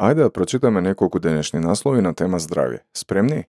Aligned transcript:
Ајде 0.00 0.22
да 0.24 0.30
прочитаме 0.30 0.80
неколку 0.80 1.20
денешни 1.20 1.60
наслови 1.60 2.00
на 2.00 2.14
тема 2.14 2.38
здравје. 2.40 2.78
Спремни? 2.96 3.44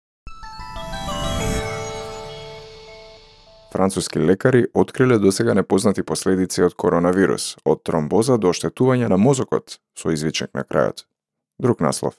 Француски 3.71 4.19
лекари 4.19 4.67
откриле 4.73 5.17
досега 5.19 5.53
непознати 5.53 6.03
последици 6.03 6.63
од 6.63 6.73
коронавирус, 6.73 7.57
од 7.65 7.83
тромбоза 7.83 8.37
до 8.37 8.53
оштетување 8.55 9.11
на 9.11 9.17
мозокот, 9.19 9.81
со 9.91 10.15
извичек 10.15 10.55
на 10.55 10.63
крајот. 10.63 11.03
Друг 11.59 11.83
наслов. 11.83 12.15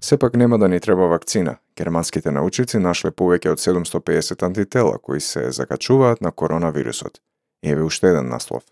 Сепак 0.00 0.34
нема 0.34 0.58
да 0.58 0.68
ни 0.68 0.80
треба 0.80 1.06
вакцина. 1.12 1.58
Германските 1.76 2.32
научици 2.32 2.80
нашле 2.80 3.12
повеќе 3.12 3.52
од 3.52 3.60
750 3.60 4.42
антитела 4.42 4.98
кои 4.98 5.20
се 5.20 5.50
закачуваат 5.52 6.24
на 6.24 6.32
коронавирусот. 6.32 7.20
Еве 7.62 7.82
уште 7.82 8.08
еден 8.08 8.32
наслов. 8.32 8.64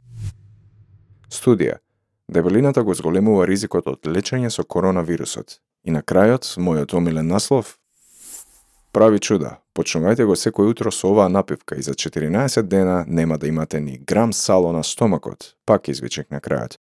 Студија. 1.29 1.84
Дебелината 2.29 2.83
го 2.83 2.95
зголемува 2.95 3.47
ризикот 3.47 3.87
од 3.87 4.07
лечење 4.09 4.51
со 4.51 4.65
коронавирусот. 4.65 5.61
И 5.85 5.93
на 5.93 6.01
крајот, 6.01 6.57
мојот 6.57 6.95
омилен 6.96 7.29
наслов, 7.29 7.77
прави 8.93 9.21
чуда. 9.21 9.59
Почнувајте 9.77 10.25
го 10.25 10.37
секој 10.39 10.71
утро 10.71 10.93
со 10.95 11.11
оваа 11.11 11.29
напивка 11.29 11.77
и 11.77 11.82
за 11.82 11.93
14 11.93 12.63
дена 12.63 13.05
нема 13.09 13.39
да 13.39 13.49
имате 13.49 13.81
ни 13.81 13.99
грам 13.99 14.32
сало 14.32 14.73
на 14.73 14.85
стомакот. 14.85 15.55
Пак 15.67 15.89
извичек 15.89 16.31
на 16.31 16.41
крајот. 16.41 16.79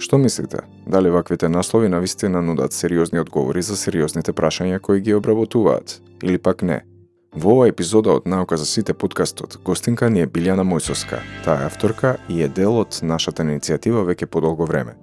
Што 0.00 0.18
мислите? 0.18 0.62
Дали 0.86 1.10
ваквите 1.10 1.48
наслови 1.48 1.88
навистина 1.88 2.42
нудат 2.42 2.72
сериозни 2.72 3.20
одговори 3.20 3.62
за 3.62 3.76
сериозните 3.76 4.32
прашања 4.32 4.78
кои 4.80 5.00
ги 5.00 5.14
обработуваат? 5.14 6.00
Или 6.22 6.38
пак 6.38 6.62
не? 6.62 6.84
Во 7.32 7.52
ова 7.54 7.68
епизода 7.70 8.10
од 8.18 8.24
Наука 8.26 8.56
за 8.56 8.66
сите 8.66 8.94
подкастот, 8.94 9.60
гостинка 9.64 10.08
ни 10.10 10.24
е 10.24 10.26
Билјана 10.26 10.64
Мојсовска. 10.66 11.20
Таа 11.44 11.62
е 11.62 11.66
авторка 11.68 12.16
и 12.28 12.42
е 12.42 12.48
дел 12.48 12.80
од 12.80 12.98
нашата 13.06 13.44
иницијатива 13.46 14.02
веќе 14.08 14.26
подолго 14.26 14.66
време. 14.66 14.96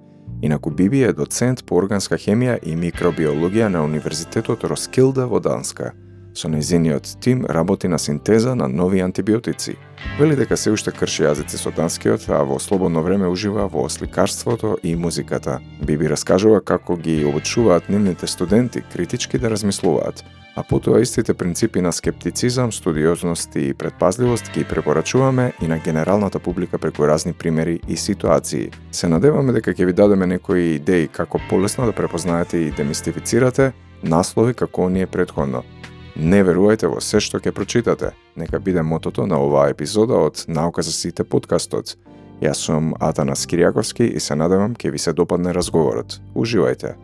Инаку 0.44 0.70
Биби 0.70 1.06
е 1.08 1.14
доцент 1.14 1.64
по 1.66 1.78
органска 1.80 2.20
хемија 2.20 2.58
и 2.60 2.76
микробиологија 2.76 3.70
на 3.72 3.86
Универзитетот 3.86 4.68
Роскилда 4.68 5.26
во 5.32 5.40
Данска. 5.40 5.94
Со 6.38 6.50
незиниот 6.50 7.18
тим 7.20 7.46
работи 7.46 7.88
на 7.88 7.98
синтеза 7.98 8.56
на 8.56 8.68
нови 8.68 9.00
антибиотици. 9.00 9.76
Вели 10.20 10.36
дека 10.36 10.58
се 10.58 10.70
уште 10.70 10.92
крши 10.94 11.24
јазици 11.26 11.58
со 11.58 11.72
данскиот, 11.74 12.28
а 12.30 12.44
во 12.46 12.60
слободно 12.62 13.02
време 13.02 13.26
ужива 13.26 13.66
во 13.66 13.90
сликарството 13.90 14.78
и 14.84 14.94
музиката. 14.96 15.58
Биби 15.82 16.06
раскажува 16.06 16.62
како 16.62 16.96
ги 16.96 17.26
обучуваат 17.26 17.90
нивните 17.90 18.28
студенти 18.28 18.84
критички 18.94 19.40
да 19.42 19.50
размислуваат, 19.50 20.22
а 20.56 20.64
потоа 20.64 21.02
истите 21.02 21.34
принципи 21.34 21.82
на 21.82 21.92
скептицизам, 21.92 22.72
студиозност 22.72 23.56
и 23.56 23.74
предпазливост 23.74 24.52
ги 24.54 24.64
препорачуваме 24.64 25.54
и 25.62 25.68
на 25.68 25.80
генералната 25.80 26.40
публика 26.40 26.78
преку 26.78 27.08
разни 27.08 27.34
примери 27.34 27.80
и 27.88 27.98
ситуации. 27.98 28.70
Се 28.92 29.08
надеваме 29.10 29.58
дека 29.58 29.74
ќе 29.74 29.86
ви 29.86 29.94
дадеме 29.94 30.28
некои 30.28 30.76
идеи 30.76 31.08
како 31.08 31.42
полесно 31.50 31.86
да 31.86 31.98
препознаете 31.98 32.58
и 32.58 32.72
демистифицирате 32.72 33.74
наслови 34.04 34.54
како 34.54 34.86
оние 34.86 35.08
предходно. 35.08 35.64
Не 36.18 36.40
верувајте 36.42 36.88
во 36.90 36.98
се 36.98 37.20
што 37.22 37.38
ќе 37.38 37.52
прочитате. 37.54 38.08
Нека 38.34 38.58
биде 38.58 38.82
мотото 38.82 39.28
на 39.30 39.38
оваа 39.38 39.70
епизода 39.70 40.18
од 40.26 40.40
Наука 40.50 40.82
за 40.82 40.90
сите 40.90 41.22
подкастот. 41.22 41.94
Јас 42.42 42.64
сум 42.66 42.96
Атанас 42.98 43.46
Кириаковски 43.46 44.08
и 44.10 44.20
се 44.20 44.34
надевам 44.34 44.74
ќе 44.74 44.90
ви 44.90 44.98
се 44.98 45.14
допадне 45.14 45.54
разговорот. 45.54 46.18
Уживајте! 46.34 46.96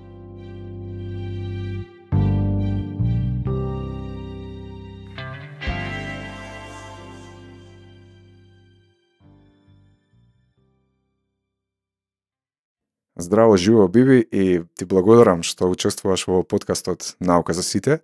Здраво, 13.16 13.58
живо, 13.58 13.88
Биби, 13.88 14.26
и 14.32 14.64
ти 14.74 14.86
благодарам 14.86 15.46
што 15.46 15.70
учествуваш 15.70 16.26
во 16.26 16.42
подкастот 16.42 17.14
Наука 17.22 17.54
за 17.54 17.62
сите. 17.62 18.00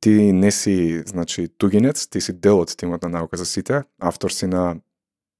Ти 0.00 0.32
не 0.32 0.50
си, 0.50 1.02
значи, 1.06 1.48
тугинец, 1.48 2.06
ти 2.08 2.20
си 2.20 2.32
дел 2.32 2.60
од 2.60 2.76
тимот 2.76 3.02
на 3.02 3.08
Наука 3.08 3.36
за 3.36 3.46
сите, 3.46 3.82
автор 4.00 4.30
си 4.30 4.46
на 4.46 4.76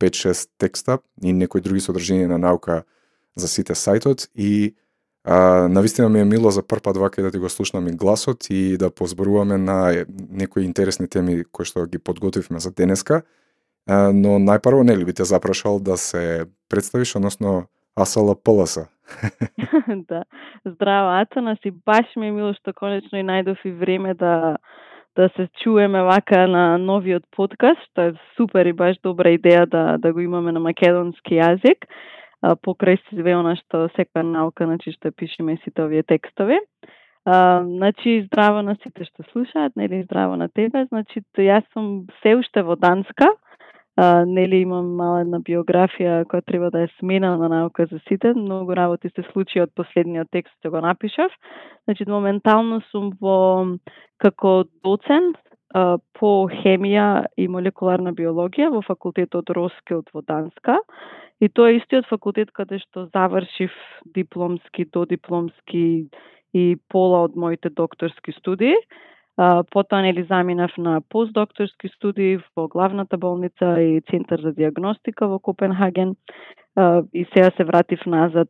5-6 0.00 0.48
текста 0.58 0.98
и 1.24 1.32
некои 1.32 1.60
други 1.60 1.80
содржини 1.80 2.26
на 2.26 2.38
Наука 2.38 2.84
за 3.36 3.48
сите 3.48 3.74
сајтот 3.74 4.28
и 4.34 4.74
а, 5.24 5.68
навистина 5.68 6.08
ми 6.08 6.20
е 6.20 6.24
мило 6.24 6.50
за 6.50 6.62
прв 6.62 6.82
пат 6.82 6.96
вака 6.96 7.22
да 7.22 7.30
ти 7.30 7.38
го 7.38 7.48
слушнам 7.48 7.88
и 7.88 7.92
гласот 7.92 8.46
и 8.50 8.76
да 8.76 8.90
позборуваме 8.90 9.58
на 9.58 10.04
некои 10.30 10.64
интересни 10.64 11.08
теми 11.08 11.44
кои 11.52 11.64
што 11.64 11.86
ги 11.86 11.98
подготвивме 11.98 12.60
за 12.60 12.70
денеска. 12.70 13.22
А, 13.86 14.12
но 14.12 14.38
најпрво 14.38 14.82
нели 14.82 15.04
би 15.04 15.12
те 15.12 15.24
запрашал 15.24 15.80
да 15.80 15.96
се 15.96 16.44
представиш, 16.68 17.16
односно 17.16 17.66
Асала 17.96 18.34
Паласа. 18.34 18.86
да. 20.08 20.24
Здраво, 20.64 21.20
Атана, 21.20 21.56
си 21.62 21.70
баш 21.70 22.16
ми 22.16 22.28
е 22.28 22.32
мило 22.32 22.52
што 22.54 22.72
конечно 22.74 23.18
и 23.18 23.24
најдов 23.24 23.62
и 23.64 23.72
време 23.72 24.14
да 24.14 24.56
да 25.16 25.28
се 25.36 25.48
чуеме 25.62 26.02
вака 26.02 26.46
на 26.48 26.76
новиот 26.78 27.24
подкаст, 27.36 27.80
што 27.90 28.10
е 28.10 28.12
супер 28.36 28.68
и 28.68 28.76
баш 28.76 28.98
добра 29.02 29.32
идеја 29.32 29.64
да, 29.66 29.84
да 29.96 30.12
го 30.12 30.20
имаме 30.20 30.52
на 30.52 30.60
македонски 30.60 31.40
јазик, 31.40 31.88
а, 32.42 32.52
покрај 32.52 33.00
све 33.08 33.32
она 33.32 33.56
што 33.56 33.88
сека 33.96 34.22
наука, 34.22 34.66
значи 34.68 34.92
што 34.92 35.12
пишеме 35.16 35.56
сите 35.64 35.82
овие 35.82 36.02
текстови. 36.02 36.60
А, 37.24 37.64
значи, 37.64 38.26
здраво 38.26 38.60
на 38.62 38.76
сите 38.82 39.08
што 39.08 39.24
слушаат, 39.32 39.72
нели 39.76 40.02
здраво 40.04 40.36
на 40.36 40.48
тебе. 40.48 40.84
Значи, 40.92 41.24
јас 41.38 41.64
сум 41.72 42.06
се 42.22 42.36
уште 42.36 42.62
во 42.62 42.76
Данска, 42.76 43.32
а, 43.96 44.24
нели 44.24 44.60
имам 44.60 44.92
мала 44.96 45.22
една 45.24 45.40
биографија 45.40 46.24
која 46.28 46.44
треба 46.44 46.70
да 46.70 46.84
е 46.84 46.92
смена 46.98 47.36
на 47.40 47.48
наука 47.48 47.86
за 47.90 47.98
сите. 48.08 48.34
Многу 48.34 48.76
работи 48.76 49.08
се 49.08 49.24
случи 49.32 49.60
од 49.60 49.72
последниот 49.74 50.28
текст 50.30 50.52
што 50.60 50.70
го 50.70 50.80
напишав. 50.84 51.32
Значи, 51.84 52.04
моментално 52.08 52.82
сум 52.90 53.12
во 53.20 53.78
како 54.18 54.64
доцент 54.84 55.40
а, 55.74 55.98
по 56.18 56.48
хемија 56.52 57.26
и 57.36 57.48
молекуларна 57.48 58.12
биологија 58.12 58.68
во 58.70 58.84
факултетот 58.84 59.50
Роскилд 59.50 60.12
во 60.12 60.22
Данска. 60.22 60.78
И 61.40 61.48
тоа 61.48 61.72
е 61.72 61.80
истиот 61.80 62.06
факултет 62.08 62.52
каде 62.52 62.78
што 62.78 63.08
завршив 63.12 63.72
дипломски, 64.14 64.84
додипломски 64.92 66.08
и 66.52 66.64
пола 66.88 67.24
од 67.24 67.36
моите 67.36 67.68
докторски 67.68 68.32
студии 68.32 68.76
потоа 69.70 70.02
нели 70.02 70.26
заминав 70.30 70.70
на 70.78 71.00
постдокторски 71.08 71.88
студии 71.96 72.38
во 72.56 72.68
главната 72.68 73.18
болница 73.18 73.80
и 73.80 74.00
центар 74.10 74.40
за 74.40 74.52
диагностика 74.52 75.28
во 75.28 75.38
Копенхаген 75.38 76.14
и 77.14 77.26
сега 77.32 77.50
се 77.56 77.64
вратив 77.64 78.06
назад 78.06 78.48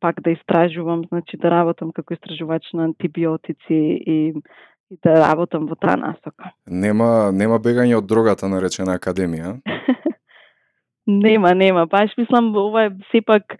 пак 0.00 0.20
да 0.20 0.30
истражувам, 0.30 1.04
значи 1.08 1.36
да 1.36 1.50
работам 1.50 1.92
како 1.92 2.14
истражувач 2.14 2.72
на 2.72 2.84
антибиотици 2.84 3.78
и 4.06 4.34
и 4.90 4.98
да 5.04 5.28
работам 5.28 5.66
во 5.66 5.76
таа 5.76 5.96
насока. 6.00 6.52
Нема 6.66 7.30
нема 7.32 7.58
бегање 7.60 7.98
од 7.98 8.06
дрогата 8.08 8.48
наречена 8.48 8.96
академија. 8.96 9.58
нема, 11.24 11.54
нема. 11.54 11.86
Баш 11.86 12.14
мислам 12.16 12.54
ова 12.56 12.86
е 12.88 12.94
сепак 13.12 13.58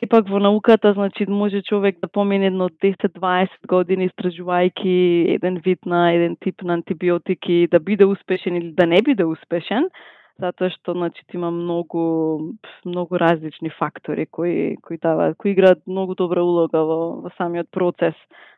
сепак 0.00 0.28
во 0.28 0.38
науката, 0.38 0.92
значи, 0.92 1.26
може 1.28 1.62
човек 1.62 1.96
да 2.02 2.08
помине 2.08 2.46
едно 2.46 2.68
10-20 2.68 3.48
години 3.68 4.08
истражувајќи 4.08 5.34
еден 5.34 5.60
вид 5.64 5.86
на 5.86 6.12
еден 6.12 6.36
тип 6.40 6.62
на 6.62 6.74
антибиотики, 6.74 7.68
да 7.70 7.80
биде 7.80 8.04
успешен 8.04 8.56
или 8.56 8.72
да 8.72 8.86
не 8.86 9.02
биде 9.02 9.24
успешен, 9.24 9.88
затоа 10.40 10.70
што 10.70 10.94
значи 10.94 11.22
има 11.34 11.50
многу 11.50 12.54
многу 12.84 13.18
различни 13.18 13.70
фактори 13.70 14.26
кои 14.26 14.76
кои 14.82 14.98
даваат, 14.98 15.36
кои 15.38 15.52
играат 15.52 15.86
многу 15.86 16.14
добра 16.14 16.42
улога 16.42 16.82
во, 16.84 17.20
во 17.22 17.30
самиот 17.38 17.70
процес 17.70 18.14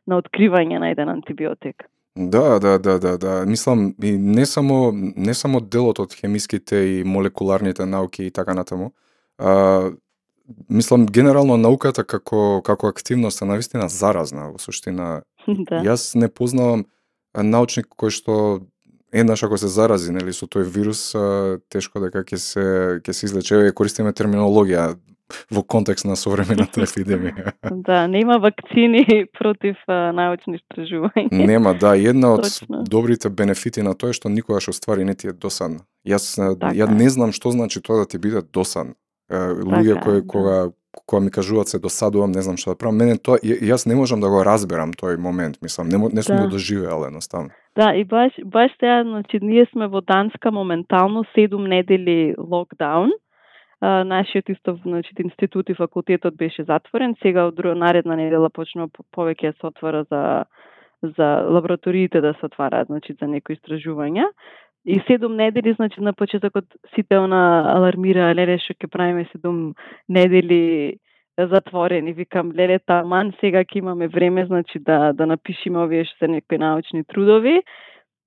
на 0.07 0.19
откривање 0.23 0.79
на 0.79 0.91
еден 0.91 1.09
антибиотик. 1.09 1.85
Да, 2.17 2.59
да, 2.59 2.79
да, 2.79 2.99
да, 2.99 3.19
да. 3.19 3.45
Мислам 3.47 3.95
и 4.03 4.17
не 4.19 4.47
само 4.47 4.93
не 4.95 5.35
само 5.35 5.61
делот 5.61 5.99
од 5.99 6.15
хемиските 6.15 6.77
и 6.77 7.05
молекуларните 7.05 7.85
науки 7.85 8.25
и 8.25 8.31
така 8.31 8.55
натаму. 8.55 8.93
А, 9.39 9.91
мислам 10.69 11.07
генерално 11.07 11.57
науката 11.57 12.05
како 12.05 12.61
како 12.65 12.89
активност 12.89 13.43
е 13.43 13.45
навистина 13.45 13.89
заразна 13.89 14.51
во 14.53 14.59
суштина. 14.59 15.23
да. 15.47 15.83
Јас 15.83 16.15
не 16.19 16.29
познавам 16.29 16.87
научник 17.35 17.89
кој 17.99 18.11
што 18.11 18.37
еднаш 19.13 19.43
ако 19.43 19.59
се 19.59 19.69
зарази 19.69 20.13
нели 20.13 20.33
со 20.33 20.47
тој 20.47 20.65
вирус 20.65 21.13
тешко 21.73 22.01
дека 22.01 22.25
ќе 22.25 22.37
се 22.37 22.65
ќе 23.03 23.13
се 23.13 23.27
излече 23.27 23.73
користиме 23.75 24.13
терминологија 24.13 24.95
во 25.51 25.63
контекст 25.63 26.07
на 26.07 26.17
современата 26.17 26.81
епидемија. 26.87 27.53
да, 27.87 28.07
нема 28.07 28.39
вакцини 28.39 29.27
против 29.39 29.77
а, 29.89 30.13
научни 30.15 30.59
истражувања. 30.61 31.47
Нема, 31.47 31.75
да, 31.75 31.97
една 31.97 32.35
од 32.35 32.47
Точно. 32.47 32.85
добрите 32.87 33.29
бенефити 33.29 33.83
на 33.83 33.95
тоа 33.95 34.15
е 34.15 34.19
што 34.19 34.31
никогаш 34.31 34.69
уствари 34.69 35.05
не 35.05 35.15
ти 35.15 35.29
е 35.29 35.33
досадно. 35.33 35.83
Јас 36.07 36.37
така. 36.39 36.71
ја 36.75 36.87
не 36.91 37.11
знам 37.11 37.33
што 37.33 37.51
значи 37.51 37.83
тоа 37.83 38.05
да 38.05 38.07
ти 38.07 38.19
биде 38.19 38.43
досадно 38.53 38.95
луѓе 39.31 39.95
така, 39.95 40.05
кои 40.05 40.21
да. 40.21 40.27
кога 40.27 40.59
кога 41.07 41.21
ми 41.21 41.31
кажуваат 41.31 41.69
се 41.69 41.79
досадувам, 41.79 42.33
не 42.33 42.43
знам 42.43 42.57
што 42.57 42.73
да 42.73 42.79
правам, 42.81 42.97
мене 42.97 43.19
тоа 43.21 43.37
јас 43.45 43.87
не 43.87 43.95
можам 43.95 44.21
да 44.21 44.31
го 44.33 44.41
разберам 44.45 44.95
тој 44.97 45.19
момент, 45.21 45.61
мислам, 45.63 45.89
не, 45.93 45.99
не 45.99 46.23
сум 46.23 46.37
да. 46.37 46.43
го 46.45 46.49
доживеал 46.57 47.05
едноставно. 47.05 47.51
Да, 47.77 47.93
и 47.95 48.05
баш 48.05 48.33
баш 48.45 48.73
сега, 48.81 49.05
значи 49.05 49.39
ние 49.43 49.67
сме 49.73 49.87
во 49.87 50.01
Данска 50.01 50.51
моментално 50.51 51.25
7 51.37 51.69
недели 51.69 52.35
локдаун. 52.39 53.13
а, 53.81 54.05
нашиот 54.05 54.49
исто 54.49 54.79
значи 54.83 55.11
институт 55.19 55.69
и 55.69 55.75
факултетот 55.75 56.37
беше 56.37 56.65
затворен. 56.65 57.15
Сега 57.23 57.45
од 57.47 57.55
друга 57.55 57.75
наредна 57.75 58.17
недела 58.17 58.49
почнува 58.51 58.89
повеќе 59.13 59.53
се 59.61 59.67
отвора 59.67 60.05
за 60.11 60.45
за 61.03 61.45
лабораториите 61.45 62.21
да 62.21 62.33
се 62.41 62.47
отвараат, 62.47 62.89
значи 62.89 63.15
за 63.21 63.29
некои 63.29 63.57
истражувања. 63.57 64.25
И 64.87 65.01
седум 65.07 65.37
недели, 65.37 65.73
значи 65.73 66.01
на 66.01 66.13
почетокот 66.13 66.65
сите 66.95 67.17
она 67.19 67.73
алармира, 67.75 68.35
леле 68.35 68.59
што 68.63 68.75
ќе 68.79 68.87
правиме 68.87 69.25
седум 69.33 69.75
недели 70.09 70.99
затворени. 71.39 72.13
Викам, 72.13 72.53
леле 72.55 72.79
таман, 72.79 73.33
сега 73.41 73.65
ќе 73.65 73.79
имаме 73.83 74.09
време, 74.09 74.47
значи 74.47 74.79
да 74.79 75.13
да 75.13 75.27
напишеме 75.27 75.83
овие 75.83 76.05
што 76.05 76.19
се 76.19 76.29
некои 76.29 76.59
научни 76.59 77.05
трудови. 77.05 77.63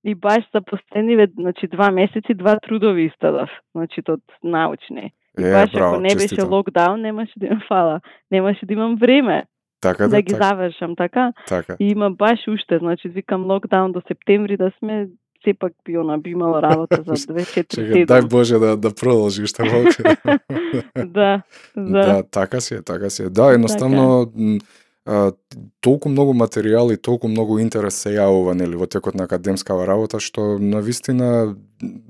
И 0.04 0.14
баш 0.14 0.44
за 0.54 0.60
последниве, 0.60 1.28
значи 1.38 1.66
два 1.68 1.90
месеци, 1.90 2.34
два 2.34 2.58
трудови 2.60 3.04
истадов, 3.04 3.50
значи 3.74 4.02
од 4.08 4.20
научни. 4.44 5.12
И 5.38 5.44
Е, 5.44 5.52
баш 5.52 5.72
браво, 5.72 5.94
ако 5.94 6.00
не 6.00 6.14
беше 6.14 6.28
честитам. 6.28 6.52
локдаун, 6.52 7.00
немаше 7.00 7.38
да 7.38 7.46
имам 7.46 7.60
фала. 7.68 8.00
Немаше 8.30 8.66
да 8.66 8.72
имам 8.72 8.96
време 8.96 9.44
Така 9.80 10.04
да 10.04 10.08
да, 10.08 10.22
ги 10.22 10.32
така, 10.32 10.44
завршам, 10.44 10.96
така? 10.96 11.32
така. 11.48 11.76
И 11.80 11.88
има 11.88 12.10
баш 12.10 12.48
уште, 12.48 12.78
значи 12.78 13.08
викам 13.08 13.44
локдаун 13.50 13.92
до 13.92 14.00
септември 14.08 14.56
да 14.56 14.72
сме 14.78 15.08
сепак 15.44 15.72
би 15.84 15.98
она 15.98 16.18
би 16.18 16.30
имала 16.30 16.62
работа 16.62 17.02
за 17.06 17.12
2 17.32 17.40
Чекај, 17.66 18.04
4 18.04 18.06
дај 18.06 18.28
Боже 18.28 18.58
да 18.58 18.76
да 18.76 18.90
продолжи 18.90 19.42
уште 19.42 19.62
малку. 19.64 20.02
да, 20.94 21.42
да. 21.76 22.00
Да, 22.06 22.22
така 22.22 22.60
си 22.60 22.74
е, 22.74 22.82
така 22.82 23.10
си 23.10 23.22
е. 23.22 23.28
Да, 23.30 23.52
едноставно 23.52 24.32
м, 24.36 24.58
а, 25.06 25.32
толку 25.80 26.08
многу 26.08 26.32
материјали, 26.34 26.96
толку 27.00 27.28
многу 27.28 27.58
интерес 27.58 27.94
се 27.94 28.10
јавува 28.16 28.54
нели 28.54 28.76
во 28.76 28.86
текот 28.86 29.14
на 29.14 29.24
академскава 29.24 29.86
работа 29.86 30.20
што 30.20 30.58
на 30.58 30.80
вистина 30.80 31.56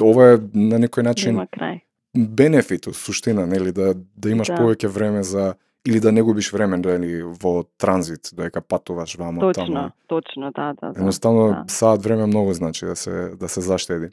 ова 0.00 0.34
е 0.34 0.38
на 0.54 0.78
некој 0.78 1.02
начин 1.02 1.34
Нема 1.34 1.46
крај. 1.46 1.80
бенефит 2.16 2.86
у 2.86 2.92
суштина, 2.92 3.46
нели 3.46 3.72
да 3.72 3.94
да 4.16 4.30
имаш 4.30 4.48
Да. 4.48 4.54
повеќе 4.58 4.86
време 4.88 5.22
за 5.22 5.54
или 5.86 6.00
да 6.00 6.12
не 6.12 6.22
губиш 6.22 6.52
време 6.52 6.76
нели 6.76 7.22
во 7.22 7.64
транзит, 7.78 8.30
додека 8.32 8.60
патуваш 8.60 9.16
вамо 9.16 9.40
таму. 9.40 9.52
Точно, 9.54 9.92
точно, 10.06 10.52
да, 10.52 10.72
да, 10.72 10.92
да. 10.92 11.00
Едноставно 11.00 11.48
да. 11.48 11.64
саат 11.66 12.02
време 12.02 12.26
многу 12.26 12.52
значи 12.52 12.86
да 12.86 12.96
се 12.96 13.36
да 13.36 13.48
се 13.48 13.60
заштеди. 13.60 14.08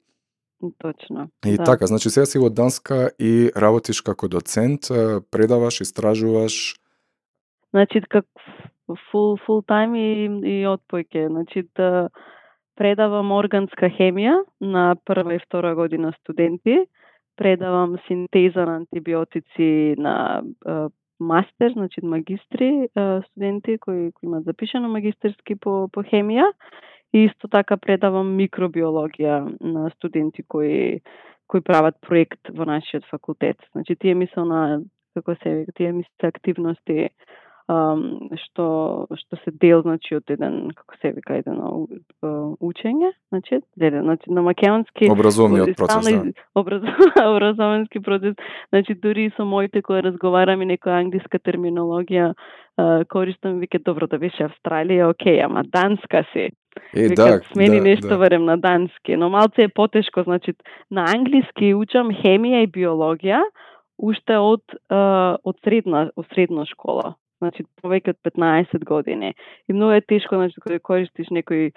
Точно. 0.78 1.30
И 1.46 1.58
да. 1.58 1.64
така, 1.64 1.86
значи 1.86 2.10
сега 2.10 2.26
си 2.26 2.40
во 2.40 2.50
Данска 2.50 3.12
и 3.20 3.52
работиш 3.56 4.02
како 4.02 4.28
доцент, 4.28 4.82
предаваш, 5.32 5.82
истражуваш, 5.82 6.76
Значи 7.74 8.02
как 8.10 8.26
фул 9.12 9.36
фул 9.46 9.62
тајм 9.68 9.96
и 10.00 10.10
и 10.50 10.56
отпојке. 10.66 11.28
Значи 11.28 11.68
да 11.76 12.10
предавам 12.80 13.32
органска 13.36 13.90
хемија 13.92 14.44
на 14.62 14.96
прва 15.06 15.36
и 15.36 15.40
втора 15.44 15.76
година 15.76 16.14
студенти, 16.22 16.86
предавам 17.36 17.98
синтеза 18.08 18.66
на 18.66 18.76
антибиотици 18.78 19.96
на 19.98 20.44
мастер, 21.20 21.72
значи 21.74 22.02
магистри 22.04 22.90
студенти 23.30 23.78
кои 23.78 24.12
кои 24.12 24.28
имаат 24.28 24.46
запишано 24.46 24.90
магистерски 24.90 25.56
по 25.56 25.90
по 25.92 26.04
хемија 26.04 26.52
и 27.14 27.26
исто 27.26 27.48
така 27.48 27.78
предавам 27.78 28.36
микробиологија 28.38 29.58
на 29.62 29.90
студенти 29.96 30.44
кои 30.44 31.02
кои 31.48 31.62
прават 31.62 31.96
проект 32.02 32.50
во 32.50 32.66
нашиот 32.66 33.06
факултет. 33.06 33.58
Значи 33.72 33.96
тие 33.96 34.16
мисел 34.16 34.46
на 34.46 34.82
како 35.16 35.36
се 35.36 35.66
тие 35.66 35.74
тие 35.76 35.92
мисле 35.92 36.28
активности 36.28 37.10
што 37.68 39.08
што 39.12 39.40
се 39.44 39.52
дел 39.52 39.82
значи 39.84 40.16
од 40.16 40.30
еден 40.32 40.70
како 40.72 40.96
се 41.02 41.12
вика 41.12 41.36
еден 41.36 41.60
учење, 42.64 43.12
значи, 43.28 43.60
леле, 43.76 44.02
значи 44.02 44.32
на 44.32 44.42
македонски 44.42 45.10
образовниот 45.12 45.76
процес, 45.76 46.08
да. 46.08 46.30
из- 46.30 46.46
образов, 46.56 46.96
образовански 47.20 48.00
процес. 48.00 48.36
Значи 48.70 48.96
дури 48.96 49.26
и 49.26 49.34
со 49.36 49.46
моите 49.46 49.82
кои 49.82 50.00
разговараме 50.02 50.66
некоја 50.66 51.02
англиска 51.04 51.40
терминологија 51.40 52.34
користам 53.10 53.60
вике 53.60 53.80
добро 53.80 54.08
да 54.08 54.18
беше 54.18 54.48
Австралија, 54.48 55.10
окей, 55.10 55.42
ама 55.44 55.64
Данска 55.64 56.24
си. 56.32 56.50
Е, 56.94 57.10
да, 57.10 57.42
смени 57.52 57.80
да, 57.80 57.84
нешто 57.84 58.08
да. 58.08 58.18
барем 58.18 58.46
на 58.46 58.58
дански, 58.58 59.16
но 59.18 59.30
малце 59.30 59.64
е 59.64 59.68
потешко, 59.68 60.24
значи 60.24 60.54
на 60.92 61.06
англиски 61.10 61.74
учам 61.74 62.12
хемија 62.14 62.64
и 62.64 62.72
биологија 62.72 63.42
уште 63.98 64.38
од 64.38 64.62
од 64.90 65.58
средна 65.66 66.12
од 66.16 66.28
средна 66.34 66.66
школа. 66.70 67.16
Значи 67.42 67.64
повеќе 67.84 68.16
од 68.16 68.20
15 68.26 68.84
години. 68.86 69.34
И 69.70 69.74
многу 69.74 69.98
е 69.98 70.02
тешко 70.02 70.40
значи 70.40 70.62
кога 70.64 70.80
користиш 70.80 71.30
некој 71.30 71.72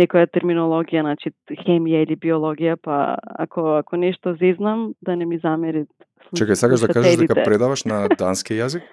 некоја 0.00 0.28
терминологија, 0.30 1.02
значи 1.04 1.32
хемија 1.64 2.04
или 2.06 2.16
биологија, 2.16 2.78
па 2.82 3.18
ако 3.38 3.80
ако 3.80 3.96
нешто 3.96 4.36
зезнам 4.40 4.92
да 5.02 5.16
не 5.16 5.26
ми 5.26 5.40
замери. 5.42 5.86
Чекај, 6.36 6.54
сакаш 6.54 6.86
да 6.86 6.92
кажеш 6.94 7.18
дека 7.20 7.42
предаваш 7.44 7.84
на 7.84 8.06
дански 8.20 8.56
јазик? 8.60 8.86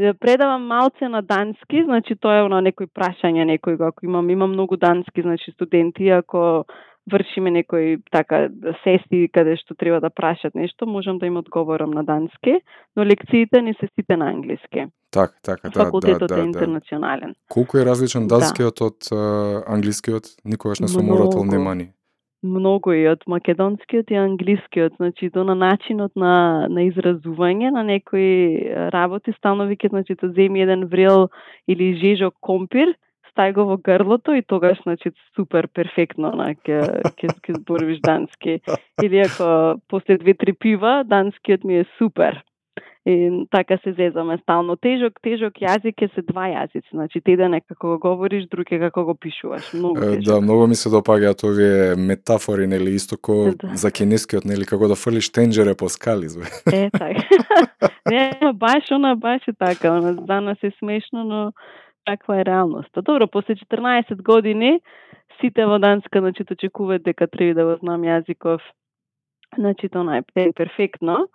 Ја 0.00 0.14
Предавам 0.18 0.66
малце 0.66 1.08
на 1.08 1.22
дански, 1.22 1.84
значи 1.84 2.16
тоа 2.16 2.42
е 2.42 2.48
на 2.48 2.60
некои 2.64 2.86
прашања 2.86 3.46
некој 3.48 3.78
ако 3.80 4.06
имам 4.06 4.30
имам 4.30 4.54
многу 4.54 4.76
дански 4.76 5.22
значи 5.22 5.52
студенти 5.52 6.08
ако 6.08 6.64
вршиме 7.12 7.50
некои 7.50 7.98
така 8.10 8.48
сесии 8.84 9.28
каде 9.28 9.56
што 9.56 9.74
треба 9.74 10.00
да 10.00 10.10
прашат 10.10 10.54
нешто, 10.54 10.86
можам 10.86 11.18
да 11.18 11.26
им 11.26 11.36
одговорам 11.36 11.90
на 11.90 12.04
дански, 12.04 12.60
но 12.96 13.04
лекциите 13.04 13.62
не 13.62 13.74
се 13.74 13.88
сите 13.94 14.16
на 14.16 14.30
англиски. 14.30 14.86
Така, 15.10 15.32
така, 15.42 15.68
да, 15.68 15.78
да, 15.78 15.84
Факултетот 15.84 16.28
да, 16.28 16.34
е 16.34 16.38
да. 16.38 16.44
интернационален. 16.44 17.34
Колку 17.48 17.78
е 17.78 17.84
различен 17.84 18.26
Да. 18.26 18.38
данскиот 18.38 18.80
од 18.80 19.12
а, 19.12 19.62
англискиот? 19.66 20.24
Никогаш 20.44 20.80
не 20.80 20.88
сум 20.88 21.06
морател 21.06 21.42
внимание. 21.42 21.92
Многу 22.42 22.92
и 22.92 23.08
од 23.08 23.22
македонскиот 23.26 24.10
и 24.10 24.14
англискиот, 24.14 24.92
значи 24.96 25.30
до 25.30 25.44
на 25.44 25.54
начинот 25.54 26.12
на 26.16 26.66
на 26.68 26.80
изразување 26.84 27.70
на 27.70 27.82
некои 27.84 28.68
работи 28.92 29.32
стално 29.32 29.64
виќе 29.64 29.88
значи 29.88 30.16
да 30.20 30.28
земи 30.28 30.60
еден 30.60 30.84
врел 30.86 31.28
или 31.68 31.96
жежок 31.96 32.34
компир, 32.40 32.92
стај 33.34 33.52
го 33.52 33.66
во 33.66 33.76
грлото 33.76 34.34
и 34.34 34.42
тогаш 34.42 34.78
значи 34.82 35.10
супер 35.34 35.68
перфектно 35.74 36.30
на 36.38 36.54
ќе 36.54 37.02
ќе 37.18 37.28
ќе 37.42 37.58
зборуваш 37.58 38.00
дански. 38.00 38.60
Или 39.02 39.18
ако 39.26 39.80
после 39.88 40.18
две-три 40.18 40.52
пива, 40.52 41.02
данскиот 41.04 41.64
ми 41.64 41.78
е 41.82 41.84
супер. 41.98 42.42
И 43.06 43.46
така 43.50 43.78
се 43.84 43.92
зезаме 43.92 44.38
стално. 44.42 44.76
Тежок, 44.76 45.20
тежок 45.20 45.60
јазик 45.60 46.00
е 46.00 46.08
се 46.14 46.22
два 46.22 46.46
јазици. 46.48 46.88
Значи, 46.90 47.20
еден 47.26 47.54
е 47.54 47.60
како 47.60 47.88
го 47.88 47.98
говориш, 47.98 48.46
друг 48.48 48.72
е 48.72 48.78
како 48.80 49.04
го 49.04 49.14
пишуваш. 49.14 49.72
Многу 49.74 50.00
тежок. 50.00 50.24
Да, 50.24 50.40
многу 50.40 50.66
ми 50.66 50.74
се 50.74 50.88
допаѓаат 50.88 51.44
овие 51.44 51.96
метафори, 52.00 52.66
нели, 52.66 52.94
исто 52.96 53.18
ко 53.20 53.52
Да. 53.60 53.76
за 53.76 53.90
кинескиот, 53.90 54.44
нели, 54.44 54.64
како 54.64 54.88
да 54.88 54.96
фрлиш 54.96 55.28
тенџере 55.28 55.76
по 55.76 55.88
скали, 55.88 56.28
зве. 56.28 56.48
Е, 56.72 56.90
така. 56.90 57.20
Не, 58.10 58.32
баш 58.54 58.90
она, 58.90 59.16
баш 59.16 59.42
е 59.48 59.52
така. 59.52 59.92
Она, 59.92 60.12
за 60.12 60.40
нас 60.40 60.58
е 60.62 60.70
смешно, 60.80 61.24
но 61.24 61.52
таква 62.04 62.40
е 62.40 62.44
реалноста. 62.44 63.02
Добро, 63.02 63.28
после 63.28 63.54
14 63.54 64.22
години, 64.22 64.80
сите 65.40 65.66
во 65.66 65.78
Данска, 65.78 66.20
значи, 66.20 66.44
очекуваат 66.50 67.02
дека 67.02 67.26
треба 67.26 67.54
да 67.54 67.64
го 67.64 67.76
знам 67.80 68.02
јазиков. 68.02 68.60
Значи, 69.58 69.88
тоа 69.88 70.16
е 70.16 70.52
перфектно. 70.52 71.28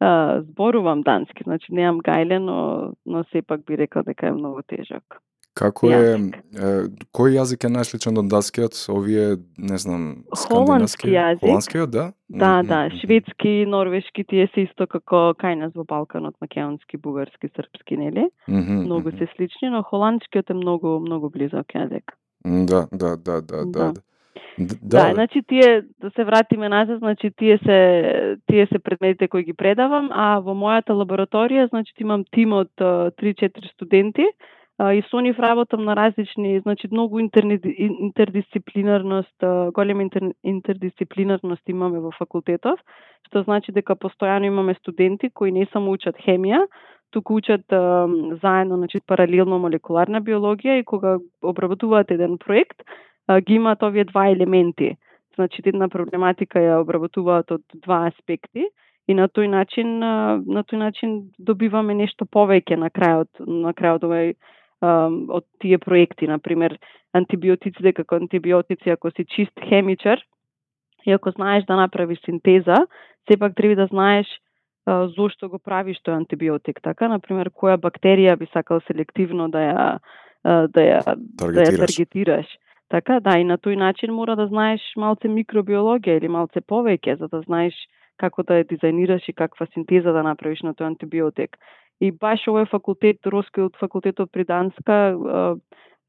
А, 0.00 0.40
зборувам 0.42 1.02
дански, 1.02 1.42
значи 1.44 1.72
неам 1.72 2.00
гајле, 2.00 2.38
но, 2.38 2.92
но 3.06 3.24
сепак 3.24 3.64
би 3.64 3.78
рекла 3.78 4.02
дека 4.02 4.26
е 4.26 4.32
многу 4.32 4.62
тежок. 4.66 5.20
Како 5.54 5.86
е, 5.86 5.94
Јазик. 5.94 6.38
е, 6.58 6.70
кој 7.14 7.36
јазик 7.36 7.64
е 7.64 7.70
најсличен 7.70 8.18
од 8.18 8.26
данскиот? 8.26 8.74
Овие, 8.90 9.36
не 9.56 9.78
знам, 9.78 10.24
Холандски 10.34 10.42
скандинавски? 10.42 11.10
јазик. 11.14 11.44
Холандскиот, 11.44 11.90
да? 11.94 12.06
Да, 12.28 12.58
Мгм, 12.58 12.68
да, 12.68 12.78
мгм. 12.86 12.96
шведски, 12.98 13.52
норвешки, 13.70 14.24
тие 14.24 14.48
се 14.54 14.64
исто 14.66 14.88
како 14.90 15.30
кај 15.38 15.54
нас 15.60 15.72
во 15.74 15.84
Балканот, 15.84 16.34
македонски, 16.42 16.96
бугарски, 16.98 17.48
српски, 17.54 17.96
нели? 17.96 18.26
Мгм, 18.48 18.82
Многу 18.84 19.08
мгм. 19.08 19.18
се 19.18 19.28
слични, 19.36 19.70
но 19.70 19.82
холандскиот 19.82 20.50
е 20.50 20.54
многу 20.54 20.98
многу 20.98 21.30
близок 21.30 21.70
јазик. 21.70 22.18
Да, 22.44 22.88
да, 22.92 23.16
да, 23.16 23.40
да, 23.40 23.40
да. 23.40 23.64
Да. 23.64 23.92
да. 23.92 24.00
Да, 24.58 24.74
Да, 24.82 25.06
да, 25.06 25.14
значи 25.14 25.42
тие 25.42 25.82
да 26.00 26.10
се 26.10 26.24
вратиме 26.24 26.68
назад, 26.68 26.98
значи 26.98 27.30
тие 27.36 27.58
се 27.58 28.36
тие 28.46 28.66
се 28.66 28.78
предметите 28.78 29.28
кои 29.28 29.42
ги 29.44 29.52
предавам, 29.52 30.10
а 30.12 30.38
во 30.38 30.54
мојата 30.54 30.94
лабораторија 30.94 31.68
значи 31.68 31.92
имам 31.98 32.24
тим 32.30 32.52
од 32.52 32.70
а, 32.78 33.10
3-4 33.18 33.72
студенти 33.72 34.22
и 34.80 35.02
со 35.10 35.20
нив 35.20 35.38
работам 35.38 35.84
на 35.84 35.94
различни, 35.96 36.60
значи 36.60 36.88
многу 36.90 37.18
интерни, 37.18 37.60
интердисциплинарност, 37.78 39.34
голема 39.72 40.02
интер, 40.02 40.32
интердисциплинарност 40.42 41.62
имаме 41.68 42.00
во 42.00 42.10
факултетов, 42.10 42.80
што 43.28 43.44
значи 43.46 43.72
дека 43.72 43.94
постојано 43.94 44.50
имаме 44.50 44.74
студенти 44.74 45.30
кои 45.30 45.52
не 45.52 45.68
само 45.72 45.94
учат 45.94 46.18
хемија, 46.18 46.66
туку 47.14 47.36
учат 47.38 47.72
а, 47.72 48.08
заедно, 48.42 48.76
значи 48.76 48.98
паралелно 49.06 49.60
молекуларна 49.62 50.20
биологија 50.20 50.80
и 50.80 50.84
кога 50.84 51.18
обработуваат 51.42 52.10
еден 52.10 52.38
проект, 52.38 52.82
а, 53.28 53.40
ги 53.40 53.54
имаат 53.54 53.82
овие 53.82 54.04
два 54.04 54.26
елементи. 54.28 54.96
Значи, 55.34 55.62
една 55.66 55.88
проблематика 55.88 56.58
ја 56.58 56.80
обработуваат 56.82 57.50
од 57.50 57.62
два 57.74 58.06
аспекти 58.10 58.66
и 59.06 59.14
на 59.14 59.28
тој 59.28 59.46
начин 59.50 59.98
на 59.98 60.62
тој 60.66 60.78
начин 60.82 61.16
добиваме 61.38 61.94
нешто 61.94 62.26
повеќе 62.26 62.76
на 62.76 62.90
крајот 62.90 63.46
на 63.46 63.74
крајот 63.74 64.06
овој 64.08 64.34
од 65.28 65.44
тие 65.60 65.78
проекти, 65.78 66.26
на 66.26 66.38
пример, 66.38 66.78
антибиотиците 67.14 67.92
како 67.92 68.16
антибиотици, 68.16 68.90
ако 68.90 69.10
си 69.10 69.24
чист 69.24 69.52
хемичар 69.68 70.20
и 71.06 71.12
ако 71.12 71.30
знаеш 71.30 71.64
да 71.64 71.76
направиш 71.76 72.18
синтеза, 72.24 72.86
сепак 73.28 73.54
треба 73.54 73.76
да 73.76 73.86
знаеш 73.86 74.26
зошто 74.86 75.48
го 75.48 75.58
правиш 75.58 76.00
тој 76.04 76.16
антибиотик, 76.16 76.82
така, 76.82 77.08
например, 77.08 77.48
која 77.50 77.78
бактерија 77.80 78.36
би 78.36 78.46
сакал 78.52 78.80
селективно 78.84 79.48
да 79.48 79.58
ја 79.58 79.86
да 80.44 80.80
ја 80.80 81.00
да 81.04 81.64
ја 81.64 81.76
таргетираш. 81.78 82.46
Така, 82.92 83.20
да, 83.20 83.38
и 83.40 83.44
на 83.44 83.56
тој 83.56 83.76
начин 83.80 84.12
мора 84.12 84.36
да 84.36 84.46
знаеш 84.46 84.80
малце 84.96 85.28
микробиологија 85.28 86.18
или 86.18 86.28
малце 86.28 86.60
повеќе, 86.60 87.16
за 87.18 87.28
да 87.28 87.40
знаеш 87.46 87.74
како 88.20 88.42
да 88.42 88.60
ја 88.60 88.68
дизајнираш 88.68 89.24
и 89.28 89.32
каква 89.32 89.66
синтеза 89.72 90.12
да 90.12 90.22
направиш 90.22 90.62
на 90.62 90.74
тој 90.74 90.92
антибиотик. 90.92 91.56
И 92.00 92.10
баш 92.10 92.46
овој 92.50 92.68
факултет, 92.70 93.20
од 93.26 93.76
факултетот 93.80 94.30
при 94.32 94.44
Данска, 94.44 95.14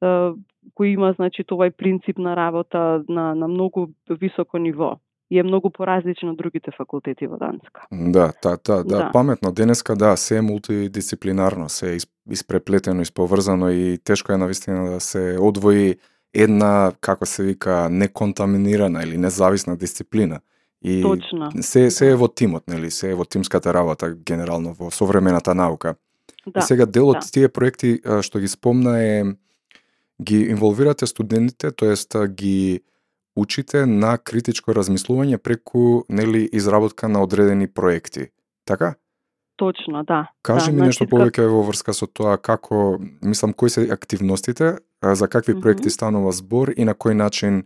кој 0.01 0.93
има 0.93 1.13
значи 1.13 1.43
овај 1.43 1.71
принцип 1.71 2.17
на 2.17 2.35
работа 2.35 3.03
на 3.07 3.33
на 3.35 3.47
многу 3.47 3.93
високо 4.09 4.57
ниво 4.57 4.99
и 5.29 5.39
е 5.39 5.43
многу 5.43 5.69
поразлично 5.69 6.31
од 6.31 6.37
другите 6.37 6.71
факултети 6.77 7.27
во 7.27 7.37
Данска. 7.37 7.87
Да, 7.91 8.31
та, 8.41 8.57
та, 8.57 8.83
да, 8.83 8.97
да, 8.97 9.11
паметно. 9.13 9.51
Денеска, 9.51 9.95
да, 9.95 10.15
се 10.17 10.37
е 10.37 10.41
мултидисциплинарно, 10.41 11.69
се 11.69 11.93
е 11.93 11.97
испреплетено, 12.31 13.01
исповрзано 13.01 13.69
и 13.69 13.97
тешко 14.03 14.31
е 14.31 14.37
навистина 14.37 14.91
да 14.91 14.99
се 14.99 15.37
одвои 15.41 15.95
една, 16.33 16.91
како 17.01 17.25
се 17.25 17.43
вика, 17.43 17.87
неконтаминирана 17.89 19.03
или 19.03 19.17
независна 19.17 19.77
дисциплина. 19.77 20.39
И 20.85 21.01
Точно. 21.01 21.51
се, 21.61 21.91
се 21.91 22.11
е 22.11 22.15
во 22.15 22.27
тимот, 22.27 22.67
нели, 22.67 22.91
се 22.91 23.11
е 23.11 23.15
во 23.15 23.25
тимската 23.25 23.73
работа 23.73 24.11
генерално 24.13 24.75
во 24.77 24.91
современата 24.91 25.55
наука. 25.55 25.95
Да, 26.45 26.59
и 26.59 26.61
сега 26.61 26.85
дел 26.85 27.09
од 27.09 27.25
да. 27.25 27.31
тие 27.31 27.49
проекти 27.49 27.97
што 28.21 28.39
ги 28.39 28.47
спомна 28.47 28.99
е 29.01 29.23
ги 30.21 30.45
инволвирате 30.53 31.07
студентите, 31.07 31.71
тоест 31.71 32.13
ги 32.37 32.81
учите 33.35 33.85
на 33.85 34.17
критичко 34.17 34.75
размислување 34.77 35.37
преку 35.37 36.05
нели 36.09 36.45
изработка 36.53 37.09
на 37.09 37.23
одредени 37.23 37.67
проекти. 37.67 38.29
Така? 38.65 38.95
Точно, 39.57 40.03
да. 40.03 40.27
Кажи 40.41 40.71
да, 40.71 40.75
ми 40.75 40.87
нешто 40.87 41.07
повеќе 41.07 41.47
во 41.47 41.63
врска 41.63 41.93
со 41.95 42.07
тоа 42.07 42.37
како, 42.37 42.99
мислам, 43.23 43.53
кои 43.53 43.69
се 43.69 43.87
активностите, 43.91 44.77
за 45.01 45.27
какви 45.27 45.53
mm 45.53 45.57
-hmm. 45.57 45.61
проекти 45.61 45.89
станува 45.89 46.31
збор 46.31 46.73
и 46.77 46.85
на 46.85 46.93
кој 46.93 47.13
начин 47.13 47.63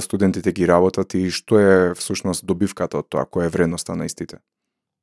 студентите 0.00 0.52
ги 0.52 0.68
работат 0.68 1.14
и 1.14 1.30
што 1.30 1.58
е 1.58 1.94
всушност 1.94 2.46
добивката 2.46 3.00
од 3.00 3.08
тоа, 3.08 3.24
која 3.24 3.48
е 3.48 3.54
вредноста 3.54 3.96
на 3.96 4.04
истите? 4.04 4.40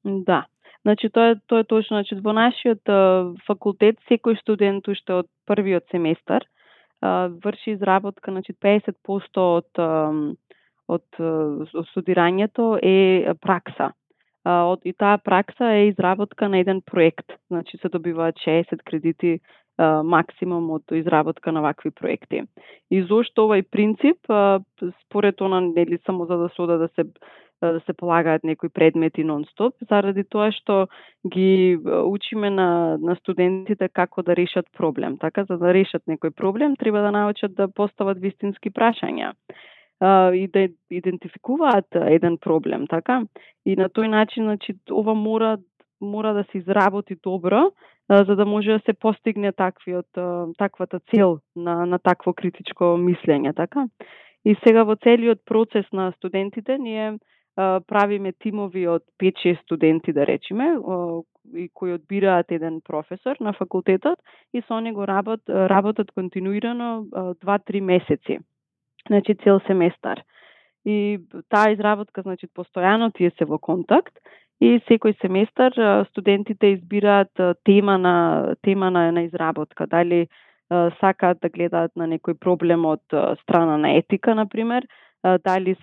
Да. 0.03 0.45
Значи 0.85 1.09
тоа 1.09 1.33
е 1.33 1.39
тоа 1.47 1.65
е 1.65 1.69
точно, 1.69 2.01
значи 2.01 2.15
во 2.23 2.33
нашиот 2.33 2.85
факултет 3.47 3.97
секој 4.09 4.39
студент 4.41 4.87
уште 4.87 5.23
од 5.23 5.27
првиот 5.47 5.89
семестар 5.91 6.45
врши 7.01 7.71
изработка, 7.71 8.31
значи 8.31 8.53
50% 8.53 9.37
од, 9.37 9.79
од, 10.87 11.03
од 11.73 11.87
студирањето 11.91 12.77
е 12.81 13.33
пракса. 13.41 13.91
Од, 14.47 14.81
и 14.85 14.93
таа 14.93 15.17
пракса 15.17 15.73
е 15.75 15.87
изработка 15.89 16.49
на 16.49 16.59
еден 16.59 16.81
проект. 16.81 17.27
Значи 17.51 17.77
се 17.77 17.89
добиваат 17.89 18.35
60 18.35 18.83
кредити 18.83 19.39
максимум 20.03 20.71
од 20.71 20.91
изработка 20.91 21.51
на 21.51 21.61
вакви 21.61 21.91
проекти. 21.91 22.43
И 22.89 23.01
зошто 23.03 23.47
овај 23.47 23.65
принцип, 23.69 24.17
според 25.05 25.41
она 25.41 25.61
нели 25.61 25.99
само 26.05 26.25
за 26.25 26.37
да 26.37 26.49
се 26.49 26.61
ода 26.61 26.77
да 26.77 26.89
се 26.95 27.05
да 27.61 27.81
се 27.85 27.93
полагаат 27.93 28.43
некои 28.43 28.69
предмети 28.69 29.23
нонстоп, 29.23 29.73
заради 29.89 30.23
тоа 30.23 30.51
што 30.53 30.87
ги 31.25 31.77
учиме 32.05 32.49
на, 32.49 32.97
на 33.01 33.15
студентите 33.15 33.89
како 33.89 34.21
да 34.21 34.35
решат 34.35 34.65
проблем. 34.77 35.17
Така, 35.17 35.45
за 35.49 35.57
да 35.57 35.73
решат 35.73 36.05
некој 36.05 36.35
проблем, 36.35 36.75
треба 36.75 37.01
да 37.01 37.11
научат 37.11 37.55
да 37.55 37.67
постават 37.67 38.21
вистински 38.21 38.69
прашања 38.69 39.33
и 40.37 40.45
да 40.53 40.67
идентификуваат 40.91 41.95
еден 41.95 42.37
проблем, 42.37 42.85
така? 42.87 43.23
И 43.65 43.75
на 43.75 43.89
тој 43.89 44.07
начин, 44.07 44.43
значи, 44.45 44.77
ова 44.91 45.13
мора 45.17 45.57
мора 46.01 46.33
да 46.33 46.43
се 46.51 46.57
изработи 46.57 47.15
добро, 47.23 47.71
за 48.09 48.35
да 48.35 48.45
може 48.45 48.71
да 48.71 48.79
се 48.85 48.93
постигне 48.93 49.51
таквиот 49.51 50.05
таквата 50.57 50.99
цел 50.99 51.39
на 51.55 51.85
на 51.85 51.99
такво 51.99 52.33
критичко 52.33 52.83
мислење, 52.83 53.55
така? 53.55 53.87
И 54.45 54.55
сега 54.63 54.83
во 54.83 54.95
целиот 54.95 55.39
процес 55.45 55.85
на 55.93 56.11
студентите 56.11 56.77
ние 56.77 57.17
правиме 57.87 58.33
тимови 58.33 58.87
од 58.87 59.03
5-6 59.19 59.61
студенти, 59.63 60.13
да 60.13 60.25
речеме, 60.25 60.77
и 61.55 61.69
кои 61.73 61.93
одбираат 61.93 62.51
еден 62.51 62.81
професор 62.85 63.35
на 63.39 63.53
факултетот 63.53 64.19
и 64.53 64.61
со 64.67 64.79
него 64.79 65.07
работ, 65.07 65.39
работат 65.49 66.11
континуирано 66.11 67.05
2-3 67.11 67.81
месеци. 67.81 68.39
Значи 69.07 69.35
цел 69.43 69.59
семестар. 69.67 70.21
И 70.85 71.19
таа 71.49 71.71
изработка, 71.71 72.21
значи 72.21 72.47
постојано 72.47 73.11
тие 73.13 73.31
се 73.37 73.45
во 73.45 73.57
контакт 73.59 74.13
и 74.61 74.79
секој 74.89 75.13
семестар 75.21 75.73
студентите 76.09 76.73
избираат 76.73 77.31
тема 77.65 77.97
на 77.97 78.55
тема 78.61 78.91
на, 78.91 79.11
на 79.11 79.23
изработка, 79.23 79.87
дали 79.87 80.27
сакаат 80.99 81.39
да 81.41 81.49
гледаат 81.49 81.91
на 81.95 82.07
некој 82.07 82.39
проблем 82.39 82.85
од 82.85 83.03
страна 83.43 83.77
на 83.77 83.93
етика 83.97 84.35
на 84.35 84.47
пример, 84.47 84.87
дали 85.23 85.75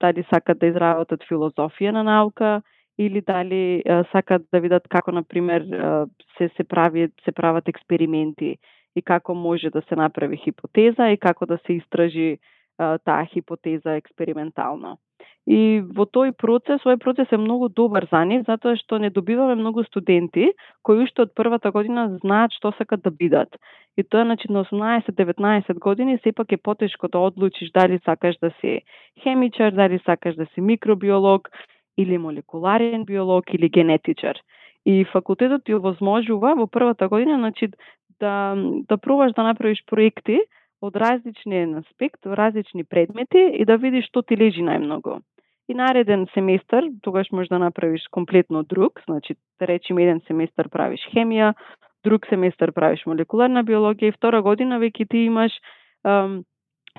дали 0.00 0.24
сакат 0.30 0.58
да 0.58 0.66
изработат 0.66 1.24
филозофија 1.28 1.92
на 1.92 2.02
наука 2.04 2.62
или 2.98 3.20
дали 3.20 3.82
сакат 4.12 4.42
да 4.52 4.60
видат 4.60 4.88
како 4.88 5.12
на 5.12 5.22
пример 5.22 5.64
се 6.36 6.50
се 6.56 6.64
прави 6.64 7.08
се 7.24 7.32
прават 7.32 7.68
експерименти 7.68 8.56
и 8.96 9.02
како 9.02 9.34
може 9.34 9.70
да 9.70 9.82
се 9.88 9.96
направи 9.96 10.36
хипотеза 10.36 11.10
и 11.10 11.16
како 11.16 11.46
да 11.46 11.58
се 11.66 11.72
истражи 11.72 12.38
таа 12.78 13.24
хипотеза 13.24 13.96
експериментално. 13.96 14.98
И 15.50 15.80
во 15.82 16.04
тој 16.06 16.30
процес, 16.38 16.84
овој 16.84 17.00
процес 17.02 17.32
е 17.34 17.38
многу 17.42 17.68
добар 17.74 18.04
за 18.12 18.20
нив, 18.22 18.44
затоа 18.46 18.76
што 18.78 19.00
не 19.02 19.08
добиваме 19.10 19.56
многу 19.58 19.82
студенти 19.82 20.52
кои 20.86 21.00
уште 21.02 21.24
од 21.24 21.32
првата 21.34 21.72
година 21.74 22.04
знаат 22.20 22.54
што 22.54 22.70
сакат 22.78 23.02
да 23.02 23.10
бидат. 23.10 23.56
И 23.98 24.04
тоа 24.06 24.22
значи 24.28 24.46
на 24.46 24.62
18-19 24.62 25.80
години 25.82 26.20
сепак 26.22 26.52
е 26.52 26.56
потешко 26.56 27.08
да 27.08 27.18
одлучиш 27.18 27.72
дали 27.74 27.98
сакаш 28.04 28.38
да 28.38 28.52
си 28.60 28.82
хемичар, 29.22 29.72
дали 29.72 29.98
сакаш 30.06 30.36
да 30.36 30.46
си 30.54 30.60
микробиолог 30.60 31.50
или 31.98 32.18
молекуларен 32.18 33.04
биолог 33.04 33.50
или 33.54 33.68
генетичар. 33.68 34.38
И 34.86 35.04
факултетот 35.04 35.64
ти 35.64 35.74
овозможува 35.74 36.54
во 36.54 36.66
првата 36.66 37.08
година 37.08 37.38
значи 37.42 37.72
да 38.20 38.54
да 38.88 38.98
пробаш 38.98 39.32
да 39.32 39.42
направиш 39.42 39.82
проекти 39.86 40.38
од 40.80 40.96
различни 40.96 41.66
аспект, 41.82 42.26
различни 42.26 42.84
предмети 42.84 43.50
и 43.52 43.64
да 43.64 43.76
видиш 43.76 44.06
што 44.08 44.22
ти 44.22 44.36
лежи 44.36 44.62
најмногу. 44.62 45.20
И 45.70 45.74
нареден 45.74 46.26
семестар, 46.34 46.84
тогаш 47.02 47.30
можеш 47.30 47.48
да 47.48 47.58
направиш 47.58 48.02
комплетно 48.10 48.62
друг, 48.62 49.00
значи, 49.06 49.34
да 49.60 49.66
речеме 49.66 50.02
еден 50.02 50.20
семестар 50.26 50.66
правиш 50.68 51.00
хемија, 51.14 51.54
друг 52.04 52.26
семестар 52.26 52.72
правиш 52.74 53.04
молекуларна 53.06 53.62
биологија 53.62 54.10
и 54.10 54.16
втора 54.16 54.40
година 54.42 54.80
веќе 54.82 55.06
ти 55.06 55.20
имаш 55.28 55.54
ам, 56.02 56.42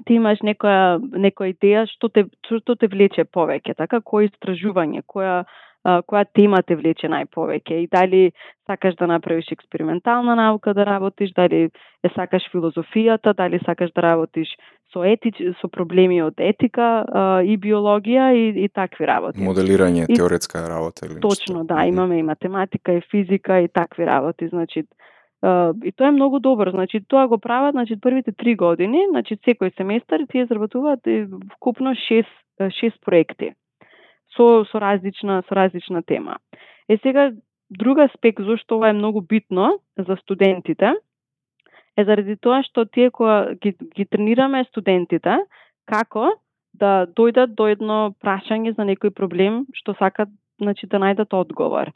ти 0.08 0.16
имаш 0.16 0.40
некоја 0.40 1.02
некоја 1.04 1.52
идеја 1.52 1.84
што 1.92 2.08
те 2.08 2.24
што 2.48 2.78
те 2.80 2.88
влече 2.88 3.26
повеќе, 3.28 3.76
така? 3.76 4.00
Кој 4.00 4.30
истражување, 4.30 5.04
која 5.04 5.44
која 5.84 6.26
тема 6.34 6.62
те 6.62 6.76
влече 6.76 7.10
најповеќе? 7.10 7.82
И 7.84 7.88
дали 7.92 8.32
сакаш 8.70 8.96
да 8.96 9.08
направиш 9.08 9.52
експериментална 9.52 10.36
наука 10.36 10.74
да 10.74 10.86
работиш, 10.86 11.32
дали 11.36 11.70
е 12.04 12.10
сакаш 12.16 12.44
филозофијата, 12.54 13.34
дали 13.34 13.60
сакаш 13.66 13.92
да 13.96 14.02
работиш 14.02 14.48
со 14.94 15.04
етич, 15.04 15.42
со 15.62 15.68
проблеми 15.68 16.22
од 16.22 16.38
етика 16.38 17.06
а, 17.08 17.42
и 17.42 17.58
биологија 17.58 18.32
и, 18.36 18.66
и 18.66 18.70
такви 18.70 19.08
работи. 19.08 19.42
Моделирање, 19.42 20.06
и, 20.10 20.16
теоретска 20.16 20.68
работа 20.70 21.08
или 21.08 21.20
Точно, 21.20 21.66
да, 21.66 21.86
имаме 21.86 22.20
и 22.20 22.24
математика 22.24 22.94
и 22.94 23.02
физика 23.12 23.62
и 23.62 23.68
такви 23.68 24.06
работи, 24.06 24.48
значи 24.48 24.86
Uh, 25.42 25.74
и 25.84 25.92
тоа 25.92 26.08
е 26.08 26.12
многу 26.12 26.40
добро. 26.40 26.70
Значи 26.70 27.02
тоа 27.08 27.28
го 27.28 27.40
прават 27.42 27.74
значи 27.74 27.96
првите 27.98 28.32
три 28.32 28.54
години, 28.56 29.08
значи 29.10 29.40
секој 29.42 29.74
семестар 29.74 30.22
тие 30.30 30.44
изработуваат 30.46 31.02
вкупно 31.56 31.96
шест 31.98 32.30
шест 32.70 33.02
проекти 33.02 33.50
со 34.38 34.66
со 34.72 34.80
различна 34.80 35.44
со 35.48 35.56
различна 35.56 36.04
тема. 36.04 36.38
Е 36.90 36.98
сега 36.98 37.32
друг 37.70 37.98
аспект 37.98 38.44
зошто 38.44 38.76
ова 38.76 38.90
е 38.90 38.94
многу 38.94 39.22
битно 39.22 39.80
за 39.98 40.16
студентите 40.16 40.94
е 41.98 42.04
заради 42.04 42.36
тоа 42.38 42.62
што 42.64 42.86
тие 42.86 43.12
кога 43.12 43.54
ги, 43.56 43.76
ги 43.96 44.06
тренираме 44.06 44.64
студентите 44.70 45.38
како 45.86 46.32
да 46.74 47.06
дојдат 47.08 47.56
до 47.56 47.68
едно 47.68 48.14
прашање 48.24 48.76
за 48.76 48.88
некој 48.88 49.12
проблем 49.16 49.66
што 49.76 49.96
сакат 50.00 50.30
значи 50.62 50.88
да 50.88 51.02
најдат 51.02 51.34
одговор. 51.34 51.92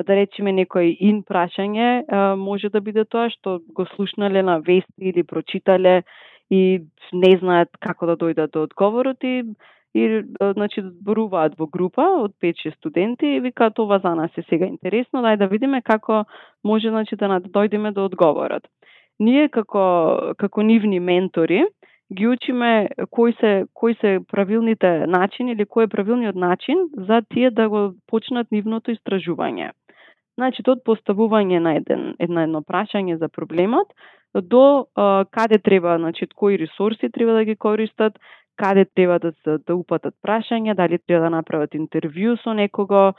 Да 0.00 0.16
речеме 0.16 0.52
некој 0.54 0.94
ин 1.00 1.22
прашање 1.26 2.04
може 2.36 2.70
да 2.70 2.80
биде 2.80 3.04
тоа 3.04 3.28
што 3.30 3.58
го 3.74 3.86
слушнале 3.96 4.42
на 4.42 4.58
вести 4.58 5.10
или 5.12 5.22
прочитале 5.22 6.02
и 6.50 6.80
не 7.12 7.32
знаат 7.42 7.68
како 7.80 8.06
да 8.06 8.16
дојдат 8.16 8.54
до 8.54 8.64
одговорот 8.68 9.24
и 9.24 9.42
и 9.94 10.22
значи 10.54 10.82
зборуваат 10.82 11.56
во 11.58 11.66
група 11.66 12.04
од 12.22 12.34
5-6 12.42 12.76
студенти 12.76 13.26
и 13.26 13.40
викаат 13.40 13.78
ова 13.78 13.98
за 13.98 14.14
нас 14.14 14.30
е 14.38 14.42
сега 14.48 14.66
интересно, 14.66 15.22
дај 15.22 15.36
да 15.36 15.46
видиме 15.46 15.82
како 15.82 16.24
може 16.64 16.88
значи 16.88 17.16
да, 17.16 17.28
да 17.28 17.48
дојдеме 17.48 17.92
до 17.92 18.04
одговорот. 18.04 18.62
Ние 19.18 19.48
како 19.48 20.34
како 20.38 20.62
нивни 20.62 21.00
ментори 21.00 21.64
ги 22.14 22.26
учиме 22.26 22.88
кои 23.10 23.32
се 23.40 23.66
кои 23.74 23.94
се 23.94 24.18
правилните 24.32 25.06
начини 25.06 25.52
или 25.52 25.66
кој 25.66 25.84
е 25.84 25.94
правилниот 25.96 26.34
начин 26.34 26.88
за 26.94 27.22
тие 27.28 27.50
да 27.50 27.68
го 27.68 27.94
почнат 28.06 28.50
нивното 28.50 28.90
истражување. 28.90 29.70
Значи, 30.38 30.62
од 30.66 30.80
поставување 30.86 31.58
на 31.58 31.74
еден, 31.76 32.14
една 32.18 32.46
едно 32.46 32.62
прашање 32.62 33.18
за 33.18 33.28
проблемот, 33.28 33.92
до 34.34 34.86
а, 34.94 35.24
каде 35.30 35.58
треба, 35.58 35.98
значи, 35.98 36.26
кои 36.34 36.58
ресурси 36.58 37.10
треба 37.12 37.32
да 37.32 37.44
ги 37.44 37.56
користат, 37.56 38.18
каде 38.60 38.84
треба 38.84 39.18
да 39.18 39.32
се 39.32 39.58
да 39.66 39.74
упатат 39.74 40.14
прашања, 40.24 40.74
дали 40.76 40.98
треба 40.98 41.24
да 41.24 41.30
направат 41.30 41.72
интервју 41.78 42.36
со 42.42 42.52
некого, 42.52 43.14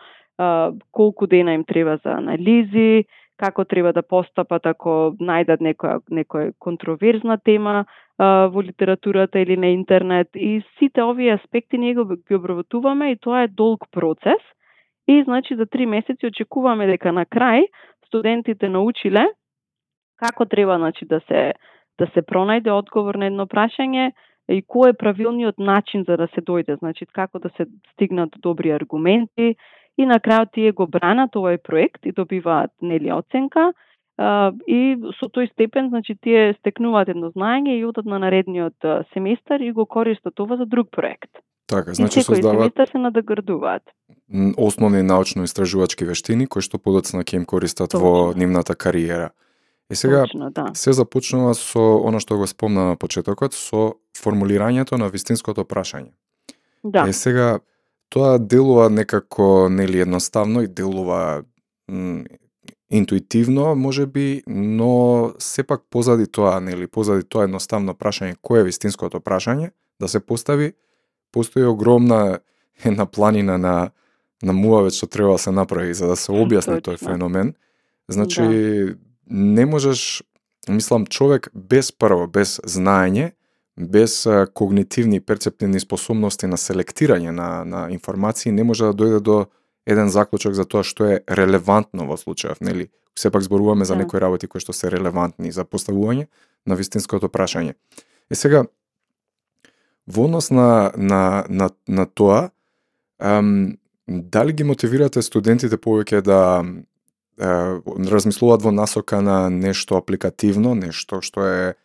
колку 0.91 1.27
дена 1.27 1.53
им 1.53 1.63
треба 1.65 1.97
за 2.03 2.13
анализи, 2.17 3.05
како 3.41 3.65
треба 3.65 3.93
да 3.93 4.03
постапат 4.05 4.65
ако 4.69 5.15
најдат 5.17 5.61
некоја, 5.65 5.99
некоја 6.13 6.53
контроверзна 6.61 7.39
тема 7.41 7.85
а, 8.17 8.47
во 8.53 8.61
литературата 8.61 9.39
или 9.41 9.57
на 9.57 9.71
интернет. 9.73 10.29
И 10.35 10.61
сите 10.77 11.01
овие 11.01 11.33
аспекти 11.33 11.77
ние 11.77 11.95
го 11.95 12.05
ги 12.05 12.35
обработуваме 12.35 13.11
и 13.11 13.17
тоа 13.17 13.43
е 13.43 13.47
долг 13.47 13.87
процес. 13.91 14.41
И 15.07 15.23
значи 15.23 15.55
за 15.55 15.65
три 15.65 15.85
месеци 15.85 16.27
очекуваме 16.27 16.87
дека 16.87 17.11
на 17.11 17.25
крај 17.25 17.65
студентите 18.07 18.69
научиле 18.69 19.25
како 20.21 20.45
треба 20.45 20.77
значи 20.77 21.05
да 21.05 21.19
се 21.27 21.53
да 21.99 22.07
се 22.13 22.21
пронајде 22.21 22.69
одговор 22.69 23.15
на 23.15 23.25
едно 23.25 23.45
прашање 23.49 24.11
и 24.51 24.61
кој 24.61 24.91
е 24.91 24.97
правилниот 24.97 25.59
начин 25.59 26.03
за 26.07 26.17
да 26.17 26.27
се 26.35 26.41
дојде, 26.41 26.77
значи 26.79 27.05
како 27.05 27.39
да 27.39 27.49
се 27.57 27.65
стигнат 27.93 28.35
добри 28.43 28.71
аргументи 28.75 29.55
и 29.97 30.05
на 30.05 30.19
крајот 30.19 30.51
тие 30.53 30.71
го 30.71 30.87
бранат 30.87 31.35
овој 31.35 31.57
проект 31.57 32.05
и 32.05 32.11
добиваат 32.11 32.71
нели 32.81 33.11
оценка 33.11 33.71
и 34.67 34.81
со 35.19 35.29
тој 35.31 35.51
степен 35.51 35.89
значи 35.89 36.15
тие 36.15 36.53
стекнуваат 36.59 37.09
едно 37.09 37.31
знаење 37.31 37.79
и 37.79 37.85
одат 37.85 38.05
на 38.05 38.19
наредниот 38.19 39.07
семестар 39.13 39.59
и 39.59 39.71
го 39.71 39.85
користат 39.85 40.39
ова 40.39 40.57
за 40.57 40.65
друг 40.65 40.91
проект. 40.91 41.31
Така, 41.67 41.93
значи 41.93 42.19
и 42.19 42.23
создаваат 42.23 42.73
се 42.91 42.97
надоградуваат. 42.97 43.83
основни 44.57 45.01
научно-истражувачки 45.03 46.05
вештини 46.05 46.47
кои 46.47 46.61
што 46.61 46.79
подоцна 46.79 47.23
ќе 47.23 47.41
им 47.41 47.45
користат 47.45 47.93
во 47.93 48.31
Точно. 48.31 48.39
нивната 48.39 48.75
кариера. 48.75 49.31
Е 49.91 49.95
сега, 49.95 50.21
Точно, 50.21 50.49
да. 50.49 50.71
се 50.73 50.93
започнува 50.93 51.53
со 51.55 51.81
она 51.99 52.19
што 52.23 52.37
го 52.39 52.47
спомна 52.47 52.91
на 52.91 52.95
почетокот, 52.95 53.53
со 53.53 53.99
формулирањето 54.17 54.97
на 54.97 55.09
вистинското 55.11 55.65
прашање. 55.65 56.13
Да. 56.83 57.07
Е 57.09 57.13
сега, 57.13 57.59
тоа 58.09 58.39
делува 58.39 58.89
некако 58.89 59.67
нели 59.69 59.99
едноставно 59.99 60.61
и 60.61 60.67
делува 60.67 61.43
интуитивно, 62.91 63.75
може 63.75 64.05
би, 64.05 64.43
но 64.47 65.33
сепак 65.39 65.81
позади 65.89 66.27
тоа, 66.27 66.59
нели, 66.59 66.87
позади 66.87 67.23
тоа 67.23 67.43
едноставно 67.47 67.93
прашање, 67.93 68.39
кој 68.43 68.63
е 68.63 68.67
вистинското 68.71 69.19
прашање, 69.19 69.71
да 69.99 70.07
се 70.07 70.19
постави, 70.19 70.73
постои 71.31 71.65
огромна 71.65 72.39
една 72.85 73.05
планина 73.05 73.57
на 73.57 73.91
на 74.43 74.53
муавет 74.53 74.95
што 74.97 75.07
треба 75.07 75.37
да 75.37 75.37
се 75.37 75.51
направи 75.51 75.93
за 75.93 76.07
да 76.09 76.15
се 76.15 76.33
објасни 76.33 76.81
тој 76.81 76.97
Точно. 76.97 77.07
феномен. 77.07 77.53
Значи, 78.09 78.41
не 79.31 79.65
можеш, 79.65 80.23
мислам, 80.69 81.05
човек 81.07 81.49
без 81.53 81.91
прво, 81.91 82.27
без 82.27 82.59
знаење, 82.67 83.31
без 83.77 84.27
когнитивни 84.53 85.15
и 85.15 85.19
перцептивни 85.23 85.79
способности 85.79 86.47
на 86.47 86.57
селектирање 86.57 87.31
на, 87.31 87.65
на 87.65 87.87
информации, 87.89 88.51
не 88.51 88.63
може 88.63 88.91
да 88.91 88.93
дојде 88.93 89.19
до 89.19 89.45
еден 89.87 90.09
заклучок 90.09 90.53
за 90.53 90.65
тоа 90.65 90.83
што 90.83 91.07
е 91.07 91.21
релевантно 91.27 92.05
во 92.05 92.19
случајов, 92.19 92.61
нели? 92.61 92.91
Сепак 93.15 93.41
зборуваме 93.41 93.85
за 93.85 93.95
Да. 93.95 94.03
некои 94.03 94.19
работи 94.19 94.47
кои 94.47 94.61
што 94.61 94.73
се 94.73 94.91
релевантни 94.91 95.51
за 95.51 95.65
поставување 95.65 96.27
на 96.65 96.75
вистинското 96.75 97.29
прашање. 97.29 97.73
Е 98.29 98.35
сега, 98.35 98.65
во 100.07 100.25
однос 100.25 100.51
на, 100.51 100.91
на, 100.97 101.45
на, 101.49 101.69
на 101.87 102.05
тоа, 102.05 102.51
ам, 103.19 103.77
дали 104.07 104.53
ги 104.53 104.63
мотивирате 104.63 105.21
студентите 105.21 105.77
повеќе 105.77 106.21
да 106.21 106.63
размислуваат 107.41 108.61
во 108.61 108.71
насока 108.71 109.21
на 109.21 109.49
нешто 109.49 109.97
апликативно, 109.97 110.75
нешто 110.75 111.21
што 111.21 111.45
е 111.47 111.75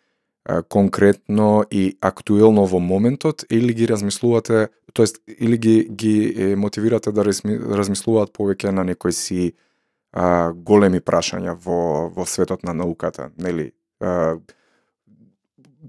конкретно 0.68 1.64
и 1.70 1.96
актуелно 2.00 2.66
во 2.66 2.78
моментот 2.78 3.44
или 3.50 3.72
ги 3.74 3.88
размислувате, 3.88 4.68
тоест 4.92 5.18
или 5.26 5.56
ги 5.58 5.88
ги 5.90 6.54
мотивирате 6.56 7.12
да 7.12 7.24
разми, 7.24 7.56
размислуваат 7.58 8.30
повеќе 8.32 8.70
на 8.70 8.84
некои 8.84 9.12
си 9.12 9.54
а, 10.12 10.52
големи 10.52 11.00
прашања 11.00 11.56
во 11.64 12.08
во 12.14 12.26
светот 12.26 12.62
на 12.62 12.72
науката, 12.74 13.30
нели? 13.38 13.72
А, 14.00 14.36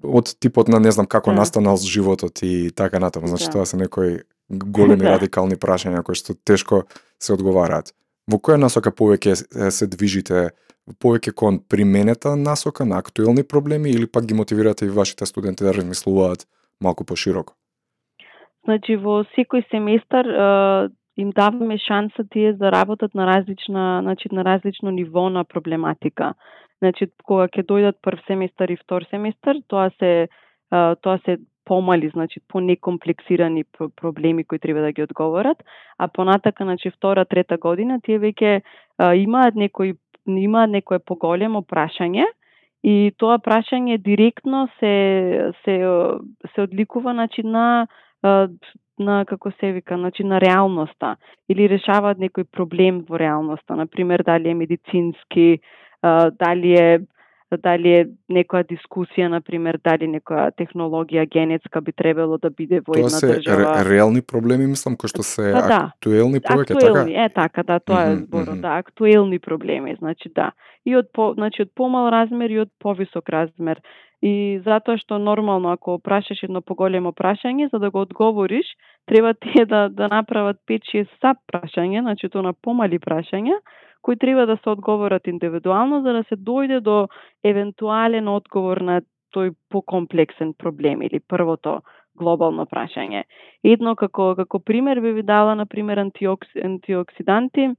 од 0.04 0.36
типот 0.40 0.68
на 0.68 0.80
не 0.80 0.92
знам 0.92 1.06
како 1.06 1.32
Да. 1.32 1.38
настанал 1.38 1.78
животот 1.78 2.40
и 2.42 2.72
така 2.76 3.00
натаму. 3.00 3.28
Значи 3.28 3.46
Да. 3.46 3.52
тоа 3.52 3.66
се 3.66 3.78
некои 3.78 4.20
големи 4.50 5.02
Да. 5.06 5.20
радикални 5.20 5.56
прашања 5.56 6.04
кои 6.04 6.16
што 6.16 6.34
тешко 6.34 6.84
се 7.20 7.34
одговараат. 7.34 7.94
Во 8.28 8.38
која 8.38 8.60
насока 8.60 8.92
повеќе 8.92 9.36
се- 9.72 9.88
движите 9.88 10.50
повеќе 11.04 11.34
кон 11.34 11.60
применета 11.70 12.36
насока 12.36 12.86
на 12.86 12.98
актуелни 12.98 13.44
проблеми 13.44 13.90
или 13.90 14.08
пак 14.08 14.26
ги 14.26 14.34
мотивирате 14.34 14.86
и 14.86 14.90
вашите 14.90 15.26
студенти 15.26 15.64
да 15.64 15.74
размислуваат 15.74 16.48
малку 16.82 17.06
пошироко? 17.06 17.54
Значи 18.66 18.96
во 18.96 19.24
секој 19.36 19.64
семестар 19.72 20.26
е, 20.26 20.90
им 21.18 21.32
даваме 21.32 21.78
шанса 21.78 22.24
тие 22.32 22.54
да 22.54 22.72
работат 22.72 23.16
на 23.16 23.26
различна, 23.28 24.00
значи 24.04 24.28
на 24.32 24.44
различно 24.44 24.92
ниво 24.92 25.30
на 25.30 25.44
проблематика. 25.44 26.34
Значи 26.80 27.08
кога 27.24 27.48
ќе 27.48 27.64
дојдат 27.64 28.02
прв 28.04 28.20
семестар 28.28 28.70
и 28.70 28.78
втор 28.78 29.08
семестар, 29.10 29.56
тоа 29.68 29.90
се 30.00 30.28
е, 30.28 30.96
тоа 31.02 31.20
се 31.26 31.38
помали, 31.68 32.10
значи 32.10 32.40
понекомплексирани 32.48 33.64
проблеми 34.02 34.44
кои 34.44 34.60
треба 34.60 34.82
да 34.82 34.92
ги 34.92 35.04
одговорат, 35.04 35.64
а 35.98 36.08
понатака, 36.08 36.64
значи 36.64 36.90
втора, 36.90 37.26
трета 37.26 37.58
година, 37.58 38.00
тие 38.02 38.20
веќе 38.20 38.62
имаат 39.24 39.56
некои 39.56 39.96
имаат 40.28 40.72
некое 40.72 41.00
поголемо 41.00 41.64
прашање 41.64 42.26
и 42.84 43.12
тоа 43.18 43.40
прашање 43.40 43.98
директно 44.04 44.68
се 44.80 45.52
се 45.64 45.76
се 46.54 46.62
одликува 46.62 47.14
значи 47.14 47.44
на 47.44 47.88
на 49.00 49.26
како 49.26 49.52
се 49.60 49.72
вика, 49.72 49.98
значи 49.98 50.24
на 50.24 50.40
реалноста 50.42 51.16
или 51.50 51.70
решаваат 51.70 52.18
некој 52.18 52.48
проблем 52.52 53.04
во 53.10 53.20
реалноста, 53.20 53.76
на 53.76 53.86
пример 53.88 54.24
дали 54.26 54.50
е 54.50 54.58
медицински, 54.58 55.60
дали 56.02 56.74
е 56.74 57.00
дали 57.56 57.92
е 57.96 58.02
некоја 58.30 58.66
дискусија, 58.68 59.30
на 59.32 59.40
пример, 59.42 59.80
дали 59.84 60.08
некоја 60.12 60.50
технологија 60.52 61.24
генетска 61.32 61.82
би 61.82 61.94
требало 61.96 62.38
да 62.38 62.50
биде 62.50 62.82
во 62.82 62.94
Тоа 62.94 63.08
една 63.08 63.20
се 63.22 63.28
држава. 63.40 63.84
ре, 63.84 63.90
реални 63.90 64.22
проблеми, 64.22 64.68
мислам, 64.68 64.98
кои 64.98 65.08
што 65.08 65.24
се 65.24 65.54
Па 65.56 65.62
да, 65.68 65.80
актуелни 65.96 66.42
повеќе, 66.44 66.76
актуелни, 66.76 67.14
така? 67.14 67.24
е 67.24 67.30
така, 67.30 67.64
да, 67.64 67.80
тоа 67.80 68.04
е 68.04 68.16
Мгм, 68.16 68.26
зборот, 68.26 68.58
мгм. 68.58 68.62
да, 68.62 68.78
актуелни 68.78 69.40
проблеми, 69.40 69.96
значи 70.00 70.30
да. 70.36 70.52
И 70.86 70.96
од 70.96 71.08
по, 71.14 71.34
значи 71.34 71.62
од 71.62 71.72
помал 71.76 72.12
размер 72.12 72.52
и 72.52 72.60
од 72.60 72.70
повисок 72.80 73.30
размер. 73.30 73.80
И 74.22 74.60
затоа 74.66 74.98
што 74.98 75.20
нормално 75.22 75.72
ако 75.72 76.00
прашаш 76.00 76.44
едно 76.44 76.62
поголемо 76.62 77.14
прашање, 77.14 77.70
за 77.72 77.80
да 77.80 77.92
го 77.92 78.02
одговориш, 78.02 78.66
треба 79.06 79.34
тие 79.40 79.66
да 79.66 79.88
да 79.90 80.08
направат 80.08 80.58
5-6 80.68 81.08
саб 81.22 81.38
прашања, 81.48 82.02
значи 82.02 82.30
тоа 82.30 82.42
на 82.42 82.54
помали 82.54 83.00
прашања, 83.00 83.62
кои 84.02 84.18
треба 84.18 84.46
да 84.46 84.58
се 84.64 84.70
одговорат 84.70 85.28
индивидуално 85.28 86.02
за 86.02 86.14
да 86.14 86.24
се 86.24 86.36
дојде 86.36 86.80
до 86.80 87.08
евентуален 87.44 88.28
одговор 88.28 88.78
на 88.78 89.02
тој 89.36 89.56
покомплексен 89.70 90.54
проблем 90.54 91.02
или 91.02 91.20
првото 91.20 91.82
глобално 92.18 92.66
прашање. 92.66 93.24
Едно 93.64 93.96
како 93.96 94.34
како 94.36 94.60
пример 94.60 95.02
би 95.02 95.12
ви 95.12 95.24
дала 95.24 95.56
на 95.56 95.66
пример 95.66 95.98
антиокс, 95.98 96.48
антиоксиданти 96.64 97.70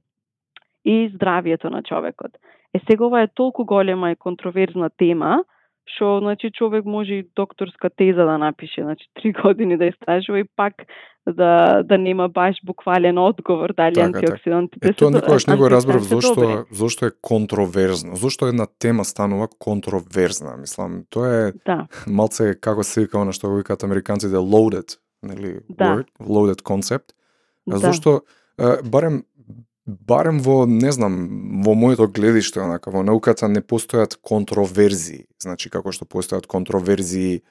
и 0.85 1.11
здравието 1.15 1.69
на 1.69 1.83
човекот. 1.83 2.31
Е 2.73 2.79
сега 2.87 3.05
ова 3.05 3.21
е 3.21 3.27
толку 3.27 3.65
голема 3.65 4.11
и 4.11 4.15
контроверзна 4.15 4.89
тема 4.89 5.43
што 5.95 6.19
значи 6.19 6.51
човек 6.51 6.85
може 6.85 7.13
и 7.13 7.27
докторска 7.35 7.89
теза 7.89 8.25
да 8.25 8.37
напише, 8.37 8.83
значи 8.83 9.05
три 9.15 9.31
години 9.33 9.77
да 9.77 9.85
истражува 9.85 10.39
и 10.39 10.43
пак 10.55 10.73
да 11.27 11.83
да 11.83 11.97
нема 11.97 12.29
баш 12.29 12.55
буквален 12.65 13.17
одговор 13.17 13.73
дали 13.73 13.93
Така, 13.93 14.05
така. 14.05 14.17
антиоксидантите 14.17 14.87
Е, 14.87 14.93
тоа 14.93 15.07
се 15.07 15.11
до- 15.11 15.17
никогаш 15.17 15.45
не 15.45 15.55
го 15.55 15.69
разбрав 15.69 16.03
зошто 16.03 16.65
зошто 16.71 17.05
е 17.05 17.11
контроверзно. 17.21 18.15
Зошто 18.15 18.45
една 18.45 18.67
тема 18.79 19.05
станува 19.05 19.47
контроверзна, 19.59 20.57
мислам. 20.57 21.03
Тоа 21.09 21.27
е 21.37 21.51
Да, 21.65 21.87
малце 22.07 22.55
како 22.55 22.83
се 22.83 23.01
вика 23.01 23.19
она 23.19 23.31
што 23.31 23.49
го 23.49 23.55
викаат 23.55 23.83
американците 23.83 24.35
loaded, 24.35 24.97
нели, 25.23 25.59
Да. 25.69 25.83
word, 25.85 26.07
loaded 26.21 26.61
concept. 26.61 27.13
А 27.67 27.71
да. 27.71 27.77
Зошто 27.79 28.21
е, 28.59 28.89
барем 28.89 29.23
барем 30.07 30.39
во 30.39 30.65
не 30.65 30.91
знам, 30.91 31.63
во 31.65 31.73
моето 31.73 32.07
гледиште 32.07 32.61
онака 32.61 32.91
во 32.91 33.03
науката 33.03 33.47
не 33.47 33.61
постојат 33.61 34.17
контроверзии, 34.21 35.27
значи 35.41 35.69
како 35.69 35.91
што 35.91 36.05
постојат 36.05 36.47
контроверзии 36.47 37.41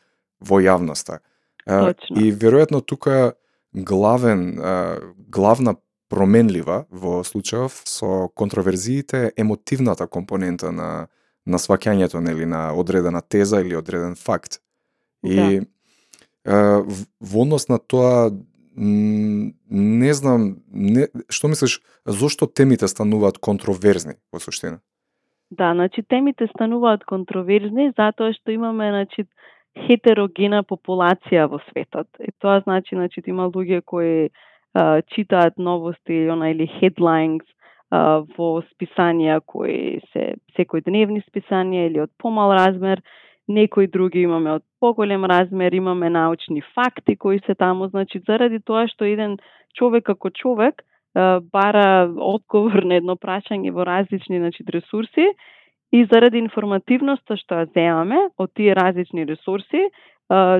во 0.40 0.60
јавноста. 0.62 1.20
Точно. 1.66 2.16
И 2.16 2.32
веројатно 2.32 2.80
тука 2.80 3.34
главен 3.72 4.56
главна 5.28 5.76
променлива 6.08 6.86
во 6.90 7.20
случајов 7.20 7.82
со 7.84 8.28
контроверзиите 8.34 9.28
е 9.28 9.32
емотивната 9.36 10.06
компонента 10.06 10.72
на 10.72 11.08
на 11.48 11.56
сваќањето 11.56 12.20
нели 12.20 12.44
на 12.46 12.74
одредена 12.76 13.22
теза 13.24 13.62
или 13.64 13.76
одреден 13.76 14.14
факт. 14.16 14.60
И 15.24 15.60
Да. 16.44 16.84
во 17.20 17.42
однос 17.42 17.68
на 17.68 17.78
тоа 17.78 18.30
не 18.78 20.12
знам, 20.14 20.62
не, 20.70 21.08
што 21.28 21.48
мислиш, 21.48 21.80
зошто 22.06 22.46
темите 22.46 22.88
стануваат 22.88 23.38
контроверзни 23.38 24.18
во 24.32 24.38
суштина? 24.40 24.80
Да, 25.50 25.72
значи 25.74 26.02
темите 26.02 26.46
стануваат 26.54 27.04
контроверзни 27.08 27.92
затоа 27.96 28.32
што 28.36 28.52
имаме 28.52 28.90
значи 28.92 29.26
хетерогена 29.86 30.62
популација 30.62 31.48
во 31.48 31.60
светот. 31.70 32.08
И 32.20 32.30
тоа 32.38 32.60
значи 32.66 32.94
значи 32.94 33.22
има 33.26 33.48
луѓе 33.48 33.82
кои 33.84 34.28
а, 34.74 35.02
читаат 35.14 35.58
новости 35.58 36.28
она 36.28 36.50
или 36.50 36.68
headlines 36.80 37.46
а, 37.90 38.24
во 38.36 38.62
списанија 38.68 39.40
кои 39.46 40.00
се 40.12 40.34
секојдневни 40.58 41.24
списанија 41.26 41.88
или 41.88 42.04
од 42.04 42.12
помал 42.18 42.52
размер 42.52 43.02
некои 43.48 43.86
други 43.86 44.20
имаме 44.22 44.52
од 44.52 44.64
поголем 44.80 45.24
размер, 45.24 45.72
имаме 45.72 46.10
научни 46.10 46.62
факти 46.74 47.16
кои 47.16 47.40
се 47.46 47.54
таму, 47.54 47.88
значи 47.88 48.20
заради 48.26 48.60
тоа 48.60 48.86
што 48.88 49.04
еден 49.04 49.38
човек 49.74 50.04
како 50.04 50.30
човек 50.30 50.84
бара 51.52 52.10
одговор 52.16 52.84
на 52.84 53.00
едно 53.00 53.16
прашање 53.16 53.72
во 53.72 53.84
различни 53.84 54.38
значи, 54.38 54.64
ресурси 54.68 55.32
и 55.92 56.04
заради 56.04 56.38
информативноста 56.38 57.36
што 57.36 57.62
ја 57.62 57.72
земаме 57.74 58.20
од 58.38 58.52
тие 58.54 58.74
различни 58.76 59.24
ресурси, 59.26 59.88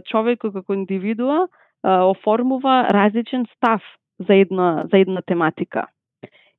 човекот 0.09 0.55
како 0.55 0.75
индивидуа 0.75 1.47
оформува 1.85 2.89
различен 2.91 3.47
став 3.57 3.83
за 4.19 4.35
една 4.35 4.89
за 4.91 4.99
една 4.99 5.23
тематика. 5.23 5.87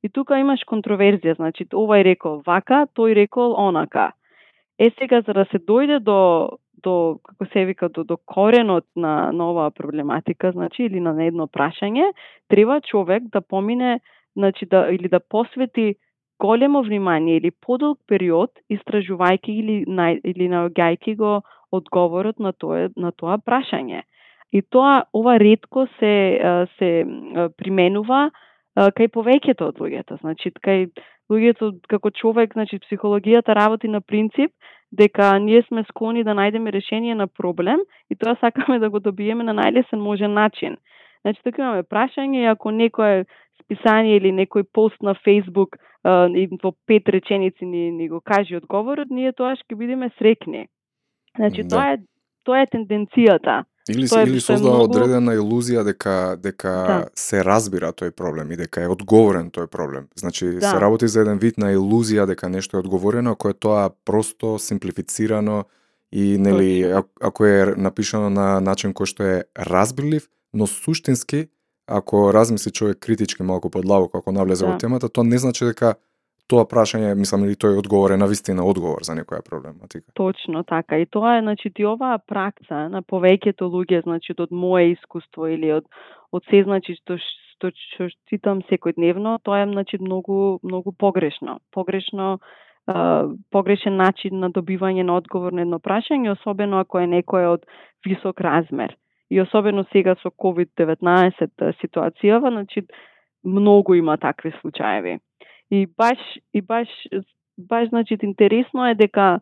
И 0.02 0.08
тука 0.08 0.38
имаш 0.38 0.62
контроверзија, 0.64 1.36
значи 1.36 1.66
овај 1.66 2.04
рекол 2.04 2.40
вака, 2.46 2.86
тој 2.96 3.14
рекол 3.14 3.52
онака. 3.58 4.12
Е 4.80 4.90
сега 4.98 5.20
за 5.20 5.32
да 5.36 5.44
се 5.52 5.58
дојде 5.60 6.00
до 6.00 6.18
до 6.82 7.20
како 7.24 7.46
се 7.52 7.64
вика 7.68 7.88
до, 7.88 8.04
до 8.04 8.16
коренот 8.16 8.86
на, 8.96 9.32
на 9.32 9.50
оваа 9.50 9.70
проблематика, 9.70 10.52
значи 10.52 10.86
или 10.88 11.00
на 11.00 11.12
едно 11.24 11.46
прашање, 11.46 12.12
треба 12.48 12.80
човек 12.80 13.22
да 13.32 13.40
помине, 13.40 14.00
значи 14.36 14.66
да 14.66 14.88
или 14.88 15.08
да 15.08 15.20
посвети 15.20 15.94
големо 16.40 16.82
внимание 16.82 17.36
или 17.36 17.50
подолг 17.50 17.98
период 18.08 18.50
истражувајќи 18.72 19.52
или 19.62 19.76
на, 19.86 20.12
или 20.24 20.48
наоѓајќи 20.48 21.16
го 21.16 21.42
одговорот 21.72 22.40
на 22.40 22.52
тоа 22.52 22.88
на 22.96 23.12
тоа 23.12 23.36
прашање. 23.38 24.02
И 24.52 24.62
тоа 24.62 25.04
ова 25.12 25.36
ретко 25.38 25.86
се 25.98 26.14
се 26.78 26.90
применува 27.56 28.30
кај 28.76 29.12
повеќето 29.12 29.68
од 29.68 29.84
луѓето. 29.84 30.20
Значи 30.24 30.50
кај 30.64 30.88
луѓето 31.30 31.72
како 31.88 32.10
човек, 32.10 32.52
значи 32.52 32.78
психологијата 32.78 33.54
работи 33.54 33.88
на 33.88 34.00
принцип 34.00 34.50
дека 34.92 35.38
ние 35.38 35.62
сме 35.62 35.84
склони 35.88 36.24
да 36.24 36.34
најдеме 36.34 36.72
решение 36.72 37.14
на 37.14 37.26
проблем 37.26 37.80
и 38.10 38.16
тоа 38.16 38.36
сакаме 38.40 38.78
да 38.78 38.90
го 38.90 39.00
добиеме 39.00 39.44
на 39.44 39.54
најлесен 39.54 40.02
можен 40.02 40.34
начин. 40.34 40.76
Значи 41.22 41.42
тука 41.44 41.62
имаме 41.62 41.82
прашање 41.82 42.42
и 42.42 42.50
ако 42.50 42.70
некое 42.70 43.24
списание 43.62 44.16
или 44.16 44.32
некој 44.32 44.64
пост 44.72 45.02
на 45.02 45.14
Facebook 45.14 45.78
и 46.34 46.48
во 46.62 46.72
пет 46.86 47.08
реченици 47.08 47.64
ни, 47.64 47.90
ни 47.90 48.08
го 48.08 48.20
каже 48.20 48.56
одговорот, 48.56 49.10
ние 49.10 49.32
тоа 49.32 49.54
ќе 49.54 49.76
бидеме 49.76 50.10
срекни. 50.18 50.66
Значи 51.36 51.62
да. 51.62 51.68
тоа 51.68 51.92
е 51.94 51.98
тоа 52.44 52.62
е 52.64 52.70
тенденцијата. 52.72 53.64
Или, 53.88 54.08
тоа 54.08 54.22
или 54.22 54.40
создава 54.40 54.76
многу... 54.76 54.92
одредена 54.92 55.34
илузија 55.38 55.84
дека 55.84 56.36
дека 56.40 56.72
да. 56.86 56.98
се 57.16 57.44
разбира 57.44 57.92
тој 57.96 58.12
проблем 58.12 58.52
и 58.52 58.58
дека 58.60 58.84
е 58.84 58.90
одговорен 58.92 59.50
тој 59.50 59.66
проблем. 59.72 60.08
Значи 60.18 60.46
да. 60.60 60.70
се 60.70 60.80
работи 60.80 61.08
за 61.08 61.24
еден 61.24 61.38
вид 61.38 61.58
на 61.58 61.72
илузија 61.74 62.26
дека 62.26 62.48
нешто 62.48 62.76
е 62.76 62.84
одговорено, 62.84 63.32
ако 63.32 63.48
е 63.48 63.54
тоа 63.54 63.90
просто 64.04 64.58
симплифицирано 64.58 65.64
и 66.12 66.38
нели 66.38 66.82
ако, 66.82 67.08
ако 67.20 67.46
е 67.46 67.74
напишано 67.76 68.30
на 68.30 68.60
начин 68.60 68.92
кој 68.94 69.06
што 69.06 69.24
е 69.24 69.36
разбирлив, 69.56 70.28
но 70.52 70.66
суштински 70.66 71.48
ако 71.90 72.34
размисли 72.34 72.70
човек 72.70 72.98
критички 73.00 73.42
малку 73.42 73.70
подлабоко 73.70 74.18
ако 74.18 74.32
навлезе 74.32 74.66
да. 74.66 74.72
во 74.72 74.78
темата, 74.78 75.08
тоа 75.08 75.24
не 75.24 75.38
значи 75.38 75.64
дека 75.64 75.94
тоа 76.50 76.66
прашање, 76.68 77.14
мислам, 77.18 77.44
или 77.46 77.54
тој 77.54 77.78
одговор 77.80 78.14
е 78.14 78.20
на 78.20 78.26
вистина 78.30 78.64
одговор 78.66 79.04
за 79.06 79.14
некоја 79.18 79.44
проблематика. 79.46 80.10
Точно 80.18 80.64
така. 80.66 80.98
И 80.98 81.06
тоа 81.06 81.38
е, 81.38 81.44
значи, 81.46 81.70
ти 81.74 81.86
оваа 81.86 82.18
пракса 82.18 82.88
на 82.92 83.02
повеќето 83.02 83.70
луѓе, 83.70 84.02
значи, 84.06 84.34
од 84.38 84.50
мое 84.50 84.90
искуство 84.94 85.48
или 85.48 85.72
од 85.72 85.86
од 86.30 86.44
се, 86.50 86.62
значи, 86.62 86.94
што 87.00 87.18
што, 87.60 87.70
што 87.74 88.06
читам 88.30 88.62
секојдневно, 88.70 89.38
тоа 89.44 89.64
е, 89.64 89.70
значи, 89.72 89.98
многу, 90.00 90.60
многу 90.62 90.92
погрешно. 90.92 91.58
Погрешно 91.72 92.38
погрешен 93.50 93.96
начин 93.96 94.40
на 94.40 94.50
добивање 94.50 95.04
на 95.04 95.16
одговор 95.20 95.52
на 95.52 95.62
едно 95.62 95.78
прашање, 95.78 96.32
особено 96.32 96.80
ако 96.80 96.98
е 96.98 97.06
некој 97.06 97.46
од 97.52 97.66
висок 98.06 98.40
размер. 98.40 98.96
И 99.30 99.40
особено 99.40 99.84
сега 99.92 100.16
со 100.22 100.30
COVID-19 100.30 101.74
ситуацијава, 101.82 102.50
значи, 102.50 102.82
многу 103.44 103.94
има 103.94 104.16
такви 104.18 104.52
случаеви. 104.60 105.20
И 105.70 105.86
баш 105.86 106.18
и 106.54 106.60
баш 106.60 106.88
баш 107.58 107.88
значи 107.88 108.18
интересно 108.22 108.86
е 108.86 108.94
дека 108.94 109.40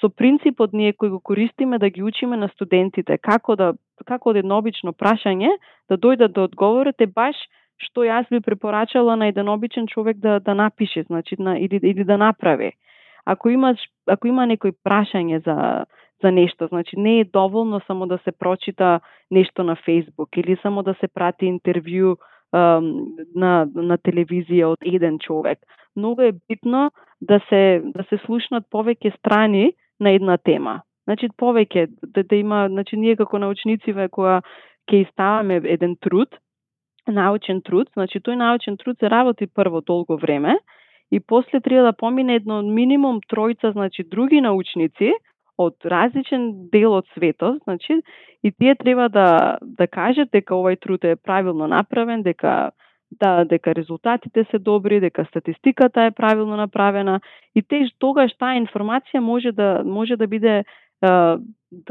со 0.00 0.08
принципот 0.08 0.72
ние 0.72 0.92
кој 0.92 1.08
го 1.08 1.20
користиме 1.20 1.78
да 1.78 1.90
ги 1.90 2.02
учиме 2.02 2.36
на 2.36 2.48
студентите 2.48 3.18
како 3.18 3.56
да 3.56 3.72
како 4.06 4.30
од 4.30 4.36
едно 4.36 4.58
обично 4.58 4.92
прашање 4.92 5.48
да 5.88 5.96
дојдат 5.96 6.32
до 6.36 6.44
одговорот 6.44 7.00
е 7.00 7.06
баш 7.06 7.36
што 7.80 8.04
јас 8.08 8.28
би 8.30 8.40
препорачала 8.40 9.16
на 9.16 9.28
еден 9.28 9.48
обичен 9.48 9.86
човек 9.86 10.16
да 10.18 10.40
да 10.40 10.54
напише, 10.54 11.02
значи 11.02 11.36
на 11.38 11.58
или 11.58 11.80
или 11.82 12.04
да 12.04 12.18
направи. 12.18 12.72
Ако 13.24 13.50
имаш 13.50 13.78
ако 14.06 14.28
има 14.28 14.46
некој 14.46 14.72
прашање 14.84 15.44
за 15.44 15.84
за 16.22 16.32
нешто, 16.32 16.66
значи 16.66 16.96
не 16.96 17.20
е 17.20 17.24
доволно 17.24 17.80
само 17.86 18.06
да 18.06 18.18
се 18.24 18.32
прочита 18.32 19.00
нешто 19.30 19.62
на 19.62 19.76
Facebook 19.76 20.38
или 20.38 20.56
само 20.62 20.82
да 20.82 20.94
се 21.00 21.08
прати 21.08 21.46
интервју 21.46 22.16
на, 22.52 23.52
на 23.74 23.98
телевизија 23.98 24.72
од 24.74 24.86
еден 24.86 25.18
човек. 25.18 25.58
Многу 25.96 26.22
е 26.22 26.32
битно 26.48 26.90
да 27.20 27.40
се, 27.48 27.82
да 27.84 28.04
се 28.08 28.18
слушнат 28.26 28.66
повеќе 28.72 29.16
страни 29.18 29.72
на 30.00 30.10
една 30.10 30.36
тема. 30.36 30.82
Значи, 31.06 31.28
повеќе, 31.38 31.86
да, 32.02 32.22
да 32.22 32.36
има, 32.36 32.66
значи, 32.68 32.96
ние 32.96 33.16
како 33.16 33.38
научници 33.38 33.92
која 33.92 34.42
ќе 34.90 35.02
иставаме 35.06 35.60
еден 35.64 35.96
труд, 35.96 36.28
научен 37.06 37.62
труд, 37.62 37.88
значи 37.94 38.20
тој 38.20 38.36
научен 38.36 38.76
труд 38.76 38.98
се 38.98 39.10
работи 39.10 39.46
прво 39.46 39.80
долго 39.80 40.16
време 40.16 40.58
и 41.10 41.20
после 41.20 41.60
треба 41.60 41.82
да 41.82 41.92
помине 41.92 42.34
едно 42.34 42.62
минимум 42.62 43.20
тројца, 43.30 43.72
значи 43.72 44.04
други 44.04 44.40
научници 44.40 45.12
од 45.58 45.74
различен 45.84 46.68
дел 46.72 46.92
од 46.92 47.06
светот, 47.14 47.62
значи, 47.64 48.00
и 48.42 48.52
тие 48.52 48.74
треба 48.74 49.08
да 49.08 49.58
да 49.62 49.86
кажат 49.86 50.30
дека 50.32 50.54
овој 50.54 50.80
труд 50.80 51.04
е 51.04 51.16
правилно 51.16 51.66
направен, 51.66 52.22
дека 52.22 52.70
да 53.10 53.44
дека 53.44 53.74
резултатите 53.74 54.44
се 54.50 54.58
добри, 54.58 55.00
дека 55.00 55.24
статистиката 55.24 56.02
е 56.02 56.10
правилно 56.10 56.56
направена 56.56 57.20
и 57.54 57.62
теж 57.62 57.90
тогаш 57.98 58.32
таа 58.38 58.58
информација 58.58 59.20
може 59.20 59.52
да 59.52 59.82
може 59.84 60.16
да 60.16 60.26
биде 60.26 60.64
Uh, 61.04 61.36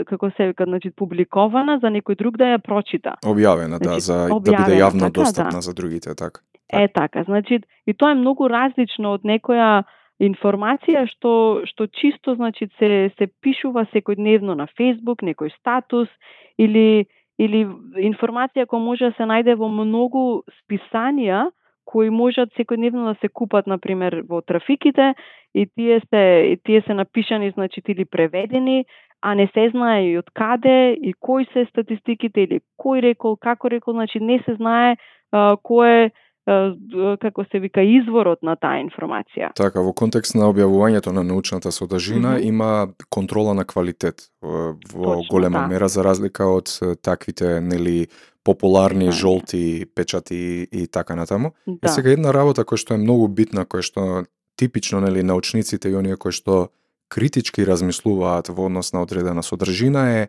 како 0.10 0.32
се 0.38 0.48
вика, 0.48 0.66
значи 0.66 0.90
публикована 0.90 1.78
за 1.78 1.92
некој 1.94 2.18
друг 2.18 2.38
да 2.42 2.56
ја 2.56 2.62
прочита. 2.64 3.12
Објавена, 3.22 3.78
да, 3.78 3.92
значи, 3.92 4.02
за 4.02 4.18
објавена, 4.34 4.42
да 4.42 4.64
биде 4.64 4.80
јавно 4.80 5.10
така, 5.12 5.20
достапна 5.20 5.60
да. 5.60 5.62
за 5.62 5.74
другите, 5.74 6.16
така. 6.16 6.42
Е 6.74 6.88
така, 6.88 7.24
значи 7.24 7.60
и 7.86 7.94
тоа 7.94 8.12
е 8.12 8.18
многу 8.18 8.50
различно 8.50 9.14
од 9.14 9.22
некоја 9.22 9.84
информација 10.20 11.06
што 11.12 11.66
што 11.68 11.88
чисто 11.88 12.36
значи 12.36 12.70
се 12.80 13.12
се 13.18 13.28
пишува 13.42 13.86
секојдневно 13.92 14.56
на 14.56 14.68
Facebook, 14.80 15.24
некој 15.24 15.52
статус 15.60 16.10
или 16.58 17.06
или 17.38 17.66
информација 18.00 18.66
која 18.66 18.84
може 18.84 19.12
да 19.12 19.16
се 19.18 19.28
најде 19.28 19.56
во 19.60 19.68
многу 19.68 20.44
списанија 20.62 21.50
кои 21.86 22.10
можат 22.10 22.50
секојдневно 22.58 23.14
да 23.14 23.16
се 23.22 23.30
купат 23.30 23.68
на 23.68 23.78
пример 23.78 24.24
во 24.30 24.42
трафиките 24.42 25.14
и 25.54 25.66
тие 25.66 26.00
се 26.10 26.24
и 26.54 26.58
тие 26.64 26.82
се 26.82 26.94
напишани 26.94 27.52
значи 27.52 27.82
или 27.88 28.06
преведени, 28.06 28.86
а 29.22 29.36
не 29.36 29.48
се 29.54 29.70
знае 29.70 30.12
и 30.12 30.18
од 30.18 30.32
каде 30.34 30.94
и 30.94 31.14
кои 31.20 31.46
се 31.54 31.66
статистиките 31.66 32.44
или 32.44 32.60
кој 32.80 33.02
рекол, 33.02 33.38
како 33.38 33.70
рекол, 33.70 33.94
значи 33.94 34.20
не 34.20 34.40
се 34.46 34.56
знае 34.56 34.96
а, 35.32 35.58
кој 35.58 36.08
е 36.08 36.12
како 36.46 37.46
се 37.52 37.60
вика 37.60 37.82
изворот 37.82 38.44
на 38.44 38.56
таа 38.56 38.78
информација. 38.84 39.50
Така, 39.58 39.82
во 39.82 39.94
контекст 39.94 40.36
на 40.38 40.46
објавувањето 40.52 41.12
на 41.12 41.24
научната 41.24 41.72
содржина 41.72 42.36
mm 42.36 42.40
-hmm. 42.40 42.48
има 42.48 42.88
контрола 43.10 43.54
на 43.54 43.66
квалитет 43.66 44.30
во 44.42 44.76
Точно, 44.92 45.24
голема 45.30 45.60
да. 45.60 45.68
мера 45.68 45.88
за 45.88 46.04
разлика 46.04 46.46
од 46.46 46.80
таквите 47.02 47.62
нели 47.62 48.08
популарни 48.44 49.06
да. 49.06 49.12
жолти 49.12 49.86
печати 49.96 50.68
и 50.72 50.88
така 50.88 51.16
натаму. 51.16 51.52
Да. 51.68 51.80
Е 51.84 51.88
сега 51.88 52.12
една 52.12 52.34
работа 52.34 52.62
која 52.64 52.78
што 52.78 52.94
е 52.94 52.98
многу 52.98 53.28
битна, 53.28 53.66
која 53.66 53.82
што 53.82 54.26
типично 54.56 55.02
нели 55.02 55.24
научниците 55.24 55.90
и 55.90 55.96
оние 55.96 56.16
кои 56.16 56.32
што 56.32 56.70
критички 57.10 57.66
размислуваат 57.66 58.50
во 58.50 58.66
однос 58.66 58.94
на 58.94 59.02
одредена 59.02 59.44
содржина 59.44 60.22
е 60.22 60.28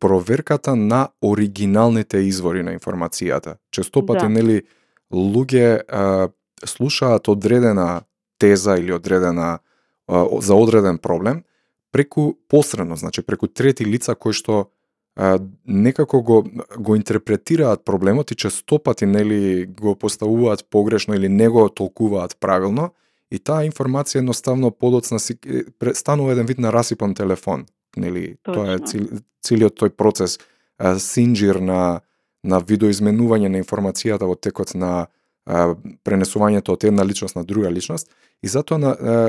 проверката 0.00 0.76
на 0.76 1.08
оригиналните 1.22 2.18
извори 2.18 2.62
на 2.62 2.74
информацијата. 2.74 3.56
Често 3.70 4.06
пати 4.06 4.26
да. 4.26 4.28
нели 4.28 4.62
луѓе 5.14 5.84
а, 5.88 6.28
слушаат 6.64 7.28
одредена 7.28 8.04
теза 8.38 8.76
или 8.76 8.92
одредена 8.92 9.58
а, 10.08 10.26
за 10.40 10.54
одреден 10.54 10.98
проблем 10.98 11.44
преку 11.92 12.34
посредно, 12.48 12.96
значи 12.96 13.22
преку 13.22 13.46
трети 13.46 13.84
лица 13.84 14.14
кои 14.14 14.32
што 14.32 14.70
а, 15.16 15.38
некако 15.66 16.22
го 16.22 16.42
го 16.76 16.96
интерпретираат 16.96 17.84
проблемот 17.84 18.30
и 18.30 18.36
често 18.36 18.78
пати 18.78 19.06
нели 19.06 19.66
го 19.66 19.94
поставуваат 19.94 20.66
погрешно 20.70 21.14
или 21.14 21.28
не 21.28 21.48
го 21.48 21.68
толкуваат 21.68 22.36
правилно 22.40 22.90
и 23.30 23.38
таа 23.38 23.62
информација 23.66 24.18
едноставно 24.18 24.70
подоцна 24.70 25.20
си 25.20 25.38
станува 25.94 26.32
еден 26.32 26.46
вид 26.46 26.58
на 26.58 26.72
расипан 26.72 27.14
телефон 27.14 27.66
нели 27.96 28.36
Точно. 28.42 28.54
тоа 28.54 28.74
е 28.74 28.78
цел, 28.78 29.06
целиот 29.42 29.78
тој 29.78 29.94
процес 29.94 30.38
а, 30.78 30.98
синџир 30.98 31.60
на 31.62 32.00
на 32.44 32.60
видоизменување 32.60 33.48
на 33.48 33.60
информацијата 33.62 34.28
во 34.28 34.36
текот 34.36 34.74
на 34.74 35.06
а, 35.46 35.74
пренесувањето 36.04 36.76
од 36.76 36.84
една 36.84 37.04
личност 37.04 37.36
на 37.36 37.44
друга 37.44 37.70
личност 37.70 38.10
и 38.42 38.48
затоа 38.48 38.78
на 38.78 38.92
а, 38.92 39.26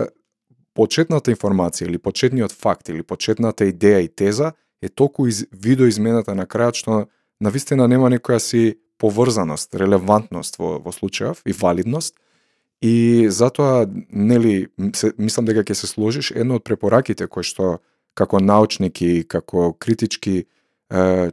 почетната 0.75 1.31
информација 1.31 1.87
или 1.87 1.97
почетниот 1.97 2.51
факт 2.51 2.89
или 2.89 3.03
почетната 3.03 3.65
идеја 3.65 4.03
и 4.03 4.07
теза 4.07 4.51
е 4.81 4.89
толку 4.89 5.27
из, 5.27 5.45
видоизмената 5.51 6.35
на 6.35 6.45
крајот 6.45 6.81
што 6.81 7.05
на 7.39 7.49
вистина 7.49 7.87
нема 7.87 8.11
некоја 8.11 8.39
си 8.39 8.75
поврзаност, 8.97 9.75
релевантност 9.75 10.59
во, 10.59 10.77
во 10.79 10.91
случајов 10.95 11.41
и 11.45 11.53
валидност. 11.53 12.15
И 12.81 13.27
затоа 13.29 13.87
нели 14.11 14.67
се, 14.93 15.11
мислам 15.17 15.47
дека 15.47 15.63
ќе 15.63 15.73
се 15.73 15.87
сложиш 15.87 16.31
едно 16.35 16.59
од 16.59 16.63
препораките 16.67 17.27
кои 17.27 17.43
што 17.43 17.79
како 18.15 18.39
научник 18.39 19.01
и 19.01 19.23
како 19.27 19.73
критички 19.73 20.45
е, 20.91 21.31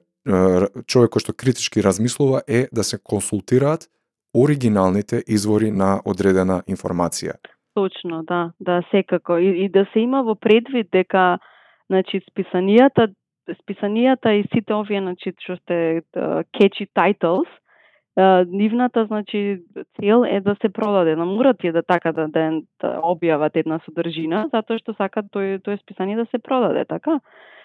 човек 0.87 1.11
кој 1.11 1.22
што 1.24 1.32
критички 1.35 1.82
размислува 1.82 2.42
е 2.48 2.68
да 2.72 2.85
се 2.85 2.98
консултираат 2.98 3.88
оригиналните 4.35 5.22
извори 5.26 5.70
на 5.70 6.00
одредена 6.04 6.62
информација. 6.68 7.37
Точно, 7.74 8.22
да, 8.22 8.52
да, 8.61 8.82
секако. 8.90 9.38
И, 9.38 9.64
и 9.64 9.68
да 9.68 9.87
се 9.92 10.00
има 10.00 10.22
во 10.22 10.35
предвид 10.35 10.88
дека 10.92 11.38
значи 11.88 12.20
списанијата 12.20 13.12
списанијата 13.50 14.38
и 14.38 14.44
сите 14.52 14.74
овие 14.74 15.00
значи 15.00 15.35
што 15.42 15.56
сте 15.56 16.02
кечи 16.52 16.87
catchy 16.87 16.88
titles 16.94 17.48
нивната 18.46 19.06
значи 19.06 19.62
цел 20.00 20.24
е 20.28 20.40
да 20.40 20.56
се 20.61 20.68
продаде. 20.68 21.16
На 21.16 21.24
мора 21.26 21.54
е 21.62 21.72
да 21.72 21.82
така 21.82 22.12
да, 22.12 22.28
да, 22.28 22.61
да 22.80 23.00
објават 23.00 23.56
една 23.56 23.80
содржина 23.85 24.48
затоа 24.52 24.78
што 24.78 24.94
сакат 24.94 25.32
тој 25.32 25.58
тој 25.64 25.80
списание 25.80 26.16
да 26.16 26.26
се 26.26 26.38
продаде, 26.38 26.85
така? 26.85 27.20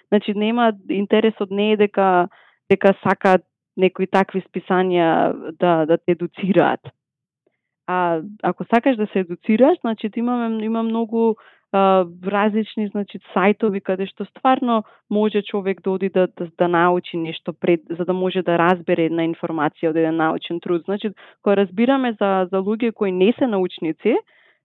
Значи 0.07 0.33
нема 0.33 0.71
интересот 0.89 1.51
не 1.51 1.71
е 1.71 1.77
дека 1.77 2.29
дека 2.71 2.93
сакаат 3.03 3.43
некои 3.77 4.07
такви 4.07 4.41
списанија 4.41 5.33
да 5.59 5.85
да 5.85 5.97
те 5.97 6.11
едуцираат. 6.17 6.81
А 7.87 8.21
ако 8.43 8.63
сакаш 8.63 8.97
да 8.97 9.07
се 9.07 9.19
едуцираш, 9.19 9.77
значи 9.81 10.09
имаме 10.15 10.65
има 10.65 10.83
многу 10.83 11.35
а, 11.71 12.05
различни 12.25 12.87
значи 12.87 13.19
сајтови 13.35 13.81
каде 13.81 14.07
што 14.07 14.25
стварно 14.25 14.83
може 15.09 15.41
човек 15.41 15.81
да 15.83 15.91
оди 15.91 16.09
да, 16.09 16.27
да, 16.37 16.47
да 16.57 16.67
научи 16.67 17.17
нешто 17.17 17.53
пред 17.53 17.81
за 17.89 18.05
да 18.05 18.13
може 18.13 18.41
да 18.41 18.57
разбере 18.57 19.05
една 19.05 19.23
информација 19.27 19.89
од 19.91 19.95
еден 19.95 20.15
научен 20.15 20.59
труд. 20.59 20.83
Значи 20.85 21.11
кога 21.43 21.57
разбираме 21.57 22.15
за 22.19 22.47
за 22.51 22.57
луѓе 22.59 22.93
кои 22.93 23.11
не 23.11 23.33
се 23.39 23.47
научници, 23.47 24.15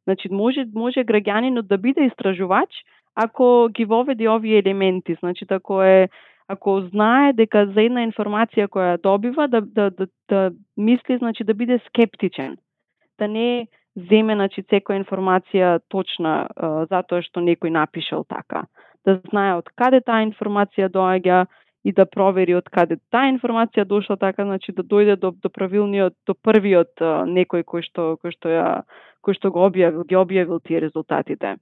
значи 0.06 0.28
може 0.30 0.64
може 0.74 1.04
граѓанинот 1.04 1.66
да 1.66 1.78
биде 1.78 2.04
истражувач 2.06 2.70
ако 3.14 3.68
ги 3.70 3.84
воведи 3.84 4.28
овие 4.28 4.58
елементи, 4.58 5.16
значи 5.20 5.44
ако 5.48 5.82
е 5.82 6.08
ако 6.52 6.80
знае 6.92 7.32
дека 7.32 7.64
за 7.72 7.82
една 7.82 8.04
информација 8.06 8.68
која 8.68 8.98
добива 9.02 9.48
да 9.48 9.60
да 9.60 9.90
да, 9.90 10.06
да 10.28 10.50
мисли 10.76 11.18
значи 11.18 11.44
да 11.44 11.54
биде 11.54 11.78
скептичен. 11.86 12.56
Да 13.18 13.28
не 13.28 13.68
земе 13.96 14.34
значи 14.34 14.62
секоја 14.62 15.00
информација 15.00 15.80
точна 15.88 16.34
а, 16.56 16.86
затоа 16.90 17.22
што 17.22 17.40
некој 17.40 17.72
напишал 17.72 18.24
така. 18.28 18.66
Да 19.04 19.18
знае 19.30 19.56
од 19.58 19.68
каде 19.76 20.00
таа 20.00 20.22
информација 20.24 20.88
доаѓа 20.88 21.46
и 21.84 21.92
да 21.92 22.06
провери 22.06 22.54
од 22.54 22.68
каде 22.70 22.98
таа 23.10 23.28
информација 23.32 23.84
дошла 23.84 24.16
така 24.16 24.44
значи 24.44 24.72
да 24.72 24.82
дојде 24.82 25.16
до 25.16 25.32
до 25.32 25.48
правилниот 25.50 26.14
до 26.26 26.34
првиот 26.34 27.00
а, 27.00 27.24
некој 27.26 27.64
кој 27.64 27.82
што 27.88 28.16
кој 28.22 28.36
што 28.36 28.48
ја 28.48 28.68
кој 29.22 29.38
што 29.38 29.50
го 29.50 29.68
објавил 29.68 30.04
ги 30.08 30.16
објавил 30.16 30.60
тие 30.60 30.80
резултатите. 30.80 31.56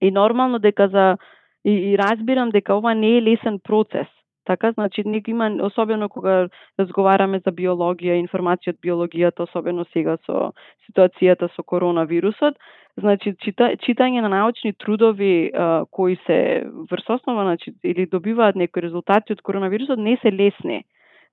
И 0.00 0.10
нормално 0.10 0.58
дека 0.58 0.88
за 0.88 1.16
и, 1.64 1.70
и 1.70 1.98
разбирам 1.98 2.50
дека 2.50 2.74
ова 2.74 2.94
не 2.94 3.16
е 3.16 3.22
лесен 3.22 3.58
процес 3.58 4.08
Така, 4.44 4.72
значи, 4.72 5.02
нека 5.06 5.30
има, 5.30 5.58
особено 5.62 6.08
кога 6.08 6.48
разговараме 6.78 7.38
за 7.44 7.52
биологија, 7.54 8.18
информација 8.18 8.74
од 8.74 8.80
биологијата, 8.82 9.46
особено 9.46 9.84
сега 9.92 10.16
со 10.26 10.50
ситуацијата 10.86 11.48
со 11.54 11.62
коронавирусот, 11.62 12.58
значи, 12.98 13.36
чита, 13.38 13.70
читање 13.86 14.20
на 14.20 14.28
научни 14.28 14.72
трудови 14.72 15.52
а, 15.54 15.84
кои 15.90 16.16
се 16.26 16.66
врз 16.90 17.08
основа, 17.08 17.44
значи, 17.44 17.74
или 17.84 18.06
добиваат 18.06 18.56
некои 18.56 18.82
резултати 18.82 19.32
од 19.32 19.42
коронавирусот, 19.42 19.98
не 19.98 20.16
се 20.22 20.32
лесни 20.32 20.82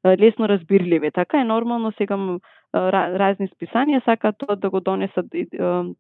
лесно 0.06 0.48
разбирливи. 0.48 1.12
Така 1.12 1.42
е 1.42 1.44
нормално 1.44 1.92
сега 1.98 2.16
разни 2.74 3.50
списанија 3.50 4.06
сакаат 4.06 4.38
тоа 4.38 4.56
да 4.56 4.70
го 4.70 4.80
донесат 4.80 5.26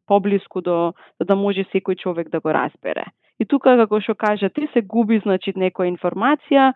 поблиску 0.07 0.61
до 0.61 0.93
да 1.19 1.35
може 1.35 1.65
секој 1.73 1.97
човек 1.97 2.29
да 2.29 2.39
го 2.39 2.53
разбере. 2.53 3.03
И 3.39 3.45
тука 3.47 3.75
како 3.79 4.01
што 4.03 4.15
кажа 4.19 4.49
ти 4.49 4.67
се 4.73 4.81
губи 4.81 5.19
значи 5.23 5.53
некоја 5.55 5.91
информација 5.91 6.73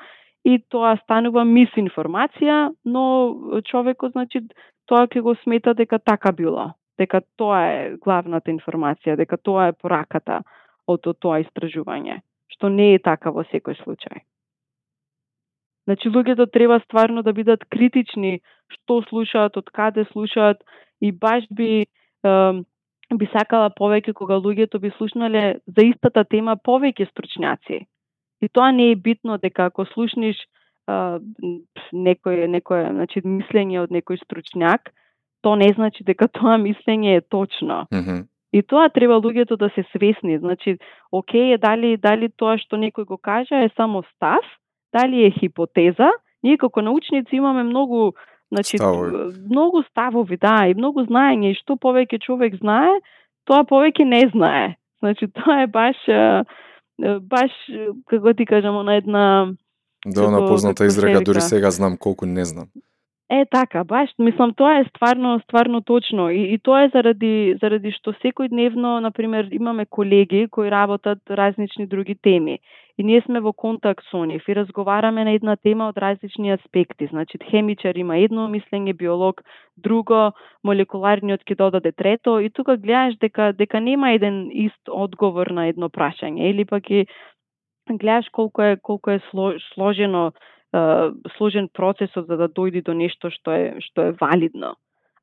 и 0.47 0.59
тоа 0.71 0.95
станува 1.03 1.43
мисинформација, 1.47 2.71
но 2.85 3.03
човекот 3.67 4.15
значи 4.15 4.43
тоа 4.87 5.07
ќе 5.07 5.21
го 5.21 5.35
смета 5.43 5.73
дека 5.73 5.99
така 5.99 6.31
било, 6.31 6.71
дека 6.99 7.21
тоа 7.37 7.63
е 7.71 7.79
главната 8.03 8.51
информација, 8.51 9.17
дека 9.19 9.37
тоа 9.37 9.71
е 9.71 9.79
пораката 9.79 10.41
од 10.87 11.07
тоа 11.19 11.39
истражување, 11.43 12.21
што 12.51 12.69
не 12.69 12.93
е 12.95 13.03
така 13.03 13.31
во 13.31 13.43
секој 13.51 13.79
случај. 13.83 14.23
Значи 15.87 16.09
луѓето 16.09 16.47
треба 16.51 16.79
стварно 16.85 17.23
да 17.23 17.33
бидат 17.33 17.65
критични 17.67 18.39
што 18.71 19.01
слушаат, 19.09 19.57
од 19.57 19.69
каде 19.71 20.05
слушаат 20.11 20.63
и 21.01 21.11
баш 21.11 21.43
би 21.51 21.83
е, 21.83 21.87
би 23.17 23.27
сакала 23.33 23.69
повеќе 23.69 24.13
кога 24.13 24.35
луѓето 24.35 24.79
би 24.79 24.91
слушнале 24.97 25.59
за 25.67 25.85
истата 25.85 26.23
тема 26.23 26.55
повеќе 26.55 27.09
стручњаци 27.11 27.83
И 28.43 28.49
тоа 28.49 28.71
не 28.71 28.91
е 28.91 28.95
битно 28.95 29.37
дека 29.37 29.69
ако 29.71 29.85
слушниш 29.93 30.35
а, 30.87 31.19
некој 31.95 32.49
некој 32.51 32.89
значи 32.91 33.23
мислење 33.23 33.79
од 33.85 33.93
некој 33.95 34.19
стручњак, 34.19 34.91
то 35.43 35.55
не 35.55 35.69
значи 35.75 36.03
дека 36.03 36.27
тоа 36.27 36.57
мислење 36.59 37.17
е 37.17 37.21
точно. 37.21 37.85
Mm 37.91 38.03
-hmm. 38.03 38.19
И 38.53 38.61
тоа 38.61 38.89
треба 38.89 39.21
луѓето 39.23 39.57
да 39.57 39.69
се 39.75 39.83
свесни. 39.91 40.37
Значи, 40.39 40.77
окей, 41.11 41.57
дали 41.57 41.97
дали 41.97 42.29
тоа 42.29 42.57
што 42.57 42.75
некој 42.75 43.05
го 43.05 43.17
кажа 43.17 43.63
е 43.63 43.69
само 43.77 44.03
став, 44.15 44.43
дали 44.93 45.25
е 45.25 45.31
хипотеза, 45.31 46.11
ние 46.43 46.57
како 46.57 46.81
научници 46.81 47.35
имаме 47.35 47.63
многу 47.63 48.11
значи 48.53 48.77
ставови. 48.77 49.33
многу 49.49 49.83
ставови, 49.89 50.37
да, 50.37 50.69
и 50.69 50.77
многу 50.77 51.05
знаење 51.09 51.51
и 51.51 51.59
што 51.59 51.75
повеќе 51.75 52.21
човек 52.21 52.55
знае, 52.61 52.93
тоа 53.49 53.65
повеќе 53.65 54.05
не 54.05 54.23
знае. 54.33 54.75
Значи 55.01 55.27
тоа 55.37 55.65
е 55.65 55.67
баш 55.67 55.97
баш, 57.21 57.51
како 58.09 58.33
ти 58.33 58.45
кажам, 58.45 58.85
на 58.85 58.95
една... 58.95 59.53
Да, 60.05 60.27
она 60.27 60.45
позната 60.47 60.85
изрека, 60.85 61.21
дури 61.21 61.41
сега 61.41 61.71
знам 61.71 61.97
колку 61.97 62.25
не 62.25 62.45
знам. 62.45 62.67
Е, 63.33 63.45
така, 63.45 63.83
баш, 63.83 64.09
мислам, 64.19 64.53
тоа 64.53 64.79
е 64.79 64.85
стварно, 64.85 65.39
стварно 65.39 65.81
точно. 65.81 66.29
И, 66.29 66.53
и 66.53 66.59
тоа 66.59 66.83
е 66.85 66.89
заради, 66.93 67.55
заради 67.61 67.89
што 67.95 68.13
секојдневно, 68.21 68.99
например, 69.01 69.49
имаме 69.51 69.85
колеги 69.85 70.47
кои 70.51 70.69
работат 70.71 71.17
различни 71.29 71.87
други 71.87 72.15
теми 72.15 72.59
и 72.97 73.03
ние 73.03 73.21
сме 73.25 73.41
во 73.41 73.53
контакт 73.53 74.05
со 74.11 74.21
нив 74.25 74.45
и 74.47 74.55
разговараме 74.55 75.23
на 75.23 75.31
една 75.33 75.55
тема 75.55 75.89
од 75.89 75.97
различни 75.97 76.51
аспекти. 76.53 77.07
Значи, 77.09 77.39
хемичар 77.49 77.97
има 77.97 78.19
едно 78.21 78.45
мислење, 78.47 78.93
биолог 78.93 79.41
друго, 79.77 80.31
молекуларниот 80.63 81.41
ќе 81.41 81.57
додаде 81.57 81.91
трето 81.91 82.37
и 82.39 82.53
тука 82.53 82.77
гледаш 82.77 83.17
дека 83.17 83.53
дека 83.57 83.81
нема 83.81 84.13
еден 84.13 84.49
ист 84.53 84.89
одговор 84.89 85.49
на 85.49 85.67
едно 85.73 85.89
прашање 85.89 86.53
или 86.53 86.65
пак 86.65 86.89
и 86.89 87.07
гледаш 87.89 88.29
колку 88.29 88.61
е 88.61 88.77
колку 88.77 89.09
е 89.09 89.19
сложено 89.73 90.31
сложен 91.37 91.69
процесот 91.73 92.27
за 92.27 92.37
да 92.37 92.47
дојди 92.49 92.83
до 92.83 92.93
нешто 92.93 93.29
што 93.29 93.51
е 93.51 93.75
што 93.79 94.09
е 94.09 94.11
валидно. 94.21 94.75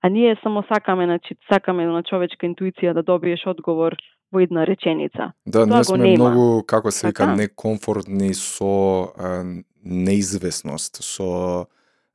А 0.02 0.08
ние 0.08 0.36
само 0.42 0.62
сакаме, 0.68 1.04
значи, 1.04 1.36
сакаме 1.52 1.86
на 1.86 2.02
човечка 2.02 2.46
интуиција 2.46 2.94
да 2.94 3.02
добиеш 3.02 3.46
одговор 3.46 3.96
во 4.32 4.40
една 4.40 4.64
реченица. 4.66 5.32
Да, 5.46 5.66
Тоа 5.66 5.74
ние 5.74 5.84
сме 5.84 5.98
нема. 5.98 6.30
многу, 6.30 6.62
како 6.66 6.90
се 6.90 7.06
вика, 7.06 7.24
Така? 7.24 7.34
некомфортни 7.34 8.34
со 8.34 9.12
а, 9.18 9.44
неизвестност, 9.84 11.02
со 11.02 11.66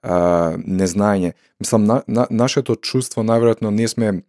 а, 0.01 0.57
незнаење. 0.57 1.33
Мислам, 1.59 1.83
на, 1.83 2.01
на, 2.07 2.27
нашето 2.31 2.75
чувство, 2.75 3.21
најверојатно, 3.21 3.69
ние 3.69 3.87
сме 3.87 4.23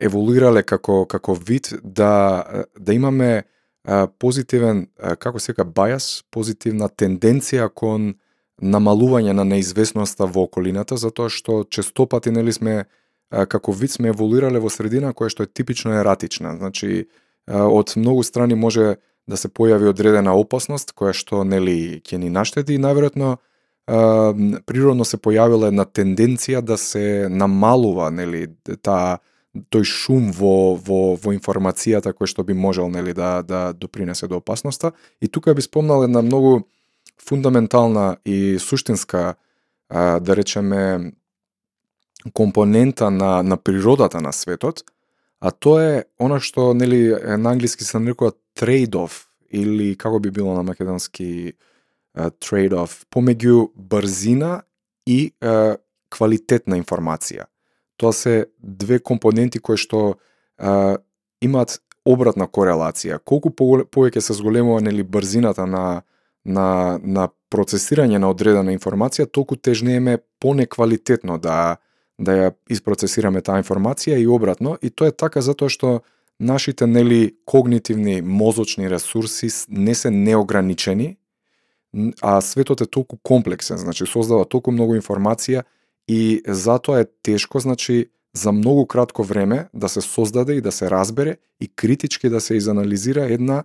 еволуирале 0.00 0.62
како, 0.62 1.06
како 1.06 1.34
вид 1.34 1.72
да, 1.84 2.44
да 2.78 2.94
имаме 2.94 3.44
а, 3.84 4.06
позитивен, 4.06 4.88
а, 5.00 5.16
како 5.16 5.38
се 5.38 5.52
вика, 5.52 5.64
бајас, 5.64 6.24
позитивна 6.30 6.88
тенденција 6.88 7.70
кон 7.70 8.14
намалување 8.62 9.34
на 9.34 9.44
неизвестноста 9.44 10.26
во 10.26 10.46
околината, 10.46 10.96
затоа 10.96 11.28
што 11.28 11.64
честопати 11.68 12.30
нели 12.30 12.52
сме 12.52 12.84
како 13.30 13.72
вид 13.72 13.96
сме 13.96 14.12
еволуирале 14.12 14.60
во 14.60 14.70
средина 14.70 15.12
која 15.12 15.32
што 15.32 15.46
е 15.46 15.50
типично 15.50 15.96
ератична. 15.98 16.56
Значи, 16.56 17.08
од 17.48 17.94
многу 17.96 18.22
страни 18.22 18.54
може 18.54 18.96
да 19.26 19.36
се 19.36 19.48
појави 19.48 19.88
одредена 19.90 20.34
опасност 20.36 20.92
која 20.94 21.14
што 21.16 21.42
нели 21.44 22.02
ќе 22.04 22.18
ни 22.22 22.30
наштети 22.30 22.76
и 22.76 22.82
најверојатно 22.82 23.36
природно 24.66 25.04
се 25.04 25.18
појавила 25.18 25.68
една 25.72 25.84
тенденција 25.84 26.60
да 26.62 26.76
се 26.78 27.28
намалува 27.30 28.10
нели 28.10 28.46
таа 28.82 29.18
тој 29.52 29.84
шум 29.84 30.30
во, 30.32 30.76
во, 30.76 31.16
во 31.20 31.32
информацијата 31.34 32.14
кој 32.14 32.30
што 32.30 32.44
би 32.44 32.54
можел 32.54 32.88
нели 32.88 33.12
да 33.12 33.42
да 33.42 33.72
допринесе 33.72 34.28
до 34.28 34.38
опасноста 34.38 34.92
и 35.20 35.28
тука 35.28 35.54
би 35.54 35.62
спомнал 35.62 36.04
една 36.04 36.22
многу 36.22 36.62
фундаментална 37.20 38.16
и 38.24 38.58
суштинска 38.58 39.34
а, 39.88 40.20
да 40.20 40.36
речеме 40.36 41.12
компонента 42.32 43.10
на 43.10 43.42
на 43.42 43.56
природата 43.56 44.20
на 44.20 44.32
светот 44.32 44.84
а 45.40 45.50
тоа 45.50 45.82
е 45.82 46.04
она 46.18 46.40
што 46.40 46.72
нели 46.74 47.10
на 47.38 47.50
англиски 47.50 47.84
се 47.84 47.98
нарекува 47.98 48.32
trade-off 48.56 49.26
или 49.50 49.96
како 49.96 50.20
би 50.20 50.30
било 50.30 50.54
на 50.54 50.62
македонски 50.62 51.52
trade-off 52.14 53.04
помеѓу 53.10 53.72
брзина 53.74 54.62
и 55.06 55.32
uh, 55.40 55.76
квалитет 56.12 56.68
на 56.68 56.76
информација. 56.76 57.48
Тоа 57.96 58.12
се 58.12 58.46
две 58.58 58.98
компоненти 59.00 59.60
кои 59.62 59.80
што 59.80 60.18
а, 60.58 60.98
имаат 61.40 61.78
обратна 62.04 62.48
корелација. 62.48 63.20
Колку 63.24 63.52
повеќе 63.54 64.20
се 64.20 64.36
зголемува 64.36 64.82
нели 64.82 65.04
брзината 65.06 65.66
на 65.66 66.02
на 66.44 66.98
на 67.02 67.28
процесирање 67.52 68.18
на 68.18 68.30
одредена 68.32 68.72
информација, 68.72 69.26
толку 69.26 69.56
тежнееме 69.56 70.18
понеквалитетно 70.40 71.38
да 71.38 71.76
да 72.18 72.32
ја 72.32 72.50
испроцесираме 72.70 73.40
таа 73.42 73.62
информација 73.62 74.18
и 74.20 74.26
обратно. 74.26 74.76
И 74.82 74.90
тоа 74.90 75.08
е 75.08 75.16
така 75.16 75.42
затоа 75.42 75.68
што 75.68 76.02
нашите 76.40 76.86
нели 76.86 77.34
когнитивни 77.44 78.22
мозочни 78.22 78.90
ресурси 78.90 79.48
не 79.68 79.94
се 79.94 80.10
неограничени 80.10 81.16
а 82.20 82.40
светот 82.40 82.80
е 82.80 82.86
толку 82.86 83.16
комплексен, 83.22 83.76
значи 83.78 84.06
создава 84.06 84.44
толку 84.44 84.72
многу 84.72 84.96
информација 84.96 85.64
и 86.08 86.42
затоа 86.46 87.02
е 87.02 87.06
тешко, 87.22 87.60
значи 87.60 88.06
за 88.36 88.52
многу 88.52 88.86
кратко 88.86 89.22
време 89.22 89.68
да 89.74 89.88
се 89.88 90.00
создаде 90.00 90.54
и 90.54 90.60
да 90.60 90.72
се 90.72 90.90
разбере 90.90 91.36
и 91.60 91.68
критички 91.68 92.28
да 92.28 92.40
се 92.40 92.54
изанализира 92.54 93.24
една 93.24 93.64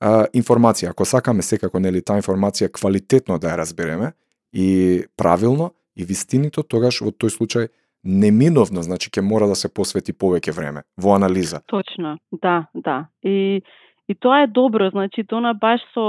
а, 0.00 0.26
информација. 0.34 0.90
Ако 0.90 1.04
сакаме 1.04 1.42
секако 1.42 1.80
нели 1.80 2.02
таа 2.02 2.20
информација 2.20 2.72
квалитетно 2.72 3.38
да 3.38 3.54
ја 3.54 3.62
разбереме 3.62 4.12
и 4.52 5.04
правилно 5.16 5.72
и 5.96 6.04
вистинито, 6.04 6.62
тогаш 6.62 7.00
во 7.00 7.10
тој 7.10 7.32
случај 7.32 7.68
неминовно, 8.04 8.82
значи 8.82 9.10
ќе 9.10 9.22
мора 9.22 9.48
да 9.50 9.54
се 9.54 9.68
посвети 9.68 10.12
повеќе 10.12 10.54
време 10.54 10.82
во 10.96 11.16
анализа. 11.16 11.60
Точно, 11.66 12.18
да, 12.32 12.66
да. 12.74 13.06
И 13.22 13.62
И 14.08 14.14
тоа 14.14 14.42
е 14.42 14.46
добро, 14.46 14.90
значи 14.90 15.24
тоа 15.26 15.52
баш 15.54 15.82
со 15.94 16.06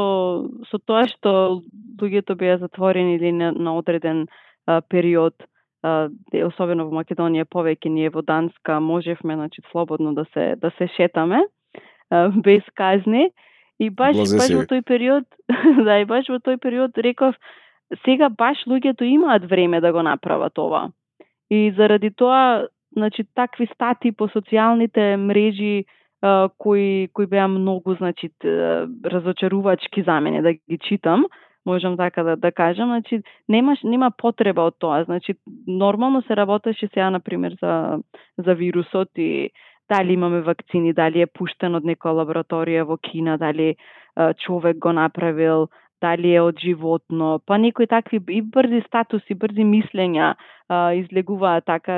со 0.70 0.78
тоа 0.78 1.08
што 1.10 1.62
луѓето 1.98 2.36
беа 2.38 2.58
затворени 2.62 3.16
или 3.18 3.32
на, 3.32 3.52
на 3.52 3.74
одреден 3.74 4.28
а, 4.68 4.82
период, 4.82 5.34
а, 5.82 6.10
особено 6.46 6.86
во 6.86 6.94
Македонија, 6.94 7.50
повеќе 7.50 7.90
ние 7.90 8.14
во 8.14 8.22
Данска 8.22 8.80
можевме 8.80 9.34
значи 9.36 9.66
слободно 9.72 10.14
да 10.14 10.26
се 10.34 10.56
да 10.62 10.72
се 10.78 10.88
шетаме 10.96 11.42
а, 12.10 12.30
без 12.46 12.62
казни. 12.76 13.32
И 13.80 13.90
баш 13.90 14.16
Блазе 14.16 14.38
баш 14.38 14.54
во 14.58 14.64
тој 14.66 14.82
период, 14.82 15.26
да, 15.88 16.00
и 16.02 16.06
баш 16.06 16.30
во 16.30 16.40
тој 16.42 16.58
период 16.58 16.98
реков 16.98 17.36
сега 18.06 18.30
баш 18.30 18.66
луѓето 18.68 19.06
имаат 19.06 19.46
време 19.46 19.82
да 19.82 19.92
го 19.92 20.02
направат 20.04 20.58
ова. 20.58 20.92
И 21.50 21.72
заради 21.78 22.12
тоа, 22.12 22.68
значи 22.92 23.24
такви 23.36 23.68
стати 23.74 24.12
по 24.12 24.28
социјалните 24.28 25.16
мрежи 25.16 25.86
кои 26.58 27.08
кои 27.14 27.26
беа 27.26 27.48
многу 27.48 27.96
значи 27.96 28.30
разочарувачки 29.06 30.04
за 30.04 30.20
мене 30.20 30.42
да 30.42 30.54
ги 30.54 30.78
читам, 30.82 31.26
можам 31.66 31.98
така 31.98 32.24
да, 32.24 32.36
да 32.36 32.52
кажам, 32.52 32.90
значи 32.90 33.22
немаш 33.50 33.80
нема 33.84 34.12
потреба 34.18 34.62
од 34.62 34.76
тоа. 34.80 35.04
Значи 35.04 35.36
нормално 35.68 36.22
се 36.22 36.36
работеше 36.36 36.90
сега 36.94 37.10
на 37.10 37.20
пример 37.20 37.56
за 37.62 38.00
за 38.38 38.54
вирусот 38.56 39.10
и 39.18 39.52
дали 39.90 40.14
имаме 40.14 40.42
вакцини, 40.42 40.94
дали 40.94 41.22
е 41.22 41.28
пуштен 41.28 41.76
од 41.76 41.86
некоја 41.88 42.22
лабораторија 42.22 42.84
во 42.88 42.98
Кина, 42.98 43.38
дали 43.38 43.76
човек 44.44 44.78
го 44.78 44.94
направил, 44.94 45.68
дали 46.02 46.34
е 46.36 46.42
од 46.42 46.60
животно, 46.60 47.40
па 47.46 47.58
некои 47.58 47.88
такви 47.88 48.22
и 48.30 48.42
брзи 48.42 48.84
статуси, 48.88 49.34
брзи 49.34 49.66
мислења 49.66 50.36
а, 50.70 50.94
излегуваат 50.94 51.66
така 51.66 51.98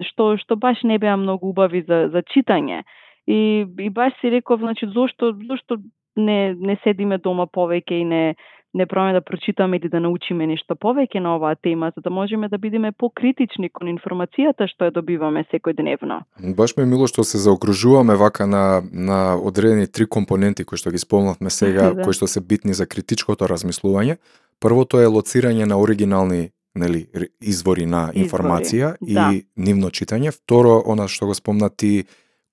што 0.00 0.36
што 0.40 0.56
баш 0.56 0.82
не 0.82 0.98
беа 0.98 1.16
многу 1.16 1.52
убави 1.52 1.82
за 1.82 2.08
за 2.08 2.22
читање. 2.22 2.84
И, 3.26 3.66
и 3.78 3.90
баш 3.90 4.12
си 4.20 4.30
реков, 4.30 4.60
значи, 4.60 4.86
зошто, 4.86 5.32
зошто 5.48 5.78
не, 6.16 6.54
не 6.54 6.76
седиме 6.84 7.18
дома 7.18 7.46
повеќе 7.46 8.00
и 8.00 8.04
не, 8.04 8.34
не 8.74 8.86
пробаме 8.86 9.12
да 9.12 9.20
прочитаме 9.20 9.76
или 9.76 9.88
да 9.88 10.00
научиме 10.00 10.46
нешто 10.46 10.74
повеќе 10.74 11.20
на 11.22 11.36
оваа 11.36 11.56
тема, 11.56 11.92
за 11.96 12.02
да 12.02 12.10
можеме 12.10 12.48
да 12.48 12.58
бидеме 12.58 12.92
покритични 12.92 13.70
кон 13.70 13.88
информацијата 13.88 14.66
што 14.68 14.90
ја 14.90 14.94
добиваме 14.98 15.44
секој 15.52 15.76
дневно. 15.78 16.24
Баш 16.38 16.76
ме 16.76 16.84
мило 16.84 17.06
што 17.06 17.24
се 17.24 17.38
заокружуваме 17.38 18.16
вака 18.16 18.46
на, 18.46 18.82
на 18.92 19.36
одредени 19.38 19.86
три 19.86 20.06
компоненти 20.06 20.64
кои 20.64 20.78
што 20.78 20.90
ги 20.90 20.98
спомнавме 20.98 21.50
сега, 21.50 21.90
да. 21.94 22.02
кои 22.02 22.12
што 22.12 22.26
се 22.26 22.40
битни 22.40 22.74
за 22.74 22.86
критичкото 22.86 23.46
размислување. 23.46 24.18
Првото 24.60 25.00
е 25.00 25.06
лоцирање 25.06 25.64
на 25.70 25.78
оригинални 25.78 26.50
нели 26.74 27.06
извори 27.40 27.86
на 27.86 28.10
информација 28.14 28.96
извори, 28.98 29.06
и 29.06 29.14
да. 29.14 29.30
нивно 29.56 29.90
читање. 29.90 30.34
Второ, 30.34 30.82
она 30.86 31.06
што 31.08 31.30
го 31.30 31.34
спомна 31.34 31.70
ти 31.70 32.04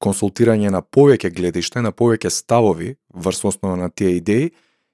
консултирање 0.02 0.70
на 0.74 0.82
повеќе 0.82 1.32
гледиште, 1.34 1.82
на 1.82 1.92
повеќе 1.92 2.30
ставови 2.30 2.96
врз 3.14 3.46
основа 3.46 3.78
на 3.78 3.90
тие 3.90 4.18
идеи. 4.18 4.52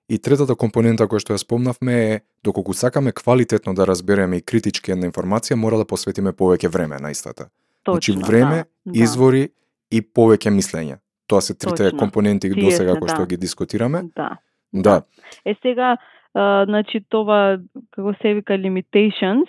И 0.10 0.20
третата 0.24 0.56
компонента 0.56 1.04
која 1.04 1.20
што 1.20 1.36
ја 1.36 1.42
спомнавме 1.44 1.96
е 2.16 2.20
доколку 2.44 2.74
сакаме 2.74 3.12
квалитетно 3.12 3.74
да 3.76 3.88
разбереме 3.88 4.40
и 4.40 4.42
критички 4.42 4.92
една 4.92 5.10
информација, 5.10 5.60
мора 5.60 5.78
да 5.78 5.86
посветиме 5.86 6.32
повеќе 6.32 6.72
време 6.72 7.00
на 7.04 7.12
истата. 7.12 7.50
Значи, 7.88 8.12
Точно, 8.12 8.14
значи 8.14 8.32
време, 8.32 8.64
да, 8.86 9.04
извори 9.04 9.50
и 9.92 10.02
повеќе 10.02 10.52
мислење. 10.52 11.00
Тоа 11.28 11.42
се 11.42 11.54
трите 11.54 11.90
Точно. 11.90 12.00
компоненти 12.00 12.50
до 12.50 12.72
сега 12.72 12.96
кои 12.96 13.10
што 13.10 13.26
да. 13.26 13.28
ги 13.28 13.38
дискутираме. 13.38 14.04
Да. 14.16 14.38
Да. 14.74 15.02
Е 15.46 15.56
сега, 15.62 15.98
а, 16.34 16.66
значи 16.66 17.04
това 17.10 17.60
како 17.92 18.14
се 18.22 18.34
вика 18.34 18.54
limitations, 18.54 19.48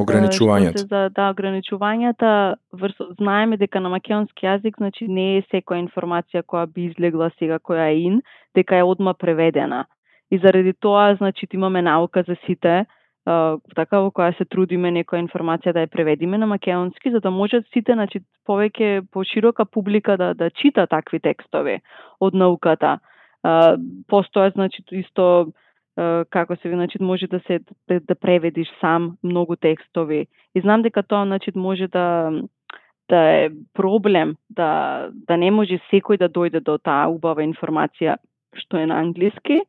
Ограничувањата. 0.00 0.86
За, 0.88 1.00
да, 1.12 1.28
ограничувањата, 1.34 2.54
врз, 2.72 2.96
знаеме 3.18 3.58
дека 3.60 3.80
на 3.80 3.90
македонски 3.92 4.46
јазик, 4.46 4.78
значи 4.80 5.08
не 5.08 5.38
е 5.38 5.42
секоја 5.52 5.82
информација 5.82 6.40
која 6.42 6.64
би 6.66 6.86
излегла 6.88 7.28
сега, 7.38 7.58
која 7.58 7.90
е 7.92 7.98
ин, 8.08 8.22
дека 8.56 8.76
е 8.76 8.88
одма 8.88 9.12
преведена. 9.14 9.84
И 10.30 10.38
заради 10.38 10.72
тоа, 10.72 11.14
значи, 11.16 11.46
имаме 11.52 11.82
наука 11.82 12.24
за 12.26 12.36
сите, 12.46 12.86
Uh, 13.22 13.60
така 13.78 14.00
во 14.02 14.08
која 14.10 14.34
се 14.34 14.42
трудиме 14.50 14.90
некоја 14.90 15.20
информација 15.22 15.70
да 15.76 15.84
ја 15.84 15.90
преведиме 15.92 16.40
на 16.42 16.46
македонски 16.50 17.12
за 17.14 17.20
да 17.22 17.30
можат 17.30 17.68
сите 17.70 17.94
значи 17.94 18.18
повеќе 18.48 19.06
поширока 19.14 19.62
публика 19.64 20.16
да 20.18 20.32
да 20.34 20.48
чита 20.50 20.88
такви 20.90 21.20
текстови 21.22 21.76
од 22.18 22.34
науката. 22.34 22.98
Uh, 23.46 23.78
постојат 24.10 24.58
значи 24.58 24.82
исто 24.90 25.52
како 26.30 26.56
се 26.56 26.70
значи 26.70 26.98
може 27.00 27.26
да 27.26 27.40
се 27.46 27.60
да, 27.88 28.00
да 28.00 28.14
преведиш 28.14 28.68
сам 28.80 29.16
многу 29.22 29.56
текстови. 29.56 30.26
И 30.54 30.60
знам 30.60 30.82
дека 30.82 31.02
тоа 31.02 31.24
значи 31.24 31.52
може 31.54 31.88
да 31.88 32.30
да 33.08 33.20
е 33.44 33.50
проблем 33.74 34.36
да 34.50 35.10
да 35.12 35.36
не 35.36 35.50
може 35.50 35.80
секој 35.92 36.18
да 36.18 36.28
дојде 36.28 36.60
до 36.60 36.78
таа 36.78 37.08
убава 37.08 37.42
информација 37.44 38.16
што 38.56 38.76
е 38.76 38.86
на 38.86 39.00
англиски, 39.00 39.60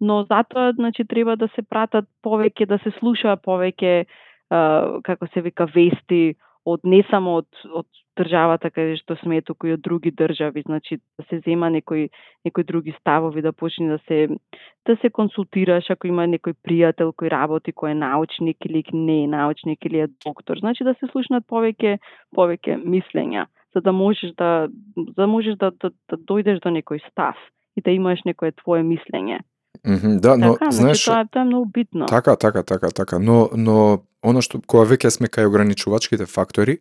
но 0.00 0.24
затоа 0.24 0.72
значи 0.72 1.04
треба 1.04 1.36
да 1.36 1.48
се 1.54 1.62
пратат 1.62 2.04
повеќе, 2.24 2.66
да 2.66 2.78
се 2.78 2.92
слуша 2.98 3.36
повеќе 3.36 4.06
како 5.04 5.26
се 5.34 5.40
вика 5.40 5.66
вести 5.74 6.36
од 6.64 6.80
не 6.84 7.02
само 7.10 7.42
од 7.42 7.48
од 7.72 7.86
државата 8.16 8.70
каде 8.70 8.96
што 8.96 9.16
сме 9.22 9.42
туку 9.42 9.68
и 9.68 9.74
од 9.76 9.82
други 9.84 10.10
држави, 10.10 10.62
значи 10.66 10.98
да 11.18 11.24
се 11.28 11.40
зема 11.46 11.70
некои 11.70 12.08
некои 12.44 12.64
други 12.64 12.94
ставови, 13.00 13.42
да 13.42 13.52
почне 13.52 13.88
да 13.88 13.98
се 14.08 14.28
да 14.86 14.96
се 15.00 15.10
консултираш 15.10 15.90
ако 15.90 16.06
има 16.06 16.26
некој 16.26 16.56
пријател 16.64 17.12
кој 17.12 17.30
работи, 17.30 17.72
кој 17.72 17.92
е 17.92 18.00
научник 18.00 18.56
или 18.64 18.84
не 18.92 19.24
е 19.24 19.26
научник 19.26 19.84
или 19.84 20.00
е 20.00 20.08
доктор, 20.24 20.58
значи 20.58 20.84
да 20.84 20.94
се 20.94 21.10
слушнат 21.12 21.44
повеќе 21.46 21.98
повеќе 22.36 22.80
мислења, 22.82 23.46
за 23.74 23.80
да 23.80 23.92
можеш 23.92 24.32
да 24.38 24.68
за 24.96 25.12
да 25.16 25.26
можеш 25.26 25.56
да, 25.56 25.70
да, 25.70 25.90
да 26.08 26.16
дојдеш 26.16 26.62
до 26.62 26.72
некој 26.72 27.04
став 27.10 27.36
и 27.76 27.80
да 27.80 27.90
имаш 27.90 28.24
некое 28.24 28.52
твое 28.52 28.82
мислење. 28.82 29.40
Mm 29.86 29.96
-hmm, 29.96 30.20
да, 30.20 30.36
но 30.36 30.52
така, 30.52 30.70
значи, 30.70 30.76
знаеш, 30.76 31.04
тоа, 31.04 31.24
тоа 31.30 31.42
е 31.42 31.44
многу 31.44 31.66
битно. 31.66 32.06
Така, 32.06 32.36
така, 32.36 32.62
така, 32.62 32.88
така, 32.90 33.18
но 33.18 33.48
но 33.56 33.98
она 34.22 34.42
што 34.42 34.60
кога 34.66 34.84
веќе 34.84 35.10
сме 35.10 35.26
кај 35.28 35.46
ограничувачките 35.46 36.26
фактори, 36.26 36.78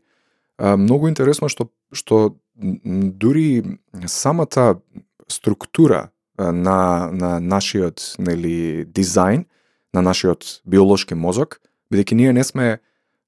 а, 0.57 0.75
многу 0.77 1.09
интересно 1.09 1.49
што 1.49 1.69
што 1.91 2.35
дури 2.55 3.79
самата 4.07 4.79
структура 5.27 6.09
на 6.37 7.11
на 7.11 7.39
нашиот 7.39 8.15
нели 8.17 8.85
дизајн, 8.85 9.45
на 9.93 10.01
нашиот 10.01 10.61
биолошки 10.65 11.15
мозок, 11.15 11.61
бидејќи 11.91 12.15
ние 12.15 12.33
не 12.33 12.43
сме 12.43 12.79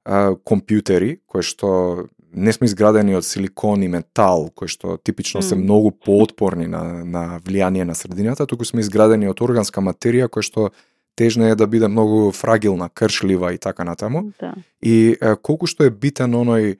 а, 0.06 0.36
компјутери 0.36 1.20
кои 1.26 1.44
што 1.44 2.08
не 2.38 2.54
сме 2.54 2.68
изградени 2.68 3.16
од 3.16 3.26
силикон 3.26 3.84
и 3.84 3.88
метал, 3.88 4.50
кои 4.56 4.68
што 4.68 4.98
типично 4.98 5.42
се 5.42 5.56
многу 5.56 5.92
поотпорни 5.92 6.68
на, 6.68 7.04
на 7.06 7.24
влијание 7.40 7.84
на 7.84 7.96
средината, 7.96 8.46
туку 8.46 8.66
сме 8.66 8.84
изградени 8.84 9.30
од 9.32 9.42
органска 9.42 9.82
материја 9.82 10.30
која 10.30 10.46
што 10.46 10.70
тежна 11.18 11.50
е 11.50 11.56
да 11.56 11.66
биде 11.68 11.88
многу 11.88 12.32
фрагилна, 12.32 12.90
кршлива 12.94 13.54
и 13.54 13.58
така 13.58 13.84
натаму. 13.84 14.32
Да. 14.40 14.54
И 14.82 15.18
е, 15.22 15.36
колку 15.42 15.66
што 15.66 15.88
е 15.88 15.90
битен 15.90 16.36
оној, 16.38 16.78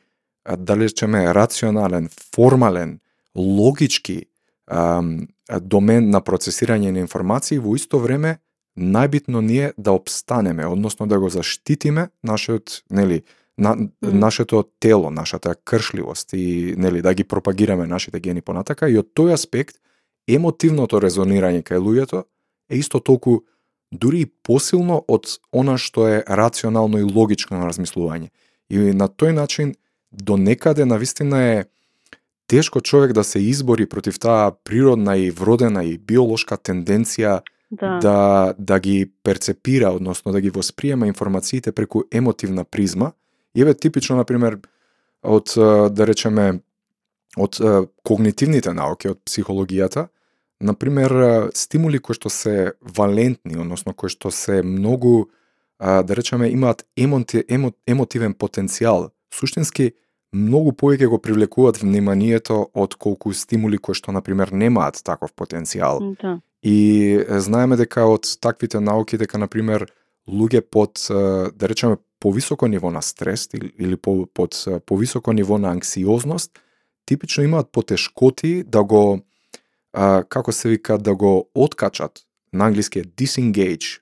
а, 0.48 0.58
да 0.58 0.78
речеме, 0.78 1.34
рационален, 1.34 2.10
формален, 2.36 3.00
логички 3.36 4.26
ам, 4.68 5.28
а, 5.50 5.60
домен 5.60 6.10
на 6.10 6.22
процесирање 6.22 6.92
на 6.92 7.04
информации, 7.04 7.60
во 7.60 7.76
исто 7.76 8.00
време 8.00 8.38
најбитно 8.78 9.42
ни 9.42 9.58
е 9.58 9.74
да 9.78 9.92
обстанеме, 9.92 10.66
односно 10.66 11.08
да 11.08 11.20
го 11.20 11.30
заштитиме 11.30 12.10
нашиот, 12.24 12.84
нели, 12.92 13.24
на, 13.58 13.76
нашето 14.02 14.64
тело, 14.80 15.12
нашата 15.12 15.56
кршливост 15.56 16.34
и 16.34 16.76
нели 16.78 17.02
да 17.02 17.14
ги 17.14 17.24
пропагираме 17.24 17.88
нашите 17.88 18.20
гени 18.20 18.42
понатака 18.42 18.90
и 18.90 18.98
од 18.98 19.10
тој 19.18 19.34
аспект 19.34 19.82
емотивното 20.28 21.02
резонирање 21.02 21.64
кај 21.66 21.82
луѓето 21.82 22.24
е 22.70 22.78
исто 22.78 23.00
толку 23.00 23.42
дури 23.92 24.22
и 24.22 24.26
посилно 24.44 25.02
од 25.08 25.40
она 25.52 25.78
што 25.78 26.08
е 26.08 26.24
рационално 26.28 27.00
и 27.00 27.08
логично 27.08 27.64
размислување. 27.66 28.30
И 28.70 28.78
на 28.94 29.08
тој 29.08 29.32
начин 29.32 29.74
до 30.12 30.38
некаде 30.38 30.86
навистина 30.86 31.44
е 31.44 31.66
тешко 32.48 32.82
човек 32.82 33.14
да 33.14 33.24
се 33.24 33.40
избори 33.40 33.86
против 33.86 34.20
таа 34.20 34.52
природна 34.64 35.18
и 35.18 35.32
вродена 35.32 35.84
и 35.84 35.98
биолошка 35.98 36.58
тенденција 36.58 37.42
Да. 37.72 38.00
да 38.00 38.54
да 38.60 38.80
ги 38.80 39.12
перцепира, 39.24 39.90
односно 39.90 40.32
да 40.32 40.42
ги 40.42 40.50
восприема 40.50 41.08
информациите 41.08 41.72
преку 41.72 42.02
емотивна 42.12 42.64
призма. 42.64 43.12
И 43.56 43.62
еве 43.62 43.74
типично 43.74 44.16
на 44.16 44.24
пример 44.24 44.60
од 45.24 45.52
да 45.92 46.08
речеме 46.08 46.62
од 47.38 47.60
когнитивните 48.04 48.74
науки, 48.74 49.10
од 49.10 49.20
психологијата, 49.26 50.08
на 50.62 50.74
пример 50.74 51.12
е, 51.12 51.50
стимули 51.54 52.00
кои 52.00 52.16
што 52.16 52.30
се 52.34 52.74
валентни, 52.82 53.58
односно 53.60 53.94
кои 53.94 54.10
што 54.10 54.32
се 54.32 54.64
многу 54.64 55.28
да 55.80 56.16
речеме 56.16 56.50
имаат 56.50 56.86
емоти, 56.98 57.44
емо, 57.48 57.72
емотивен 57.86 58.34
потенцијал, 58.34 59.12
суштински 59.38 59.92
многу 60.34 60.74
повеќе 60.76 61.08
го 61.08 61.20
привлекуваат 61.24 61.80
вниманието 61.82 62.68
од 62.74 62.96
колку 62.96 63.34
стимули 63.34 63.78
кои 63.78 63.96
што 63.96 64.12
на 64.12 64.22
пример 64.22 64.52
немаат 64.52 65.00
таков 65.04 65.34
потенцијал. 65.38 66.02
Да. 66.22 66.40
И 66.62 67.24
знаеме 67.30 67.78
дека 67.78 68.08
од 68.10 68.28
таквите 68.42 68.82
науки 68.84 69.18
дека 69.18 69.38
на 69.38 69.48
пример 69.48 69.88
луѓе 70.28 70.62
под 70.62 71.08
да 71.08 71.70
речеме 71.70 71.98
повисоко 72.20 72.68
ниво 72.68 72.92
на 72.92 73.02
стрес 73.02 73.48
или, 73.54 73.96
по, 73.96 74.26
под 74.34 74.66
повисоко 74.86 75.34
ниво 75.34 75.58
на 75.58 75.72
анксиозност 75.72 76.52
типично 77.06 77.44
имаат 77.44 77.72
потешкоти 77.72 78.64
да 78.64 78.84
го 78.84 79.20
како 80.30 80.52
се 80.52 80.70
вика 80.70 80.98
да 80.98 81.16
го 81.16 81.50
откачат 81.56 82.26
на 82.54 82.66
англиски 82.66 83.00
е 83.00 83.04
disengage 83.04 84.02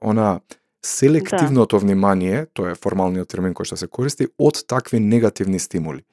она 0.00 0.40
селективното 0.84 1.78
внимание, 1.78 2.46
тоа 2.52 2.74
е 2.74 2.78
формалниот 2.78 3.28
термин 3.28 3.54
кој 3.56 3.64
што 3.64 3.78
се 3.80 3.88
користи, 3.88 4.28
од 4.38 4.60
такви 4.68 5.00
негативни 5.00 5.58
стимули. 5.58 6.04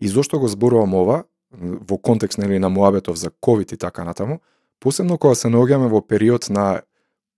И 0.00 0.08
зошто 0.08 0.38
го 0.42 0.48
зборувам 0.48 0.94
ова, 0.94 1.24
во 1.50 1.98
контекст 1.98 2.38
нели 2.38 2.58
на 2.58 2.68
Моабетов 2.68 3.16
за 3.16 3.30
ковид 3.40 3.72
и 3.72 3.76
така 3.76 4.04
натаму, 4.04 4.40
посебно 4.80 5.18
кога 5.18 5.34
се 5.34 5.48
наоѓаме 5.48 5.88
во 5.88 6.02
период 6.02 6.50
на 6.50 6.82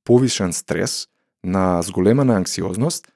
повишен 0.05 0.53
стрес, 0.53 1.09
на 1.45 1.83
зголемена 1.83 2.37
анксиозност, 2.37 3.13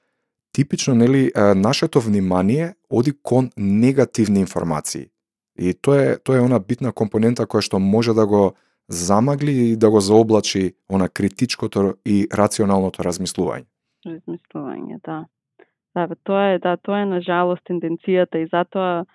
типично 0.53 0.95
нели 0.95 1.31
нашето 1.35 2.01
внимание 2.01 2.75
оди 2.89 3.13
кон 3.23 3.51
негативни 3.57 4.39
информации. 4.39 5.09
И 5.59 5.73
тоа 5.73 6.01
е 6.01 6.17
тоа 6.17 6.37
е 6.37 6.45
она 6.45 6.59
битна 6.59 6.93
компонента 6.93 7.45
која 7.45 7.61
што 7.61 7.79
може 7.79 8.13
да 8.13 8.25
го 8.25 8.53
замагли 8.93 9.51
и 9.51 9.77
да 9.77 9.89
го 9.89 9.99
заоблачи 9.99 10.73
она 10.89 11.09
критичкото 11.09 11.93
и 12.05 12.27
рационалното 12.33 13.03
размислување. 13.03 13.65
Размислување, 14.07 14.99
да. 15.05 15.25
Да, 15.95 16.07
бе, 16.07 16.15
тоа 16.23 16.53
е, 16.53 16.59
да, 16.59 16.77
тоа 16.77 17.03
е 17.03 17.05
на 17.05 17.21
жалост 17.21 17.61
тенденцијата 17.69 18.41
и 18.41 18.49
затоа 18.49 19.05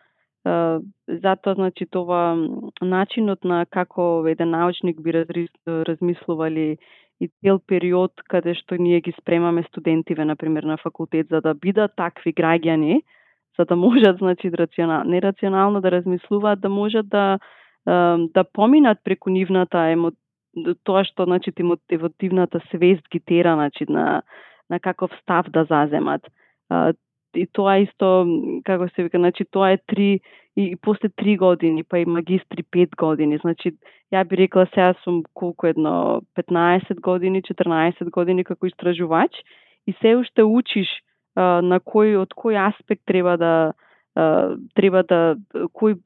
е, 0.47 0.79
затоа 1.23 1.55
значи 1.55 1.87
това 1.91 2.37
начинот 2.81 3.45
на 3.45 3.67
како 3.67 4.25
еден 4.29 4.51
научник 4.51 5.03
би 5.03 5.13
размислувале 5.13 5.85
размислували 5.91 6.79
и 7.21 7.29
цел 7.43 7.59
период 7.59 8.13
каде 8.31 8.55
што 8.55 8.79
ние 8.79 9.01
ги 9.01 9.13
спремаме 9.21 9.65
студентиве 9.69 10.25
на 10.25 10.37
пример 10.37 10.63
на 10.63 10.77
факултет 10.77 11.27
за 11.31 11.41
да 11.41 11.55
бидат 11.55 11.97
такви 11.97 12.33
граѓани, 12.33 13.03
за 13.59 13.65
да 13.65 13.77
можат 13.85 14.19
значи 14.19 14.51
рационал, 14.51 15.05
нерационално 15.05 15.81
да 15.81 15.91
размислуваат, 15.91 16.61
да 16.61 16.69
можат 16.69 17.09
да 17.09 17.39
да 17.87 18.45
поминат 18.53 18.99
преку 19.05 19.31
нивната 19.31 19.79
емо, 19.93 20.13
тоа 20.85 21.05
што 21.05 21.25
значи 21.25 21.53
емотивната 21.91 22.61
свест 22.71 23.05
ги 23.11 23.21
тера 23.21 23.55
значи 23.55 23.87
на 23.89 24.23
на 24.71 24.81
каков 24.81 25.11
став 25.23 25.47
да 25.51 25.65
заземат. 25.65 26.23
И 27.35 27.47
тоа 27.53 27.79
исто, 27.79 28.27
како 28.65 28.89
се 28.89 29.03
вика, 29.03 29.19
значи 29.19 29.45
тоа 29.51 29.73
е 29.73 29.79
три 29.87 30.21
и 30.57 30.77
после 30.77 31.09
три 31.09 31.37
години, 31.37 31.85
па 31.85 31.99
и 31.99 32.05
магистри 32.05 32.63
пет 32.71 32.97
години. 32.97 33.39
Значи, 33.39 33.77
ја 34.13 34.25
би 34.25 34.37
рекла 34.37 34.67
сега 34.75 34.95
сум 35.05 35.23
колку 35.35 35.67
едно 35.67 36.21
15 36.37 37.01
години, 37.01 37.43
14 37.43 38.11
години 38.11 38.45
како 38.45 38.67
истражувач 38.67 39.33
и 39.87 39.93
се 40.01 40.17
уште 40.17 40.43
учиш 40.43 40.89
а, 41.37 41.61
на 41.63 41.79
кој 41.81 42.17
од 42.19 42.35
кој 42.35 42.59
аспект 42.59 43.07
треба 43.07 43.37
да 43.37 43.73
треба 44.75 45.03
да 45.07 45.37
кој 45.53 45.99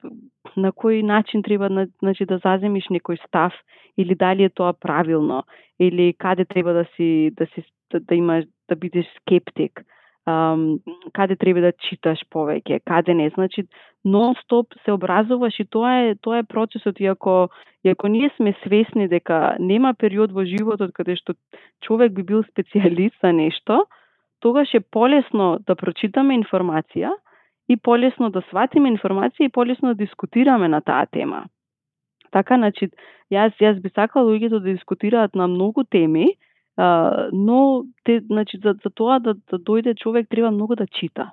на 0.57 0.71
кој 0.71 1.01
начин 1.01 1.43
треба 1.43 1.69
значи 1.99 2.25
да 2.25 2.37
заземиш 2.43 2.89
некој 2.93 3.17
став 3.25 3.53
или 3.97 4.15
дали 4.15 4.43
е 4.43 4.49
тоа 4.49 4.73
правилно 4.73 5.43
или 5.79 6.13
каде 6.13 6.45
треба 6.45 6.73
да 6.73 6.85
си 6.95 7.31
да 7.33 7.45
си 7.55 7.63
да, 7.91 7.99
да 7.99 8.15
имаш 8.15 8.45
да 8.69 8.75
бидеш 8.75 9.05
скептик 9.21 9.81
um, 10.27 10.79
каде 11.13 11.35
треба 11.35 11.61
да 11.61 11.71
читаш 11.89 12.21
повеќе, 12.31 12.81
каде 12.87 13.13
не. 13.13 13.29
Значи, 13.35 13.65
нон-стоп 14.05 14.75
се 14.85 14.91
образуваш 14.91 15.59
и 15.59 15.65
тоа 15.65 15.93
е 16.09 16.15
тоа 16.15 16.39
е 16.39 16.47
процесот 16.47 16.99
и 16.99 17.05
ако 17.05 17.49
и 17.83 17.89
ако 17.89 18.07
ние 18.07 18.31
сме 18.37 18.55
свесни 18.63 19.07
дека 19.07 19.55
нема 19.59 19.93
период 19.93 20.31
во 20.31 20.45
животот 20.45 20.93
каде 20.93 21.15
што 21.15 21.33
човек 21.81 22.13
би 22.13 22.23
бил 22.23 22.43
специјалист 22.43 23.19
за 23.21 23.33
нешто, 23.33 23.85
тогаш 24.39 24.73
е 24.73 24.79
полесно 24.79 25.59
да 25.67 25.75
прочитаме 25.75 26.39
информација 26.39 27.11
и 27.73 27.77
полесно 27.77 28.29
да 28.29 28.41
сватиме 28.49 28.89
информација 28.89 29.47
и 29.47 29.51
полесно 29.51 29.93
да 29.93 30.03
дискутираме 30.05 30.67
на 30.67 30.81
таа 30.81 31.05
тема. 31.11 31.45
Така, 32.31 32.55
значи, 32.57 32.89
јас 33.31 33.53
јас 33.61 33.79
би 33.81 33.89
сакала 33.89 34.25
луѓето 34.25 34.59
да 34.59 34.73
дискутираат 34.73 35.35
на 35.35 35.47
многу 35.47 35.83
теми, 35.83 36.27
а, 36.77 36.85
но 37.33 37.83
те, 38.03 38.21
значи, 38.25 38.57
за, 38.63 38.75
за 38.83 38.89
тоа 38.89 39.19
да, 39.19 39.33
да 39.33 39.57
дојде 39.59 39.95
човек 39.95 40.27
треба 40.29 40.51
многу 40.51 40.75
да 40.75 40.87
чита. 40.87 41.31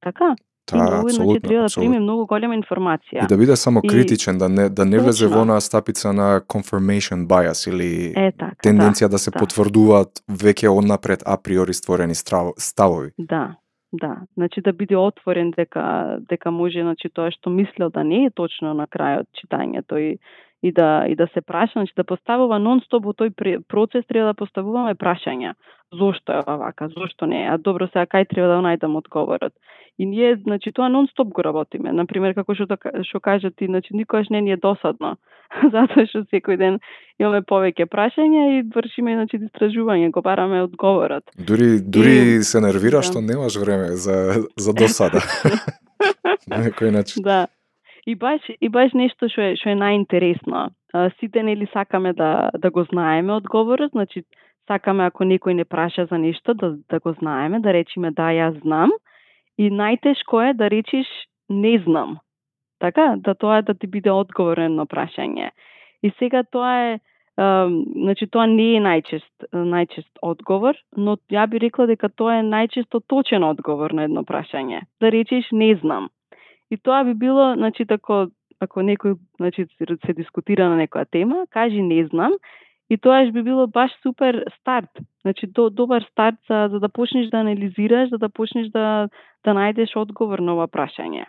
Така? 0.00 0.34
И 0.68 0.70
Та, 0.70 0.76
многу, 0.76 1.08
значи, 1.08 1.40
треба 1.40 1.62
да 1.62 1.74
прими 1.76 1.98
многу 1.98 2.26
голема 2.26 2.54
информација. 2.54 3.24
И 3.24 3.26
да 3.26 3.36
биде 3.36 3.56
само 3.56 3.80
И- 3.84 3.88
критичен, 3.88 4.38
да 4.38 4.48
не 4.48 4.68
да 4.68 4.84
не 4.84 4.98
влезе 4.98 5.26
во 5.26 5.40
онаа 5.42 5.60
стапица 5.60 6.12
на 6.12 6.40
confirmation 6.40 7.26
bias 7.26 7.70
или 7.70 8.12
Е, 8.16 8.32
така, 8.32 8.52
тенденција 8.64 9.08
да, 9.08 9.18
се 9.18 9.30
да. 9.30 9.38
потврдуваат 9.38 10.10
веќе 10.30 10.68
однапред 10.68 11.22
априори 11.26 11.74
створени 11.74 12.14
страв- 12.14 12.52
ставови. 12.58 13.10
Да, 13.18 13.56
да. 13.92 14.16
Значи 14.34 14.60
да 14.60 14.72
биде 14.72 14.96
отворен 14.96 15.50
дека 15.50 16.18
дека 16.28 16.50
може 16.50 16.82
значи 16.82 17.08
тоа 17.08 17.30
што 17.30 17.50
мислел 17.50 17.90
да 17.90 18.04
не 18.04 18.24
е 18.26 18.30
точно 18.30 18.74
на 18.74 18.86
крајот 18.86 19.28
читањето 19.32 19.96
и 19.96 20.18
и 20.62 20.72
да 20.72 21.06
и 21.08 21.14
да 21.14 21.26
се 21.34 21.40
праша, 21.40 21.72
значи 21.76 21.92
да 21.96 22.04
поставува 22.04 22.58
нон-стоп 22.58 23.04
во 23.04 23.12
тој 23.12 23.62
процес 23.68 24.04
треба 24.06 24.26
да 24.26 24.34
поставуваме 24.34 24.94
прашања. 24.94 25.54
Зошто 25.92 26.32
е 26.32 26.42
вака? 26.46 26.88
Зошто 26.88 27.26
не? 27.26 27.46
А 27.48 27.58
добро 27.58 27.86
сега 27.88 28.06
кај 28.06 28.28
треба 28.28 28.48
да 28.48 28.60
најдам 28.60 28.96
одговорот. 28.96 29.52
И 29.98 30.06
ние 30.06 30.36
значи 30.36 30.72
тоа 30.72 30.88
нон-стоп 30.88 31.28
го 31.32 31.42
работиме. 31.42 31.92
На 31.92 32.06
пример 32.06 32.34
како 32.34 32.54
што 32.54 32.66
така- 32.66 33.02
што 33.04 33.20
кажа 33.20 33.50
ти, 33.50 33.66
значи 33.66 33.94
никогаш 33.94 34.28
не 34.30 34.40
ни 34.40 34.52
е 34.52 34.56
досадно. 34.56 35.16
Затоа 35.72 36.06
што 36.06 36.22
секој 36.28 36.58
ден 36.58 36.78
имаме 37.18 37.40
повеќе 37.42 37.86
прашања 37.86 38.58
и 38.58 38.62
вршиме 38.74 39.14
значи 39.14 39.38
истражување, 39.38 40.10
го 40.10 40.22
бараме 40.22 40.62
одговорот. 40.62 41.24
Дури 41.38 41.80
дури 41.80 42.36
И- 42.38 42.42
се 42.42 42.60
нервира 42.60 42.98
да. 42.98 43.02
што 43.02 43.20
немаш 43.20 43.56
време 43.56 43.96
за 43.96 44.44
за 44.56 44.72
досада. 44.80 45.18
На 46.48 46.56
некој 46.64 46.90
начин. 46.90 47.22
Да. 47.22 47.46
И 48.08 48.14
баш 48.14 48.40
и 48.60 48.68
баш 48.72 48.94
нешто 48.96 49.28
што 49.28 49.42
е 49.44 49.56
што 49.60 49.68
е 49.68 49.76
најинтересно. 49.76 50.70
Сите 51.20 51.42
нели 51.44 51.66
сакаме 51.74 52.14
да 52.16 52.48
да 52.56 52.70
го 52.70 52.84
знаеме 52.88 53.34
одговорот, 53.34 53.92
значи 53.92 54.22
сакаме 54.70 55.04
ако 55.04 55.26
некој 55.28 55.58
не 55.58 55.66
праша 55.68 56.06
за 56.08 56.18
нешто 56.22 56.54
да 56.54 56.70
да 56.88 57.00
го 57.04 57.12
знаеме, 57.18 57.60
да 57.60 57.74
речеме 57.76 58.10
да 58.10 58.30
јас 58.32 58.56
знам. 58.62 58.96
И 59.58 59.68
најтешко 59.68 60.40
е 60.48 60.54
да 60.54 60.70
речиш 60.70 61.06
не 61.50 61.76
знам. 61.84 62.18
Така, 62.80 63.16
да 63.18 63.34
тоа 63.34 63.58
е 63.58 63.62
да 63.68 63.74
ти 63.74 63.86
биде 63.86 64.10
одговорен 64.10 64.80
на 64.80 64.86
прашање. 64.86 65.50
И 66.02 66.12
сега 66.18 66.44
тоа 66.48 66.74
е 66.88 66.98
значи 67.36 68.26
тоа 68.26 68.46
не 68.46 68.70
е 68.76 68.84
најчест 68.88 69.52
најчест 69.52 70.22
одговор, 70.22 70.80
но 70.96 71.18
ја 71.30 71.44
би 71.46 71.60
рекла 71.60 71.86
дека 71.86 72.08
тоа 72.08 72.40
е 72.40 72.46
најчесто 72.56 73.04
точен 73.06 73.44
одговор 73.44 73.92
на 73.92 74.08
едно 74.08 74.24
прашање. 74.24 74.86
Да 75.00 75.12
речеш 75.12 75.52
не 75.52 75.74
знам 75.82 76.08
И 76.70 76.76
тоа 76.76 77.04
би 77.04 77.14
било, 77.14 77.54
значи, 77.54 77.86
тако, 77.86 78.28
ако 78.60 78.80
некој 78.80 79.16
значи, 79.36 79.66
се 80.06 80.12
дискутира 80.12 80.68
на 80.68 80.76
некоја 80.76 81.06
тема, 81.10 81.46
кажи 81.50 81.82
не 81.82 82.04
знам, 82.06 82.32
и 82.90 82.96
тоа 82.96 83.24
би 83.32 83.42
било 83.42 83.66
баш 83.66 83.92
супер 84.02 84.44
старт. 84.60 84.90
Значи, 85.22 85.46
до, 85.46 85.70
добар 85.70 86.02
старт 86.10 86.36
за, 86.48 86.68
за 86.70 86.80
да 86.80 86.88
почнеш 86.88 87.28
да 87.28 87.38
анализираш, 87.38 88.10
за 88.10 88.18
да 88.18 88.28
почнеш 88.28 88.68
да, 88.68 89.08
да 89.44 89.50
најдеш 89.50 89.96
одговор 89.96 90.38
на 90.38 90.54
ова 90.56 90.68
прашање. 90.68 91.26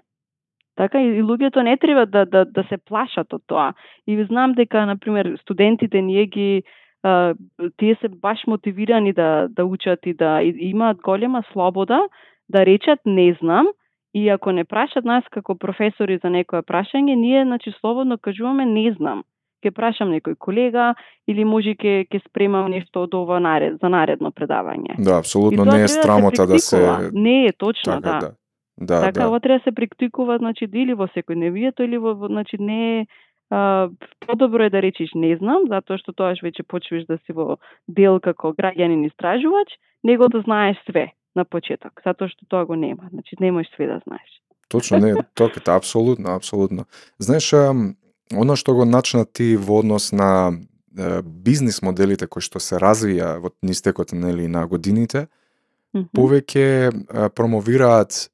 Така 0.75 1.01
и, 1.01 1.19
и 1.19 1.23
луѓето 1.23 1.63
не 1.63 1.77
треба 1.77 2.05
да, 2.05 2.25
да, 2.25 2.45
да 2.45 2.63
се 2.69 2.77
плашат 2.77 3.33
од 3.33 3.43
тоа. 3.47 3.73
И 4.07 4.15
знам 4.23 4.53
дека, 4.55 4.85
на 4.85 4.97
пример, 4.97 5.35
студентите 5.41 6.01
ние 6.01 6.25
ги 6.25 6.63
а, 7.03 7.33
тие 7.77 7.95
се 7.95 8.07
баш 8.07 8.47
мотивирани 8.47 9.13
да 9.13 9.47
да 9.49 9.65
учат 9.65 9.99
и 10.05 10.13
да 10.13 10.41
и, 10.41 10.55
имаат 10.69 10.97
голема 10.97 11.43
слобода 11.51 12.01
да 12.49 12.65
речат 12.65 12.99
не 13.05 13.37
знам 13.41 13.67
и 14.13 14.29
ако 14.29 14.51
не 14.51 14.63
прашат 14.63 15.05
нас 15.05 15.23
како 15.31 15.55
професори 15.55 16.19
за 16.23 16.29
некое 16.29 16.61
прашање, 16.61 17.15
ние 17.15 17.43
значи 17.45 17.73
слободно 17.79 18.17
кажуваме 18.17 18.65
не 18.65 18.91
знам. 18.97 19.23
Ке 19.61 19.71
прашам 19.71 20.09
некој 20.09 20.37
колега 20.39 20.95
или 21.27 21.43
може 21.43 21.75
ке 21.75 22.05
ке 22.09 22.21
спремам 22.25 22.71
нешто 22.71 23.03
од 23.03 23.13
ова 23.13 23.39
наред 23.39 23.79
за 23.81 23.89
наредно 23.89 24.31
предавање. 24.31 24.95
Да, 24.97 25.19
апсолутно 25.19 25.65
не 25.65 25.79
е 25.79 25.81
да 25.81 25.87
страмота 25.87 26.47
да 26.47 26.59
се, 26.59 26.79
да 26.79 26.97
се 26.97 27.11
Не 27.13 27.45
е 27.45 27.51
точно, 27.51 28.01
така, 28.01 28.09
да. 28.09 28.19
да. 28.19 28.35
Да, 28.81 29.01
така, 29.01 29.19
да. 29.19 29.27
ова 29.27 29.39
треба 29.39 29.59
да 29.59 29.63
се 29.63 29.71
приктикува, 29.71 30.37
значи, 30.37 30.69
или 30.73 30.93
во 30.93 31.07
секој 31.11 31.35
невието, 31.35 31.83
или 31.83 31.97
во, 31.97 32.15
значи, 32.15 32.55
не 32.59 33.01
е 33.01 33.05
подобро 34.27 34.63
е 34.63 34.69
да 34.69 34.81
речеш 34.81 35.09
не 35.15 35.35
знам, 35.37 35.65
затоа 35.67 35.97
што 35.97 36.13
тоаш 36.13 36.41
веќе 36.45 36.63
почваш 36.69 37.05
да 37.09 37.17
си 37.25 37.33
во 37.33 37.57
дел 37.89 38.19
како 38.21 38.53
граѓанин 38.53 39.07
истражувач, 39.09 39.73
него 40.03 40.29
да 40.29 40.41
знаеш 40.45 40.77
све 40.85 41.09
на 41.35 41.45
почеток, 41.45 42.01
затоа 42.05 42.29
што 42.29 42.45
тоа 42.47 42.65
го 42.65 42.75
нема. 42.75 43.09
Значи 43.11 43.35
не 43.39 43.51
можеш 43.51 43.71
све 43.75 43.87
да 43.87 44.01
знаеш. 44.05 44.29
Точно, 44.69 44.97
не, 44.97 45.15
тоа 45.33 45.49
е 45.49 45.71
апсолутно, 45.71 46.35
апсолутно. 46.35 46.85
Знаеш, 47.19 47.53
оно 47.53 48.55
што 48.55 48.75
го 48.75 48.85
начна 48.85 49.25
ти 49.25 49.57
во 49.57 49.79
однос 49.79 50.11
на 50.11 50.53
бизнис 51.23 51.81
моделите 51.81 52.27
кои 52.27 52.41
што 52.41 52.59
се 52.59 52.77
развија 52.81 53.37
во 53.39 53.51
нистекот 53.61 54.11
нели 54.11 54.47
на 54.47 54.67
годините, 54.67 55.27
mm 55.93 56.01
-hmm. 56.01 56.09
повеќе 56.13 57.29
промовираат 57.29 58.29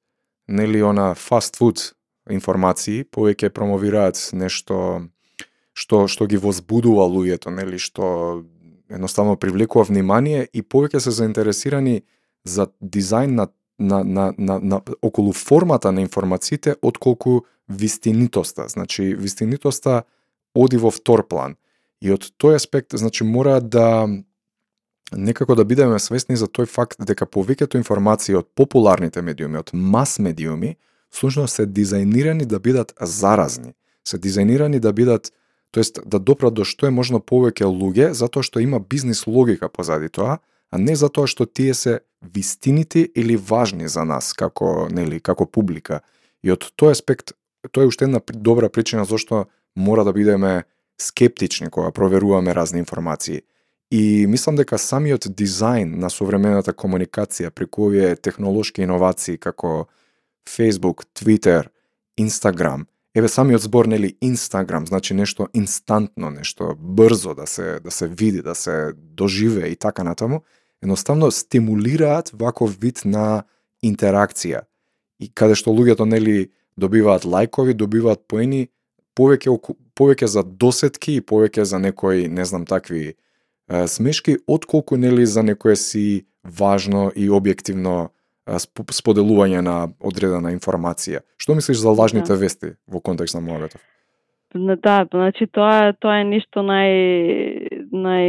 нели 0.48 0.82
она 0.82 1.14
фаст 1.16 1.56
фуд 1.56 1.96
информации, 2.30 3.04
повеќе 3.04 3.50
промовираат 3.50 4.30
нешто 4.34 5.02
што 5.74 6.08
што 6.08 6.26
ги 6.26 6.38
возбудува 6.38 7.04
луѓето, 7.04 7.50
нели, 7.50 7.78
што 7.80 8.44
едноставно 8.90 9.36
привлекува 9.36 9.86
внимание 9.86 10.48
и 10.54 10.62
повеќе 10.62 11.00
се 11.00 11.12
заинтересирани 11.12 12.04
за 12.46 12.68
дизајн 12.82 13.36
на 13.36 13.48
на, 13.80 14.04
на, 14.04 14.34
на, 14.38 14.60
на 14.60 14.82
околу 15.02 15.34
формата 15.34 15.92
на 15.92 16.02
информациите 16.02 16.76
отколку 16.82 17.42
вистинитоста. 17.70 18.68
Значи, 18.68 19.16
вистинитоста 19.16 20.04
оди 20.56 20.78
во 20.78 20.92
втор 20.92 21.28
план. 21.28 21.58
И 22.02 22.12
од 22.12 22.24
тој 22.40 22.56
аспект, 22.56 22.96
значи, 22.96 23.24
мора 23.24 23.60
да 23.62 24.08
некако 25.12 25.56
да 25.56 25.66
бидеме 25.66 26.00
свесни 26.00 26.36
за 26.36 26.48
тој 26.48 26.70
факт 26.72 27.00
дека 27.00 27.26
повеќето 27.26 27.78
информации 27.78 28.36
од 28.36 28.48
популарните 28.56 29.22
медиуми, 29.22 29.60
од 29.60 29.72
мас 29.74 30.20
медиуми, 30.20 30.76
всушност 31.10 31.56
се 31.56 31.68
дизајнирани 31.68 32.46
да 32.46 32.60
бидат 32.60 32.94
заразни. 33.02 33.74
Се 34.08 34.18
дизајнирани 34.18 34.80
да 34.80 34.94
бидат, 34.94 35.32
тоест 35.72 36.00
да 36.06 36.20
допрат 36.20 36.54
до 36.54 36.64
што 36.64 36.88
е 36.88 36.96
можно 36.96 37.20
повеќе 37.20 37.68
луѓе, 37.68 38.12
затоа 38.12 38.44
што 38.44 38.60
има 38.60 38.80
бизнис 38.80 39.28
логика 39.28 39.70
позади 39.70 40.10
тоа, 40.10 40.40
а 40.72 40.78
не 40.78 40.96
затоа 40.96 41.28
што 41.28 41.46
тие 41.46 41.74
се 41.74 42.00
вистините 42.34 43.10
или 43.16 43.36
важни 43.38 43.88
за 43.88 44.06
нас 44.06 44.34
како 44.34 44.88
нели 44.92 45.20
како 45.20 45.46
публика. 45.46 46.02
И 46.44 46.52
од 46.52 46.66
тој 46.78 46.92
аспект 46.92 47.34
тоа 47.72 47.86
е 47.86 47.90
уште 47.90 48.06
една 48.06 48.22
добра 48.34 48.70
причина 48.70 49.06
зашто 49.06 49.46
мора 49.76 50.04
да 50.04 50.14
бидеме 50.14 50.64
скептични 51.02 51.70
кога 51.70 51.92
проверуваме 51.92 52.56
разни 52.56 52.80
информации. 52.80 53.42
И 53.92 54.26
мислам 54.28 54.56
дека 54.56 54.78
самиот 54.82 55.28
дизајн 55.30 56.00
на 56.02 56.10
современата 56.10 56.74
комуникација 56.74 57.52
преку 57.52 57.90
овие 57.90 58.16
технолошки 58.16 58.82
иновации 58.82 59.38
како 59.38 59.88
Facebook, 60.50 61.06
Twitter, 61.14 61.70
Instagram, 62.20 62.86
еве 63.16 63.30
самиот 63.30 63.62
збор 63.62 63.86
нели 63.86 64.16
Instagram, 64.24 64.88
значи 64.88 65.14
нешто 65.14 65.48
инстантно, 65.54 66.30
нешто 66.32 66.76
брзо 66.80 67.36
да 67.36 67.48
се 67.48 67.80
да 67.80 67.92
се 67.92 68.08
види, 68.08 68.42
да 68.42 68.56
се 68.56 68.94
доживе 68.96 69.68
и 69.68 69.76
така 69.76 70.04
натаму, 70.04 70.42
едноставно 70.84 71.32
стимулираат 71.32 72.32
ваков 72.34 72.78
вид 72.82 73.02
на 73.06 73.44
интеракција. 73.84 74.66
И 75.20 75.30
каде 75.30 75.56
што 75.56 75.72
луѓето 75.72 76.06
нели 76.06 76.52
добиваат 76.78 77.26
лајкови, 77.26 77.74
добиваат 77.74 78.28
поени, 78.28 78.68
повеќе 79.16 79.56
повеќе 79.96 80.28
за 80.28 80.44
досетки 80.44 81.16
и 81.16 81.22
повеќе 81.22 81.64
за 81.64 81.80
некои, 81.80 82.28
не 82.28 82.46
знам, 82.46 82.66
такви 82.66 83.16
е, 83.70 83.88
смешки, 83.88 84.38
отколку 84.48 84.98
нели 84.98 85.26
за 85.26 85.44
некое 85.44 85.76
си 85.76 86.26
важно 86.44 87.12
и 87.16 87.30
објективно 87.30 88.10
споделување 88.46 89.62
на 89.66 89.90
одредена 90.00 90.52
информација. 90.54 91.24
Што 91.38 91.56
мислиш 91.56 91.82
за 91.82 91.90
лажните 91.90 92.34
да. 92.34 92.38
вести 92.38 92.76
во 92.88 93.02
контекст 93.02 93.36
на 93.36 93.42
Моаметов? 93.42 93.82
Да, 94.56 95.06
значи 95.12 95.48
тоа 95.52 95.92
тоа 96.00 96.22
е 96.22 96.28
ништо 96.30 96.62
нај 96.64 97.90
нај 97.92 98.28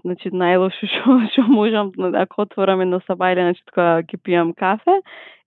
значи 0.00 0.30
најлошо 0.32 0.86
што 0.92 1.16
што 1.34 1.42
можам 1.52 1.90
ако 2.16 2.46
отворам 2.46 2.80
едно 2.80 3.00
сабајле, 3.04 3.44
значи 3.44 3.60
така 3.68 3.88
ќе 4.08 4.20
пијам 4.24 4.54
кафе 4.56 4.94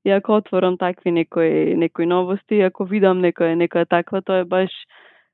и 0.06 0.12
ако 0.14 0.38
отворам 0.38 0.78
такви 0.78 1.12
некои 1.12 1.74
некои 1.76 2.06
новости, 2.06 2.62
ако 2.62 2.86
видам 2.86 3.26
некоја 3.26 3.58
некоја 3.58 3.90
таква, 3.90 4.22
тоа 4.22 4.44
е 4.44 4.46
баш 4.46 4.70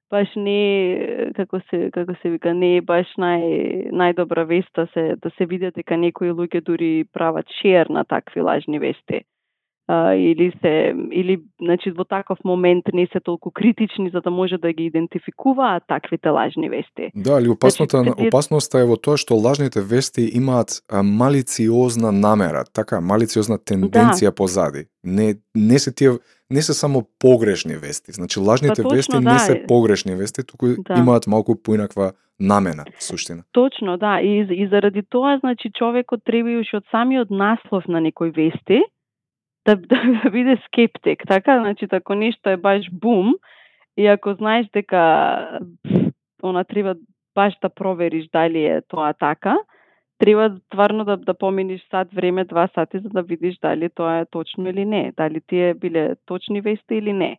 баш 0.10 0.32
не 0.36 1.34
како 1.36 1.60
се 1.70 1.90
како 1.92 2.16
се 2.22 2.32
вика 2.38 2.54
не 2.54 2.78
е 2.78 2.82
баш 2.82 3.12
нај 3.20 3.92
најдобра 3.92 4.48
вест 4.48 4.72
да 4.80 4.88
се 4.94 5.18
да 5.20 5.30
се 5.36 5.46
види 5.46 5.74
дека 5.76 5.98
некои 5.98 6.32
луѓе 6.32 6.64
дури 6.64 7.04
прават 7.12 7.52
шер 7.60 7.92
на 7.92 8.06
такви 8.06 8.42
лажни 8.42 8.80
вести. 8.80 9.26
А, 9.92 10.14
или 10.14 10.52
се 10.62 10.94
или 11.12 11.42
значи 11.62 11.92
во 11.92 12.04
таков 12.06 12.38
момент 12.46 12.86
не 12.94 13.08
се 13.12 13.20
толку 13.20 13.52
критични 13.52 14.10
за 14.10 14.22
да 14.22 14.30
може 14.30 14.58
да 14.58 14.74
ги 14.74 14.84
идентификуваат 14.86 15.84
таквите 15.88 16.30
лажни 16.30 16.70
вести. 16.70 17.10
Да, 17.16 17.38
али 17.38 17.50
опасноста 17.50 17.98
значи, 17.98 18.28
опасноста 18.28 18.80
е 18.80 18.86
во 18.86 18.98
тоа 19.02 19.18
што 19.18 19.34
лажните 19.34 19.82
вести 19.82 20.30
имаат 20.38 20.86
малициозна 20.94 22.12
намера, 22.12 22.70
така 22.70 23.02
малициозна 23.02 23.58
тенденција 23.58 24.30
да. 24.30 24.36
позади. 24.36 24.86
Не 25.04 25.42
не 25.56 25.80
се 25.80 25.96
тие 25.96 26.22
не 26.52 26.62
се 26.62 26.74
само 26.74 27.04
погрешни 27.20 27.74
вести. 27.74 28.12
Значи 28.12 28.40
лажните 28.40 28.84
па, 28.84 28.90
точно, 28.90 28.96
вести 28.96 29.18
да. 29.24 29.34
не 29.34 29.40
се 29.40 29.66
погрешни 29.68 30.16
вести, 30.16 30.46
туку 30.46 30.68
да. 30.68 31.00
имаат 31.00 31.28
малку 31.28 31.56
поинаква 31.64 32.12
намена, 32.40 32.86
суштина. 33.00 33.44
Точно, 33.52 33.98
да. 33.98 34.22
И, 34.22 34.48
и 34.52 34.68
заради 34.68 35.02
тоа, 35.10 35.38
значи, 35.40 35.72
човекот 35.74 36.22
треба 36.24 36.60
уште 36.62 36.78
од 36.78 36.86
самиот 36.94 37.34
наслов 37.34 37.90
на 37.90 37.98
некој 37.98 38.30
вести 38.38 38.86
Да, 39.70 39.76
да, 39.76 40.22
да 40.24 40.30
биде 40.32 40.58
скептик. 40.66 41.24
Така, 41.28 41.60
значи, 41.60 41.88
ако 41.92 42.16
нешто 42.16 42.50
е 42.50 42.58
баш 42.58 42.90
бум, 42.92 43.34
и 43.98 44.08
ако 44.08 44.34
знаеш 44.34 44.68
дека 44.74 45.60
она 46.44 46.64
треба 46.64 46.96
баш 47.36 47.54
да 47.62 47.70
провериш 47.70 48.28
дали 48.34 48.66
е 48.66 48.82
тоа 48.88 49.14
така, 49.14 49.58
треба 50.18 50.58
тварно 50.70 51.06
да, 51.06 51.18
да 51.18 51.34
поминиш 51.34 51.88
сат 51.92 52.14
време, 52.14 52.46
два 52.46 52.68
сати, 52.68 53.00
за 53.00 53.10
да 53.10 53.22
видиш 53.22 53.58
дали 53.62 53.90
тоа 53.90 54.20
е 54.20 54.26
точно 54.26 54.70
или 54.70 54.86
не, 54.86 55.12
дали 55.18 55.42
тие 55.48 55.74
биле 55.74 56.16
точни 56.26 56.62
вести 56.62 56.96
или 56.96 57.14
не. 57.14 57.38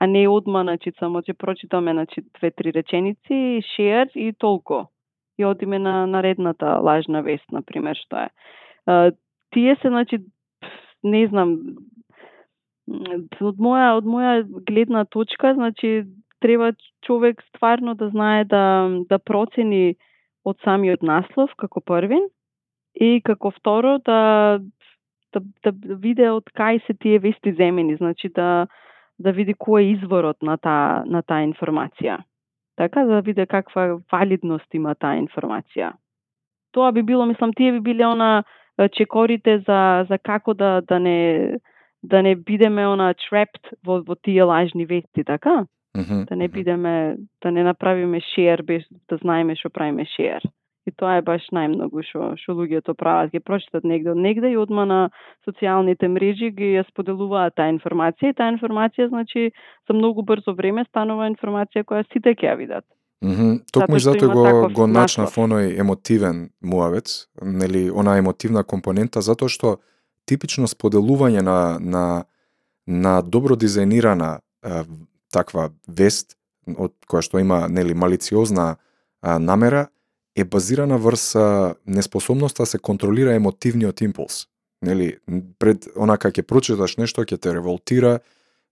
А 0.00 0.06
не 0.06 0.28
одма, 0.28 0.62
значи, 0.62 0.92
само 0.98 1.22
ќе 1.22 1.32
прочитаме, 1.32 1.92
значи, 1.92 2.22
две-три 2.38 2.72
реченици, 2.72 3.62
шеер 3.76 4.08
и 4.14 4.32
толку. 4.32 4.84
И 5.38 5.44
одиме 5.44 5.78
на 5.78 6.06
наредната 6.06 6.66
лажна 6.66 7.22
вест, 7.22 7.52
на 7.52 7.62
пример, 7.62 7.96
што 7.96 8.16
е. 8.16 8.28
Тие 9.50 9.76
се, 9.82 9.88
значи, 9.88 10.18
не 11.04 11.26
знам, 11.28 11.56
од 12.88 13.60
моја, 13.60 13.94
од 13.98 14.08
моја 14.08 14.42
гледна 14.68 15.04
точка, 15.04 15.54
значи, 15.54 16.04
треба 16.40 16.72
човек 17.06 17.42
стварно 17.54 17.94
да 17.94 18.08
знае 18.08 18.44
да, 18.44 18.90
да 19.08 19.18
процени 19.18 19.96
од 20.44 20.58
самиот 20.64 21.02
наслов 21.02 21.52
како 21.56 21.80
првин 21.80 22.28
и 22.94 23.20
како 23.24 23.50
второ 23.50 23.98
да 24.04 24.60
да, 25.34 25.40
да 25.64 25.72
види 25.96 26.26
од 26.30 26.50
кај 26.54 26.82
се 26.86 26.94
тие 26.94 27.18
вести 27.18 27.54
земени, 27.56 27.96
значи 27.96 28.28
да 28.28 28.66
да 29.18 29.30
види 29.32 29.54
кој 29.54 29.82
е 29.82 29.90
изворот 29.94 30.42
на 30.42 30.56
таа 30.58 31.04
на 31.06 31.22
таа 31.22 31.46
информација. 31.46 32.18
Така 32.76 33.04
да 33.04 33.20
види 33.22 33.46
каква 33.46 34.00
валидност 34.12 34.74
има 34.74 34.94
таа 34.94 35.18
информација. 35.22 35.92
Тоа 36.72 36.92
би 36.92 37.02
било, 37.02 37.26
мислам, 37.26 37.52
тие 37.54 37.72
би 37.72 37.80
биле 37.80 38.06
она 38.06 38.44
чекорите 38.92 39.58
за 39.66 40.06
за 40.08 40.18
како 40.18 40.54
да 40.54 40.80
да 40.80 40.98
не 40.98 41.58
да 42.02 42.22
не 42.22 42.34
бидеме 42.36 42.86
она 42.86 43.14
trapped 43.14 43.72
во 43.84 44.02
во 44.02 44.14
тие 44.14 44.42
лажни 44.42 44.86
вести, 44.86 45.24
така? 45.24 45.66
-hmm. 45.96 46.28
да 46.28 46.36
не 46.36 46.48
бидеме, 46.48 47.16
да 47.42 47.50
не 47.50 47.62
направиме 47.62 48.20
шеер 48.34 48.62
без 48.62 48.82
да 49.08 49.16
знаеме 49.16 49.56
што 49.56 49.70
правиме 49.70 50.04
шеер. 50.16 50.42
И 50.86 50.92
тоа 50.92 51.16
е 51.16 51.22
баш 51.24 51.46
најмногу 51.48 52.02
што 52.04 52.34
што 52.36 52.52
луѓето 52.52 52.92
прават, 52.94 53.32
ги 53.32 53.40
прочитат 53.40 53.84
негде 53.88 54.10
од 54.12 54.20
негде 54.20 54.50
и 54.52 54.58
одма 54.60 54.84
на 54.84 54.98
социјалните 55.46 56.10
мрежи 56.12 56.50
ги 56.50 56.74
ја 56.76 56.84
споделуваат 56.90 57.56
таа 57.56 57.72
информација 57.72 58.34
и 58.34 58.36
таа 58.36 58.52
информација 58.52 59.08
значи 59.08 59.52
за 59.88 59.96
многу 59.96 60.22
брзо 60.22 60.52
време 60.52 60.84
станува 60.84 61.30
информација 61.30 61.88
која 61.88 62.04
сите 62.12 62.34
ќе 62.34 62.52
ја 62.52 62.58
видат. 62.60 62.84
Mm 63.24 63.36
-hmm. 63.36 63.60
Токму 63.72 63.98
Затоа 63.98 64.18
што 64.18 64.26
затоа 64.26 64.68
го, 64.68 64.74
го 64.74 64.86
начнав 64.86 65.26
наслов. 65.26 65.44
оној 65.48 65.80
емотивен 65.80 66.50
муавец, 66.60 67.28
нели, 67.42 67.90
она 67.90 68.18
емотивна 68.18 68.64
компонента, 68.64 69.22
затоа 69.22 69.48
што 69.48 69.78
типично 70.26 70.66
споделување 70.66 71.42
на, 71.42 71.78
на, 71.80 72.24
на 72.86 73.22
добро 73.22 73.56
дизајнирана 73.56 74.40
таква 75.32 75.70
вест, 75.88 76.36
од 76.66 76.92
која 77.08 77.22
што 77.22 77.40
има 77.40 77.68
нели 77.68 77.94
малициозна 77.94 78.76
а, 79.22 79.38
намера, 79.38 79.88
е 80.36 80.44
базирана 80.44 80.98
врз 80.98 81.34
а, 81.34 81.74
неспособноста 81.86 82.62
да 82.62 82.66
се 82.66 82.78
контролира 82.78 83.34
емотивниот 83.34 84.00
импулс. 84.00 84.46
Нели, 84.82 85.18
пред 85.58 85.88
онака 85.96 86.28
ќе 86.28 86.42
прочиташ 86.42 86.96
нешто, 86.96 87.24
ќе 87.24 87.38
те 87.40 87.52
револтира, 87.52 88.18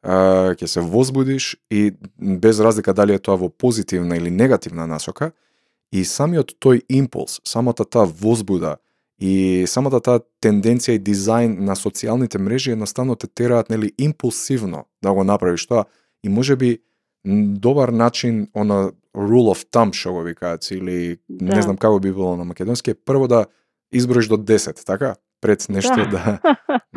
ќе 0.04 0.66
се 0.66 0.80
возбудиш 0.80 1.56
и 1.70 1.92
без 2.18 2.60
разлика 2.60 2.94
дали 2.94 3.14
е 3.14 3.18
тоа 3.18 3.36
во 3.36 3.48
позитивна 3.48 4.16
или 4.16 4.30
негативна 4.30 4.86
насока, 4.86 5.32
и 5.92 6.04
самиот 6.04 6.56
тој 6.58 6.82
импулс, 6.88 7.40
самата 7.44 7.84
таа 7.84 8.06
возбуда 8.06 8.78
и 9.20 9.64
самата 9.68 10.00
таа 10.00 10.22
тенденција 10.42 10.96
и 10.96 11.02
дизајн 11.02 11.60
на 11.60 11.76
социјалните 11.78 12.40
мрежи 12.42 12.72
едноставно 12.72 13.14
те 13.14 13.26
тераат 13.26 13.70
нели 13.70 13.92
импулсивно 13.98 14.86
да 15.02 15.12
го 15.12 15.24
направиш 15.24 15.66
тоа 15.66 15.84
и 16.24 16.28
можеби 16.28 16.78
добар 17.24 17.88
начин 17.88 18.48
она 18.54 18.90
rule 19.14 19.52
of 19.52 19.66
thumb 19.70 19.94
што 19.94 20.12
го 20.12 20.22
викаат 20.22 20.70
или 20.70 21.18
Да. 21.28 21.54
не 21.54 21.62
знам 21.62 21.76
како 21.76 22.00
би 22.00 22.10
било 22.12 22.36
на 22.36 22.44
македонски 22.44 22.90
е 22.90 22.94
прво 22.94 23.28
да 23.28 23.46
изброиш 23.92 24.26
до 24.26 24.36
10, 24.36 24.84
така? 24.84 25.14
Пред 25.42 25.66
нешто 25.68 26.06
да 26.10 26.38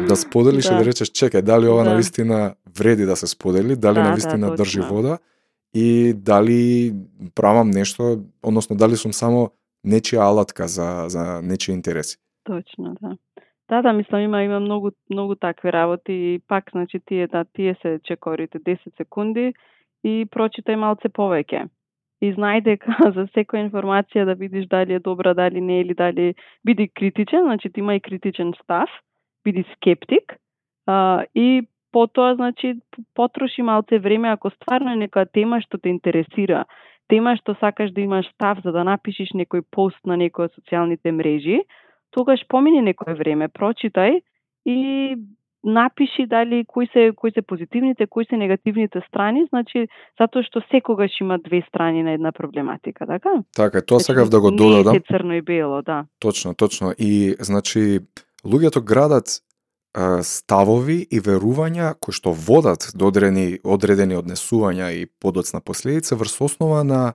да 0.07 0.15
споделиш 0.15 0.65
и 0.65 0.69
Да. 0.69 0.77
да 0.79 0.85
речеш 0.85 1.09
чекај 1.09 1.41
дали 1.41 1.67
ова 1.67 1.83
Да. 1.83 1.89
навистина 1.89 2.55
вреди 2.77 3.05
да 3.05 3.15
се 3.15 3.27
сподели, 3.27 3.75
дали 3.75 3.95
Да, 3.95 4.03
да, 4.03 4.09
навистина 4.09 4.55
држи 4.55 4.79
точно. 4.79 4.95
вода 4.95 5.17
и 5.73 6.13
дали 6.13 6.93
правам 7.35 7.69
нешто, 7.69 8.23
односно 8.43 8.75
дали 8.77 8.95
сум 8.95 9.13
само 9.13 9.49
нечија 9.85 10.21
алатка 10.23 10.67
за 10.67 11.05
за 11.07 11.41
нечии 11.43 11.73
интереси. 11.73 12.17
Точно, 12.43 12.95
да. 13.01 13.17
Да, 13.69 13.81
да, 13.81 13.93
мислам 13.93 14.21
има 14.21 14.43
има 14.43 14.59
многу 14.59 14.91
многу 15.09 15.35
такви 15.35 15.71
работи 15.73 16.13
и 16.13 16.41
пак 16.47 16.63
значи 16.71 16.99
тие 17.05 17.27
да 17.27 17.45
тие 17.53 17.75
се 17.81 17.99
чекорите 18.03 18.59
10 18.59 18.77
секунди 18.97 19.53
и 20.03 20.25
прочитај 20.29 20.75
малце 20.75 21.09
повеќе. 21.09 21.67
И 22.25 22.31
знај 22.33 22.63
дека 22.65 22.95
за 23.17 23.27
секоја 23.35 23.67
информација 23.67 24.25
да 24.25 24.33
видиш 24.39 24.65
дали 24.71 24.97
е 24.97 25.03
добра, 25.03 25.33
дали 25.37 25.61
не 25.61 25.81
или 25.81 25.93
дали 25.93 26.33
биди 26.65 26.87
критичен, 26.87 27.43
значи 27.43 27.69
ти 27.69 27.79
има 27.79 27.95
и 27.95 28.01
критичен 28.01 28.53
став, 28.63 28.89
биди 29.45 29.65
скептик, 29.75 30.37
а, 30.87 31.25
и 31.35 31.67
потоа 31.91 32.35
значи 32.35 32.73
потроши 33.15 33.61
малце 33.61 33.99
време 33.99 34.29
ако 34.29 34.49
стварно 34.49 34.91
е 34.91 35.01
некоја 35.05 35.29
тема 35.31 35.61
што 35.63 35.77
те 35.77 35.93
интересира, 35.93 36.65
тема 37.07 37.35
што 37.39 37.55
сакаш 37.61 37.93
да 37.95 38.01
имаш 38.01 38.27
став 38.33 38.59
за 38.63 38.73
да 38.75 38.83
напишеш 38.83 39.31
некој 39.31 39.63
пост 39.71 40.01
на 40.05 40.17
некој 40.19 40.49
од 40.49 40.57
социјалните 40.57 41.13
мрежи, 41.15 41.61
тогаш 42.11 42.43
помини 42.51 42.81
некое 42.81 43.15
време, 43.15 43.47
прочитај 43.47 44.19
и 44.65 44.77
напиши 45.65 46.25
дали 46.27 46.65
кои 46.67 46.87
се 46.87 47.11
кои 47.15 47.31
се 47.31 47.41
позитивните, 47.41 48.07
кои 48.07 48.25
се 48.25 48.37
негативните 48.37 49.01
страни, 49.09 49.45
значи 49.49 49.87
затоа 50.19 50.43
што 50.43 50.61
секогаш 50.71 51.11
има 51.21 51.39
две 51.39 51.61
страни 51.69 52.03
на 52.03 52.11
една 52.11 52.31
проблематика, 52.31 53.05
така? 53.07 53.29
Така, 53.55 53.81
тоа 53.81 53.99
Значи, 53.99 54.05
сакав 54.05 54.29
да 54.29 54.41
го 54.41 54.51
Не 54.51 54.57
додадам. 54.57 54.95
е 54.95 54.99
се 54.99 55.03
црно 55.09 55.33
и 55.33 55.41
бело, 55.41 55.81
да. 55.81 56.05
Точно, 56.19 56.53
точно. 56.53 56.93
И 56.99 57.35
значи 57.39 57.99
луѓето 58.45 58.83
градат 58.83 59.41
ставови 60.21 61.07
и 61.11 61.21
верувања 61.21 61.93
кои 61.95 62.13
што 62.13 62.31
водат 62.31 62.91
до 62.95 63.07
одредени 63.07 63.59
одредени 63.63 64.15
однесувања 64.15 64.91
и 64.91 65.05
подоцна 65.19 65.61
последица 65.61 66.15
врз 66.15 66.41
основа 66.41 66.83
на 66.83 67.13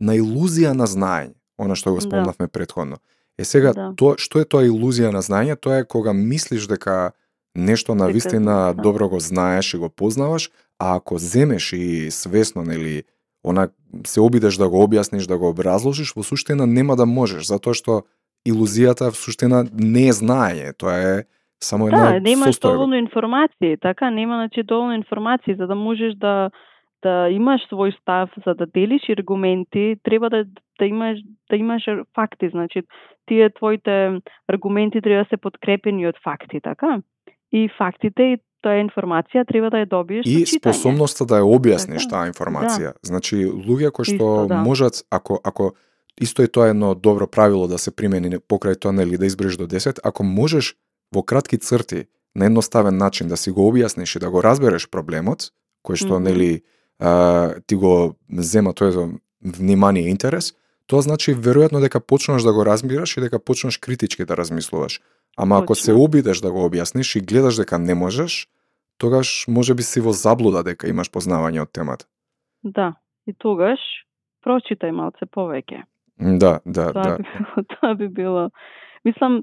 на 0.00 0.16
илузија 0.16 0.72
на 0.72 0.86
знаење, 0.86 1.34
она 1.58 1.74
што 1.74 1.90
го 1.90 1.96
Да. 1.96 2.00
спомнавме 2.00 2.48
претходно. 2.48 2.96
Е 3.38 3.44
сега 3.44 3.72
Да. 3.72 3.92
тоа 3.96 4.14
што 4.18 4.40
е 4.40 4.44
тоа 4.44 4.62
илузија 4.62 5.12
на 5.12 5.22
знаење? 5.22 5.56
Тоа 5.56 5.78
е 5.78 5.84
кога 5.84 6.12
мислиш 6.12 6.66
дека 6.66 7.12
нешто 7.56 7.94
на 7.94 8.06
вистина 8.08 8.74
да. 8.74 8.82
добро 8.82 9.08
го 9.08 9.20
знаеш 9.20 9.74
и 9.74 9.78
го 9.78 9.88
познаваш, 9.88 10.50
а 10.78 10.96
ако 10.96 11.18
земеш 11.18 11.72
и 11.72 12.10
свесно 12.10 12.62
нели 12.62 13.02
она 13.44 13.68
се 14.06 14.20
обидеш 14.20 14.56
да 14.56 14.68
го 14.68 14.86
објасниш, 14.86 15.28
да 15.28 15.38
го 15.38 15.48
образложиш, 15.48 16.14
во 16.16 16.22
суштина 16.22 16.66
нема 16.66 16.96
да 16.96 17.06
можеш, 17.06 17.44
затоа 17.46 17.74
што 17.74 18.02
илузијата 18.48 19.10
в 19.10 19.16
суштина 19.18 19.64
не 19.72 20.08
е 20.08 20.14
знаење, 20.14 20.72
тоа 20.78 20.96
е 20.96 21.14
само 21.62 21.86
една 21.86 22.18
Да, 22.18 22.20
немаш 22.20 22.56
состојба. 22.56 22.72
доволно 22.72 22.96
информации, 22.96 23.76
така 23.80 24.10
нема 24.10 24.34
значи 24.34 24.62
доволно 24.62 24.94
информации 24.94 25.54
за 25.54 25.66
да 25.66 25.74
можеш 25.74 26.14
да 26.14 26.50
да 27.02 27.26
имаш 27.30 27.66
свој 27.66 27.90
став, 28.00 28.30
за 28.46 28.54
да 28.54 28.66
делиш 28.66 29.02
аргументи, 29.10 29.96
треба 30.02 30.30
да 30.30 30.44
да 30.78 30.86
имаш 30.86 31.18
да 31.50 31.56
имаш 31.56 31.82
факти, 32.14 32.48
значи 32.48 32.82
тие 33.26 33.50
твоите 33.50 34.20
аргументи 34.48 35.00
треба 35.00 35.24
да 35.24 35.28
се 35.28 35.36
подкрепени 35.36 36.06
од 36.06 36.16
факти, 36.24 36.60
така? 36.60 37.02
И 37.52 37.68
фактите 37.78 38.22
и 38.34 38.36
таа 38.62 38.78
информација 38.80 39.44
треба 39.48 39.70
да 39.70 39.82
ја 39.82 39.88
добиеш 39.90 40.26
И 40.26 40.46
со 40.46 40.58
способноста 40.58 41.26
да 41.26 41.42
ја 41.42 41.48
објасниш 41.48 42.06
Така. 42.06 42.10
таа 42.10 42.30
информација. 42.30 42.92
Значи 43.02 43.44
луѓе 43.46 43.90
кои 43.90 44.04
што 44.04 44.14
Исто, 44.14 44.46
да. 44.48 44.62
можат 44.62 45.02
ако 45.10 45.40
ако 45.44 45.74
исто 46.20 46.42
е 46.42 46.48
тоа 46.48 46.68
едно 46.70 46.94
добро 46.94 47.26
правило 47.26 47.68
да 47.68 47.78
се 47.78 47.90
примени 47.90 48.38
покрај 48.38 48.78
тоа 48.78 48.92
нели 48.92 49.18
да 49.18 49.26
изброиш 49.26 49.56
до 49.56 49.66
10, 49.66 49.98
ако 50.04 50.24
можеш 50.24 50.76
во 51.14 51.22
кратки 51.22 51.58
црти 51.58 52.06
на 52.34 52.46
едноставен 52.46 52.96
начин 52.96 53.28
да 53.28 53.36
си 53.36 53.50
го 53.50 53.72
објасниш 53.72 54.16
и 54.16 54.20
да 54.20 54.30
го 54.30 54.42
разбереш 54.42 54.88
проблемот, 54.90 55.52
кој 55.84 55.96
што 55.96 56.20
Мгм. 56.20 56.24
нели 56.24 56.62
а, 56.98 57.54
ти 57.66 57.74
го 57.74 58.16
зема 58.30 58.72
тој 58.72 58.88
за 58.88 59.08
внимание 59.42 60.06
и 60.06 60.10
интерес, 60.10 60.54
тоа 60.92 61.00
значи 61.00 61.32
веројатно 61.32 61.80
дека 61.80 62.00
почнуваш 62.04 62.44
да 62.44 62.52
го 62.52 62.66
разбираш 62.68 63.16
и 63.16 63.24
дека 63.24 63.40
почнуваш 63.40 63.78
критички 63.80 64.28
да 64.28 64.36
размислуваш. 64.36 65.00
Ама 65.36 65.62
ако 65.62 65.74
се 65.74 65.92
Точно. 65.92 66.04
обидеш 66.04 66.40
да 66.44 66.52
го 66.52 66.68
објасниш 66.68 67.16
и 67.16 67.24
гледаш 67.24 67.56
дека 67.56 67.78
не 67.78 67.94
можеш, 67.94 68.48
тогаш 68.98 69.46
може 69.48 69.74
би 69.74 69.82
си 69.82 70.00
во 70.04 70.12
заблуда 70.12 70.60
дека 70.62 70.88
имаш 70.92 71.08
познавање 71.08 71.64
од 71.64 71.72
темата. 71.72 72.04
Да, 72.62 72.92
и 73.26 73.32
тогаш 73.32 73.80
прочитај 74.44 74.92
малце 74.92 75.24
повеќе. 75.24 75.88
Да, 76.20 76.60
да, 76.66 76.92
Тоа 76.92 77.02
да. 77.02 77.16
би 77.16 77.24
било, 77.24 77.64
тоа 77.72 77.94
би 77.94 78.08
било. 78.08 78.50
Мислам 79.04 79.42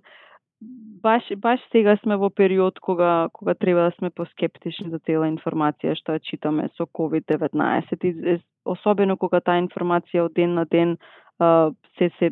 баш 1.02 1.24
баш 1.38 1.60
сега 1.72 1.98
сме 2.04 2.18
во 2.18 2.30
период 2.30 2.80
кога 2.80 3.30
кога 3.34 3.54
треба 3.54 3.90
да 3.90 3.92
сме 3.98 4.10
поскептични 4.10 4.92
за 4.92 5.00
цела 5.00 5.26
информација 5.32 5.96
што 5.96 6.14
ја 6.14 6.22
читаме 6.22 6.70
со 6.78 6.86
COVID-19 6.86 8.04
и 8.04 8.10
е- 8.36 8.44
особено 8.66 9.18
кога 9.18 9.40
таа 9.40 9.62
информација 9.62 10.26
од 10.28 10.34
ден 10.34 10.54
на 10.54 10.66
ден 10.66 10.98
се 11.40 12.10
се 12.20 12.32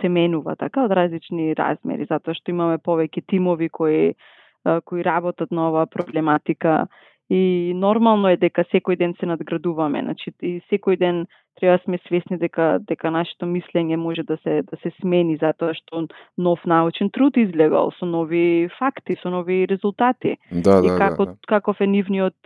се 0.00 0.08
менува 0.08 0.56
така 0.56 0.84
од 0.84 0.92
различни 0.92 1.54
размери 1.58 2.06
затоа 2.10 2.34
што 2.34 2.50
имаме 2.50 2.78
повеќе 2.78 3.26
тимови 3.26 3.68
кои 3.68 4.14
кои 4.84 5.04
работат 5.04 5.50
на 5.50 5.68
оваа 5.70 5.86
проблематика 5.86 6.86
и 7.30 7.72
нормално 7.76 8.30
е 8.32 8.40
дека 8.40 8.64
секој 8.72 8.96
ден 8.96 9.12
се 9.20 9.26
надградуваме, 9.28 10.00
значи 10.00 10.32
и 10.42 10.60
секој 10.72 10.96
ден 10.98 11.26
треба 11.60 11.76
да 11.76 11.84
сме 11.84 11.98
свесни 12.06 12.38
дека 12.38 12.78
дека 12.88 13.10
нашето 13.10 13.46
мислење 13.46 13.96
може 13.96 14.22
да 14.22 14.38
се 14.42 14.62
да 14.62 14.76
се 14.82 14.90
смени 15.00 15.36
затоа 15.36 15.74
што 15.74 16.06
нов 16.38 16.64
научен 16.64 17.10
труд 17.10 17.36
излегал 17.36 17.92
со 17.98 18.06
нови 18.06 18.68
факти, 18.78 19.16
со 19.22 19.30
нови 19.30 19.66
резултати. 19.68 20.38
Да, 20.52 20.80
и 20.84 20.88
да, 20.88 20.96
како 20.98 21.26
да, 21.26 21.32
да. 21.32 21.38
каков 21.46 21.80
е 21.80 21.86
нивниот 21.86 22.36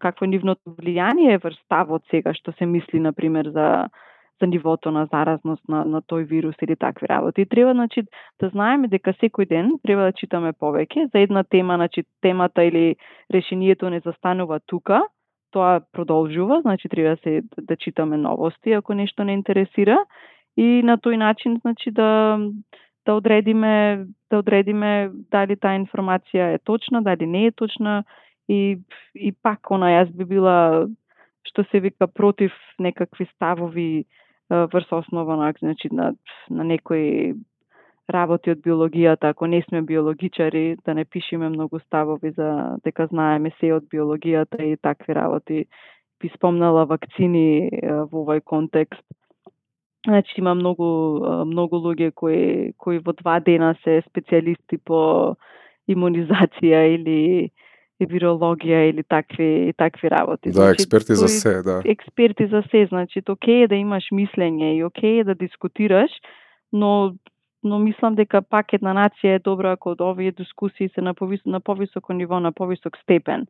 какво 0.00 0.26
е 0.26 0.34
нивното 0.34 0.74
влијание 0.82 1.38
врз 1.38 1.60
ставот 1.64 2.02
сега 2.10 2.34
што 2.34 2.52
се 2.58 2.66
мисли 2.66 3.00
на 3.00 3.12
пример 3.12 3.52
за 3.54 3.88
за 4.40 4.46
нивото 4.46 4.90
на 4.90 5.06
заразност 5.12 5.62
на, 5.68 5.84
на 5.84 6.02
тој 6.02 6.26
вирус 6.26 6.54
или 6.62 6.76
такви 6.76 7.06
работи. 7.08 7.42
И 7.42 7.46
треба 7.46 7.72
значи 7.72 8.02
да 8.40 8.48
знаеме 8.48 8.88
дека 8.88 9.12
секој 9.12 9.48
ден 9.48 9.78
треба 9.82 10.10
да 10.10 10.12
читаме 10.12 10.52
повеќе. 10.52 11.10
За 11.12 11.18
една 11.18 11.44
тема, 11.44 11.76
значи 11.76 12.04
темата 12.20 12.64
или 12.64 12.96
решението 13.32 13.90
не 13.90 14.00
застанува 14.00 14.60
тука, 14.66 15.02
тоа 15.50 15.80
продолжува, 15.92 16.60
значи 16.60 16.88
треба 16.88 17.10
да 17.10 17.16
се 17.22 17.42
да 17.62 17.76
читаме 17.76 18.16
новости 18.16 18.72
ако 18.72 18.94
нешто 18.94 19.24
не 19.24 19.32
интересира. 19.32 20.04
И 20.56 20.82
на 20.82 20.98
тој 20.98 21.16
начин 21.16 21.58
значи 21.62 21.90
да 21.90 22.38
да 23.06 23.14
одредиме 23.14 24.06
да 24.30 24.38
одредиме 24.38 25.10
дали 25.30 25.56
таа 25.56 25.78
информација 25.78 26.54
е 26.54 26.58
точна, 26.58 27.02
дали 27.02 27.26
не 27.26 27.46
е 27.46 27.52
точна. 27.52 28.04
И 28.48 28.78
и 29.14 29.32
пак 29.42 29.70
она 29.70 29.94
јас 29.94 30.10
би 30.10 30.24
била 30.24 30.88
што 31.44 31.64
се 31.70 31.80
вика 31.80 32.06
против 32.08 32.52
некакви 32.78 33.26
ставови 33.34 34.04
врз 34.50 34.92
основа 34.92 35.36
на 35.36 35.52
значи 35.58 35.88
на 35.92 36.14
на 36.50 36.64
некои 36.64 37.34
работи 38.10 38.50
од 38.50 38.60
биологијата, 38.60 39.30
ако 39.32 39.46
не 39.46 39.62
сме 39.62 39.82
биологичари, 39.82 40.76
да 40.84 40.94
не 40.94 41.04
пишеме 41.04 41.48
многу 41.48 41.80
ставови 41.80 42.30
за 42.30 42.76
дека 42.84 43.06
знаеме 43.06 43.50
се 43.60 43.72
од 43.72 43.84
биологијата 43.88 44.60
и 44.62 44.76
такви 44.76 45.14
работи. 45.14 45.64
Би 46.20 46.30
спомнала 46.36 46.84
вакцини 46.84 47.70
во 47.82 48.24
овој 48.24 48.40
контекст. 48.44 49.02
Значи 50.06 50.34
има 50.36 50.54
многу 50.54 50.84
многу 51.48 51.80
луѓе 51.80 52.12
кои 52.12 52.72
кои 52.76 52.98
во 52.98 53.12
два 53.12 53.40
дена 53.40 53.74
се 53.84 54.02
специјалисти 54.04 54.78
по 54.84 55.36
имунизација 55.88 56.84
или 56.94 57.50
вирологија 58.00 58.90
или 58.90 59.02
такви 59.02 59.72
такви 59.76 60.10
работи. 60.10 60.50
Да, 60.50 60.52
значи, 60.52 60.82
експерти 60.82 61.14
за 61.14 61.28
се, 61.28 61.62
да. 61.62 61.82
Експерти 61.84 62.46
за 62.46 62.62
се, 62.70 62.86
значи 62.86 63.22
окей 63.28 63.62
е 63.64 63.68
да 63.68 63.74
имаш 63.74 64.10
мислење 64.12 64.76
и 64.76 64.84
окей 64.84 65.20
е 65.20 65.24
да 65.24 65.34
дискутираш, 65.34 66.10
но 66.72 67.14
но 67.64 67.78
мислам 67.78 68.14
дека 68.14 68.42
пак 68.42 68.72
една 68.72 68.92
нација 68.92 69.36
е 69.36 69.38
добра 69.38 69.72
ако 69.72 69.94
овие 70.00 70.32
дискусии 70.32 70.88
се 70.88 71.00
на, 71.00 71.14
повис, 71.14 71.40
на 71.46 71.60
повисоко 71.60 72.12
ниво, 72.12 72.40
на 72.40 72.52
повисок 72.52 72.98
степен. 72.98 73.46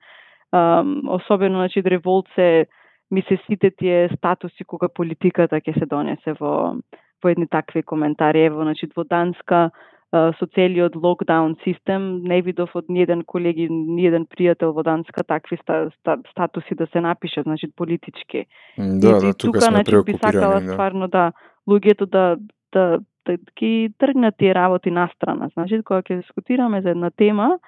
Um, 0.55 1.03
особено, 1.11 1.59
значи, 1.59 1.83
револт 1.83 2.27
се 2.35 2.67
ми 3.11 3.23
се 3.23 3.39
сите 3.47 3.71
тие 3.71 4.09
статуси 4.17 4.65
кога 4.65 4.89
политиката 4.89 5.61
ќе 5.61 5.79
се 5.79 5.87
донесе 5.87 6.35
во, 6.39 6.77
во 7.23 7.29
едни 7.29 7.49
такви 7.51 7.83
коментари. 7.83 8.47
Ево, 8.47 8.63
значи, 8.63 8.87
во 8.97 9.05
Данска 9.05 9.71
со 10.15 10.47
целиот 10.55 10.95
локдаун 10.97 11.57
систем, 11.65 12.23
не 12.23 12.41
видов 12.43 12.71
од 12.79 12.89
ниеден 12.89 13.25
колеги, 13.27 13.67
ниеден 13.69 14.27
пријател 14.31 14.71
во 14.77 14.85
Данска 14.87 15.25
такви 15.27 15.59
ста, 15.59 15.91
ста, 15.99 16.19
статуси 16.31 16.75
да 16.75 16.87
се 16.93 17.01
напишат, 17.01 17.45
значи 17.45 17.67
политички. 17.77 18.47
Да, 18.79 19.19
да, 19.19 19.33
тука, 19.35 19.59
тука 19.59 19.61
сме 19.61 19.83
значи, 19.83 20.05
би 20.07 20.15
сакала 20.19 20.61
да. 20.61 20.73
стварно 20.73 21.09
да 21.09 21.33
луѓето 21.69 22.07
да 22.07 22.37
да 22.73 23.01
да 23.27 23.37
ги 23.59 23.91
тргнат 23.99 24.35
тие 24.39 24.55
работи 24.55 24.91
на 24.91 25.09
страна. 25.17 25.49
Значи, 25.55 25.83
кога 25.83 26.03
ќе 26.03 26.21
дискутираме 26.21 26.83
за 26.83 26.91
една 26.91 27.11
тема, 27.11 27.59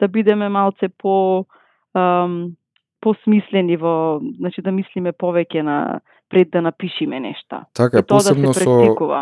да 0.00 0.08
бидеме 0.08 0.48
малце 0.48 0.88
по 0.88 1.46
ам, 1.94 2.56
посмислени 3.00 3.76
во, 3.76 4.20
значи 4.40 4.62
да 4.62 4.72
мислиме 4.72 5.12
повеќе 5.12 5.62
на 5.62 6.00
пред 6.34 6.50
да 6.50 6.62
напишиме 6.62 7.20
нешта. 7.20 7.64
Така, 7.74 8.02
и 8.02 8.02
посебно 8.02 8.52
да 8.52 8.60
со 8.60 8.74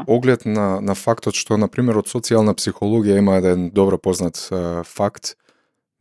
оглед 0.08 0.46
на, 0.48 0.80
на 0.80 0.96
фактот 0.96 1.36
што, 1.36 1.60
на 1.60 1.68
пример, 1.68 2.00
од 2.00 2.08
социјална 2.08 2.56
психологија 2.56 3.20
има 3.20 3.36
еден 3.42 3.68
добро 3.70 4.00
познат 4.00 4.40
uh, 4.48 4.80
факт, 4.88 5.36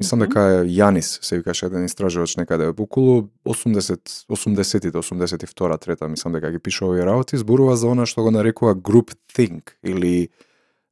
Мислам 0.02 0.24
дека 0.24 0.42
е 0.50 0.62
Јанис, 0.66 1.20
се 1.22 1.38
викаше 1.38 1.68
еден 1.68 1.86
истражувач 1.86 2.34
некаде 2.40 2.72
околу 2.74 3.30
80 3.46 4.26
80-тите, 4.34 4.98
82 4.98 5.78
трета, 5.78 6.08
мислам 6.10 6.34
дека 6.34 6.50
ги 6.52 6.60
пише 6.60 6.86
овие 6.86 7.06
работи, 7.06 7.38
зборува 7.38 7.76
за 7.78 7.92
она 7.94 8.08
што 8.10 8.26
го 8.26 8.32
нарекува 8.34 8.74
group 8.74 9.14
think 9.30 9.76
или 9.86 10.30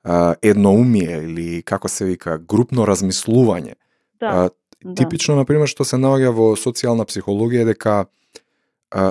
а, 0.03 0.36
едноумие 0.45 1.24
или 1.26 1.63
како 1.65 1.89
се 1.89 2.05
вика 2.05 2.38
групно 2.38 2.86
размислување. 2.86 3.82
Да. 4.22 4.30
А, 4.30 4.93
типично 4.93 5.34
да. 5.34 5.41
на 5.41 5.45
пример 5.45 5.67
што 5.67 5.82
се 5.84 5.97
наоѓа 5.97 6.30
во 6.30 6.53
социјална 6.53 7.09
психологија 7.09 7.65
дека 7.65 7.95
а, 8.05 8.09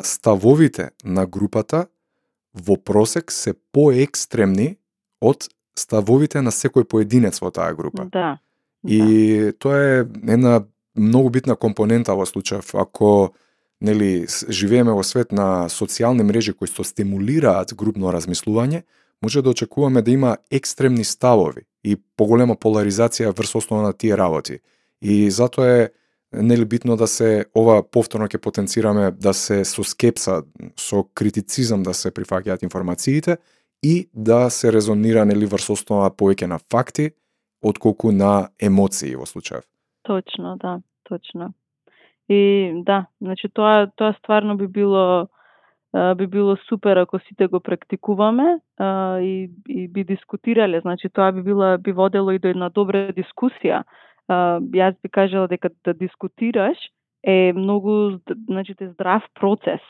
ставовите 0.02 0.90
на 1.04 1.26
групата 1.26 1.86
во 2.54 2.76
просек 2.76 3.32
се 3.32 3.54
поекстремни 3.72 4.76
од 5.20 5.48
ставовите 5.78 6.42
на 6.42 6.50
секој 6.50 6.84
поединец 6.84 7.40
во 7.40 7.50
таа 7.54 7.74
група. 7.74 8.08
Да. 8.12 8.38
И 8.86 9.00
да. 9.00 9.52
тоа 9.52 9.78
е 9.78 10.06
една 10.26 10.64
многу 10.98 11.30
битна 11.30 11.56
компонента 11.56 12.14
во 12.14 12.26
случајов. 12.26 12.74
Ако 12.74 13.34
нели 13.80 14.26
живееме 14.48 14.92
во 14.92 15.04
свет 15.06 15.32
на 15.32 15.68
социјални 15.70 16.26
мрежи 16.26 16.52
кои 16.52 16.66
што 16.66 16.84
стимулираат 16.84 17.74
групно 17.74 18.10
размислување, 18.14 18.82
може 19.22 19.42
да 19.42 19.50
очекуваме 19.50 20.02
да 20.02 20.10
има 20.10 20.36
екстремни 20.50 21.04
ставови 21.04 21.66
и 21.84 21.96
поголема 22.16 22.56
поларизација 22.56 23.34
врз 23.34 23.54
основа 23.54 23.82
на 23.82 23.92
тие 23.92 24.16
работи. 24.16 24.60
И 25.02 25.30
затоа 25.30 25.66
е 25.66 25.88
нели 26.32 26.64
битно 26.64 26.96
да 26.96 27.06
се 27.06 27.46
ова 27.56 27.82
повторно 27.82 28.28
ќе 28.28 28.40
потенцираме 28.42 29.10
да 29.10 29.32
се 29.34 29.64
со 29.64 29.84
скепса, 29.84 30.42
со 30.76 31.04
критицизам 31.14 31.82
да 31.82 31.94
се 31.94 32.12
прифаќаат 32.12 32.62
информациите 32.62 33.38
и 33.82 34.10
да 34.14 34.50
се 34.50 34.72
резонира 34.72 35.24
нели 35.24 35.46
врз 35.46 35.70
основа 35.70 36.10
повеќе 36.10 36.46
на 36.46 36.58
факти 36.58 37.10
отколку 37.62 38.12
на 38.12 38.50
емоции 38.60 39.16
во 39.16 39.24
случајов. 39.24 39.64
Точно, 40.02 40.56
да, 40.56 40.80
точно. 41.08 41.52
И 42.28 42.72
да, 42.84 43.06
значи 43.20 43.48
тоа 43.48 43.88
тоа 43.96 44.14
стварно 44.18 44.56
би 44.56 44.66
било 44.66 45.28
би 46.16 46.26
било 46.26 46.56
супер 46.68 46.96
ако 46.96 47.18
сите 47.18 47.46
го 47.46 47.60
практикуваме 47.60 48.60
и, 49.20 49.50
и 49.68 49.88
би 49.88 50.04
дискутирале, 50.04 50.80
значи 50.80 51.08
тоа 51.08 51.32
би 51.32 51.42
било 51.42 51.78
би 51.78 51.92
водело 51.92 52.30
и 52.30 52.38
до 52.38 52.48
една 52.48 52.68
добра 52.68 53.08
дискусија. 53.16 53.84
Јас 54.28 54.96
би 55.02 55.08
кажала 55.08 55.48
дека 55.48 55.70
да 55.84 55.94
дискутираш 55.94 56.78
е 57.24 57.52
многу 57.56 58.18
значи 58.48 58.74
здрав 58.80 59.22
процес. 59.34 59.80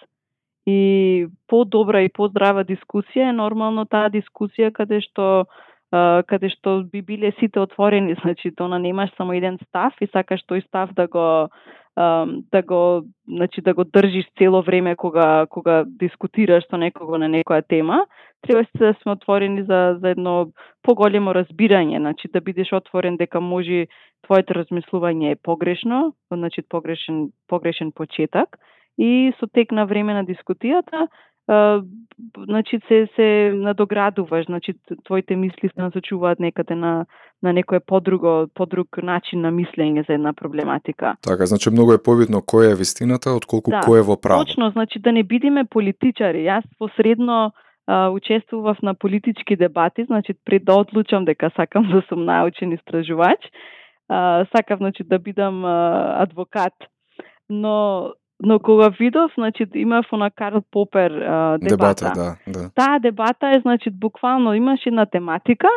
И 0.67 1.27
подобра 1.49 2.03
и 2.05 2.13
поздрава 2.13 2.65
дискусија 2.65 3.31
е 3.31 3.33
нормално 3.33 3.87
таа 3.87 4.11
дискусија 4.13 4.71
каде 4.73 5.01
што 5.01 5.47
каде 6.29 6.51
што 6.53 6.85
би 6.85 7.01
биле 7.03 7.33
сите 7.41 7.61
отворени, 7.61 8.15
значи 8.23 8.53
тоа 8.55 8.79
немаш 8.79 9.11
само 9.17 9.33
еден 9.33 9.59
став 9.69 9.95
и 10.01 10.07
сакаш 10.07 10.45
тој 10.45 10.67
став 10.67 10.93
да 10.93 11.07
го 11.09 11.49
да 12.53 12.63
го 12.63 13.03
значи 13.29 13.61
да 13.61 13.75
го 13.75 13.85
држиш 13.85 14.27
цело 14.39 14.63
време 14.63 14.97
кога 14.97 15.47
кога 15.47 15.85
дискутираш 15.87 16.65
со 16.71 16.77
некого 16.77 17.19
на 17.19 17.27
некоја 17.29 17.67
тема, 17.69 18.07
треба 18.43 18.65
да 18.79 18.95
сме 19.03 19.13
отворени 19.13 19.63
за 19.63 19.99
за 20.01 20.11
едно 20.11 20.53
поголемо 20.83 21.35
разбирање, 21.35 21.99
значи 21.99 22.29
да 22.33 22.41
бидеш 22.41 22.73
отворен 22.73 23.17
дека 23.17 23.41
може 23.41 23.87
твоето 24.27 24.55
размислување 24.55 25.33
е 25.33 25.41
погрешно, 25.43 26.15
значи 26.31 26.63
погрешен 26.63 27.31
погрешен 27.49 27.93
почеток 27.93 28.59
и 28.99 29.33
со 29.41 29.47
тек 29.47 29.73
на 29.73 29.87
време 29.87 30.15
на 30.15 30.25
дискутијата 30.25 31.09
значи 32.39 32.81
се 32.89 33.09
се 33.17 33.53
надоградуваш, 33.55 34.47
значи 34.47 34.75
твоите 35.05 35.37
мисли 35.37 35.69
се 35.69 35.83
насочуваат 35.83 36.41
некаде 36.41 36.75
на 36.75 37.07
на 37.43 37.53
некое 37.53 37.81
подруго 37.81 38.49
подруг 38.55 38.99
начин 39.03 39.41
на 39.41 39.51
мислење 39.55 40.07
за 40.07 40.15
една 40.15 40.33
проблематика. 40.33 41.17
Така, 41.23 41.47
значи 41.47 41.71
многу 41.71 41.93
е 41.95 42.03
побитно 42.03 42.43
кој 42.43 42.73
е 42.73 42.75
вистината 42.75 43.31
отколку 43.31 43.71
да, 43.71 43.83
кој 43.87 44.03
е 44.03 44.07
во 44.09 44.17
право. 44.17 44.45
Точно, 44.45 44.71
значи 44.71 44.99
да 44.99 45.13
не 45.13 45.23
бидеме 45.23 45.65
политичари. 45.65 46.43
Јас 46.51 46.67
посредно 46.79 47.53
а, 47.87 48.11
учествував 48.11 48.83
на 48.83 48.95
политички 48.95 49.57
дебати, 49.57 50.05
значи 50.05 50.35
пред 50.45 50.65
да 50.65 50.75
одлучам 50.75 51.25
дека 51.25 51.51
сакам 51.57 51.87
да 51.93 52.03
сум 52.09 52.25
научен 52.25 52.73
истражувач, 52.73 53.39
а, 54.09 54.47
сакав 54.57 54.79
значи 54.79 55.05
да 55.05 55.19
бидам 55.19 55.65
а, 55.65 56.17
адвокат. 56.19 56.75
Но 57.49 58.11
Но 58.43 58.59
кога 58.59 58.89
видов, 58.89 59.33
значи, 59.35 59.67
имав 59.75 60.07
на 60.13 60.31
Карл 60.31 60.63
Попер 60.71 61.11
а, 61.11 61.59
дебата. 61.59 62.05
Дебата, 62.05 62.13
да, 62.15 62.53
да. 62.53 62.71
Таа 62.75 62.99
дебата 62.99 63.49
е, 63.49 63.61
значи, 63.61 63.91
буквално 63.91 64.55
имаш 64.55 64.81
една 64.87 65.07
тематика 65.07 65.69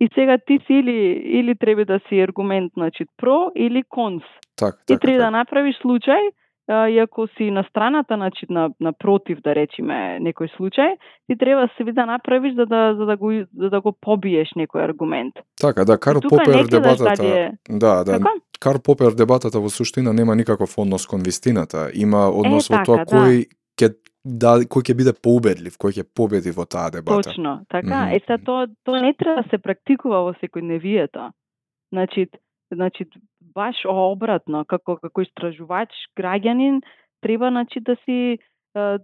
и 0.00 0.08
сега 0.14 0.38
ти 0.46 0.58
си 0.66 0.72
или, 0.74 1.22
или 1.24 1.54
треба 1.54 1.84
да 1.84 2.00
си 2.08 2.20
аргумент, 2.20 2.72
значи, 2.76 3.04
про 3.16 3.50
или 3.56 3.82
конс. 3.88 4.22
Так, 4.56 4.74
така, 4.86 4.96
и 4.96 4.98
треба 4.98 5.18
так. 5.18 5.26
да 5.26 5.30
направиш 5.30 5.76
случај 5.76 6.30
и 6.70 6.98
ако 6.98 7.26
си 7.26 7.50
на 7.50 7.64
страната 7.70 8.14
значи, 8.14 8.46
на, 8.48 8.70
на 8.80 8.92
против, 8.92 9.38
да 9.44 9.54
речеме, 9.54 10.18
некој 10.22 10.50
случај, 10.56 10.96
ти 11.26 11.36
треба 11.38 11.68
се 11.76 11.84
да 11.92 12.06
направиш 12.06 12.54
за 12.54 12.66
да, 12.66 12.94
за 12.98 13.06
да, 13.06 13.16
го, 13.16 13.30
за 13.56 13.70
да 13.70 13.80
го 13.80 13.92
побиеш 13.92 14.48
некој 14.56 14.84
аргумент. 14.84 15.34
Така, 15.60 15.84
да, 15.84 15.98
Карл 15.98 16.20
Попер 16.20 16.66
дебатата... 16.70 17.26
Е... 17.26 17.50
Да, 17.70 18.04
да. 18.04 18.12
Така? 18.18 18.30
Карл 18.60 18.78
Попер 18.84 19.14
дебатата 19.16 19.60
во 19.60 19.70
суштина 19.70 20.12
нема 20.12 20.36
никаков 20.36 20.78
однос 20.78 21.06
кон 21.06 21.22
вистината. 21.24 21.90
Има 21.94 22.28
однос 22.28 22.70
е, 22.70 22.72
во 22.72 22.78
така, 22.78 23.04
тоа 23.04 23.04
да. 23.04 23.10
кој 23.10 23.46
ќе 23.80 23.94
да 24.24 24.52
кој 24.68 24.84
ќе 24.84 24.94
биде 24.94 25.12
поубедлив, 25.16 25.74
кој 25.80 25.96
ќе 25.96 26.04
победи 26.14 26.52
во 26.52 26.68
таа 26.68 26.90
дебата. 26.90 27.30
Точно, 27.30 27.64
така. 27.68 28.06
Mm 28.06 28.10
-hmm. 28.12 28.34
Е 28.34 28.44
тоа 28.44 28.66
тоа 28.84 29.00
не 29.00 29.14
треба 29.14 29.42
да 29.42 29.48
се 29.48 29.58
практикува 29.58 30.22
во 30.22 30.32
секојдневието. 30.38 31.30
Значи, 31.92 32.28
значи 32.72 33.04
баш 33.54 33.84
обратно, 33.86 34.64
како 34.64 34.96
како 34.96 35.22
истражувач, 35.22 35.90
граѓанин, 36.18 36.80
треба 37.20 37.50
значи 37.50 37.80
да 37.80 37.96
си 38.04 38.38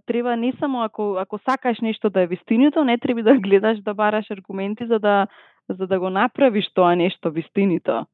треба 0.05 0.35
не 0.37 0.53
само 0.59 0.83
ако 0.83 1.15
ако 1.19 1.37
сакаш 1.37 1.79
нешто 1.81 2.09
да 2.09 2.21
е 2.21 2.27
вистинито, 2.27 2.83
не 2.83 2.97
треба 2.97 3.23
да 3.23 3.35
гледаш 3.47 3.79
да 3.79 3.93
бараш 3.93 4.31
аргументи 4.31 4.85
за 4.87 4.99
да 4.99 5.27
за 5.69 5.87
да 5.87 5.99
го 5.99 6.09
направиш 6.09 6.65
тоа 6.73 6.95
нешто 6.95 7.31
вистинито. 7.31 8.05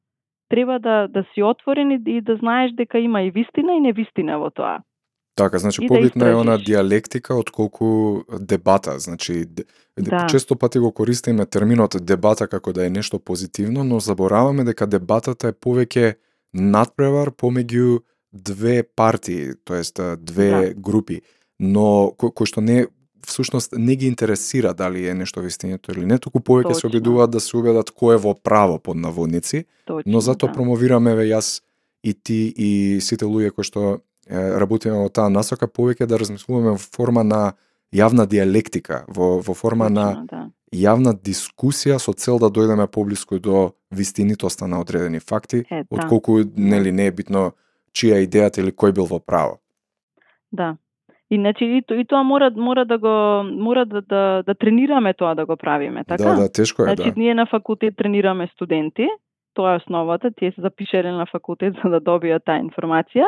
Треба 0.48 0.78
да 0.78 1.08
да 1.08 1.24
си 1.34 1.42
отворен 1.42 2.02
и 2.06 2.20
да 2.20 2.36
знаеш 2.36 2.72
дека 2.72 2.98
има 2.98 3.22
и 3.22 3.30
вистина 3.30 3.74
и 3.74 3.80
невистина 3.80 4.38
во 4.38 4.50
тоа. 4.50 4.82
Така, 5.36 5.58
значи 5.58 5.84
и 5.84 5.88
побитна 5.88 6.24
да 6.24 6.30
е 6.30 6.34
она 6.34 6.58
диалектика 6.58 7.34
отколку 7.34 8.20
дебата, 8.40 8.98
значи 8.98 9.44
да. 10.00 10.26
често 10.30 10.56
пати 10.56 10.78
го 10.78 10.92
користиме 10.92 11.46
терминот 11.46 11.96
дебата 12.00 12.48
како 12.48 12.72
да 12.72 12.86
е 12.86 12.90
нешто 12.90 13.18
позитивно, 13.18 13.84
но 13.84 14.00
забораваме 14.00 14.64
дека 14.64 14.86
дебатата 14.86 15.48
е 15.50 15.52
повеќе 15.52 16.14
надпревар 16.54 17.30
помеѓу 17.34 18.00
две 18.32 18.82
партии, 18.82 19.52
тоест 19.64 20.00
две 20.18 20.50
да. 20.50 20.74
групи, 20.74 21.20
но 21.58 22.14
кој, 22.14 22.30
кој 22.30 22.46
што 22.46 22.62
не 22.62 22.86
всушност 23.26 23.74
не 23.76 23.96
ги 23.96 24.06
интересира 24.06 24.74
дали 24.74 25.08
е 25.08 25.14
нешто 25.14 25.40
вистинето 25.40 25.92
или 25.92 26.06
не, 26.06 26.18
туку 26.18 26.38
повеќе 26.38 26.78
се 26.78 26.86
обидуваат 26.86 27.30
да 27.30 27.40
се 27.40 27.56
убедат 27.56 27.90
кој 27.90 28.18
е 28.18 28.22
во 28.22 28.34
право 28.34 28.78
под 28.78 28.96
наводници, 28.96 29.64
Точно, 29.86 30.06
но 30.06 30.20
затоа 30.20 30.48
да. 30.48 30.54
промовираме 30.54 31.14
ве 31.14 31.30
јас 31.34 31.62
и 32.04 32.14
ти 32.14 32.54
и 32.54 33.00
сите 33.00 33.24
луѓе 33.24 33.50
кои 33.50 33.64
што 33.64 34.04
работиме 34.30 34.94
во 34.94 35.08
таа 35.08 35.28
насока, 35.28 35.66
повеќе 35.66 36.06
да 36.06 36.18
размислуваме 36.18 36.70
во 36.70 36.78
форма 36.78 37.22
на 37.24 37.52
јавна 37.94 38.26
диалектика 38.26 39.04
во 39.08 39.40
во 39.40 39.54
форма 39.54 39.88
на 39.88 40.06
Точно, 40.14 40.26
да. 40.30 40.50
јавна 40.72 41.12
дискусија 41.14 41.98
со 41.98 42.12
цел 42.12 42.38
да 42.38 42.46
дојдеме 42.50 42.86
поблиску 42.86 43.38
до 43.38 43.72
вистинитоста 43.90 44.66
на 44.66 44.80
одредени 44.80 45.20
факти, 45.20 45.64
Е, 45.70 45.84
да. 45.84 45.86
отколку 45.90 46.38
нели 46.56 46.92
не 46.92 47.06
е 47.06 47.12
битно 47.12 47.52
чија 47.94 48.24
идејата 48.26 48.58
или 48.60 48.72
кој 48.72 48.92
бил 48.92 49.06
во 49.06 49.20
право. 49.20 49.58
Да. 50.52 50.76
И 51.30 51.36
значи 51.36 51.64
и, 51.64 51.82
то- 51.82 51.94
и 51.94 52.04
тоа 52.04 52.22
мора 52.22 52.50
мора 52.56 52.84
да 52.84 52.98
го 52.98 53.42
мора 53.64 53.86
да, 53.86 54.02
да 54.02 54.42
да 54.46 54.54
тренираме 54.54 55.14
тоа 55.14 55.34
да 55.34 55.46
го 55.46 55.56
правиме, 55.56 56.04
така? 56.04 56.24
Да, 56.24 56.34
да, 56.36 56.48
тешко 56.52 56.82
е, 56.82 56.84
Значи, 56.84 57.10
да. 57.10 57.20
ние 57.20 57.34
на 57.34 57.46
факултет 57.46 57.96
тренираме 57.96 58.48
студенти, 58.54 59.06
тоа 59.54 59.74
е 59.74 59.82
основата, 59.82 60.30
тие 60.30 60.52
се 60.52 60.60
запишале 60.60 61.10
на 61.12 61.26
факултет 61.26 61.74
за 61.82 61.90
да 61.90 62.00
добијат 62.00 62.44
таа 62.44 62.62
информација 62.62 63.26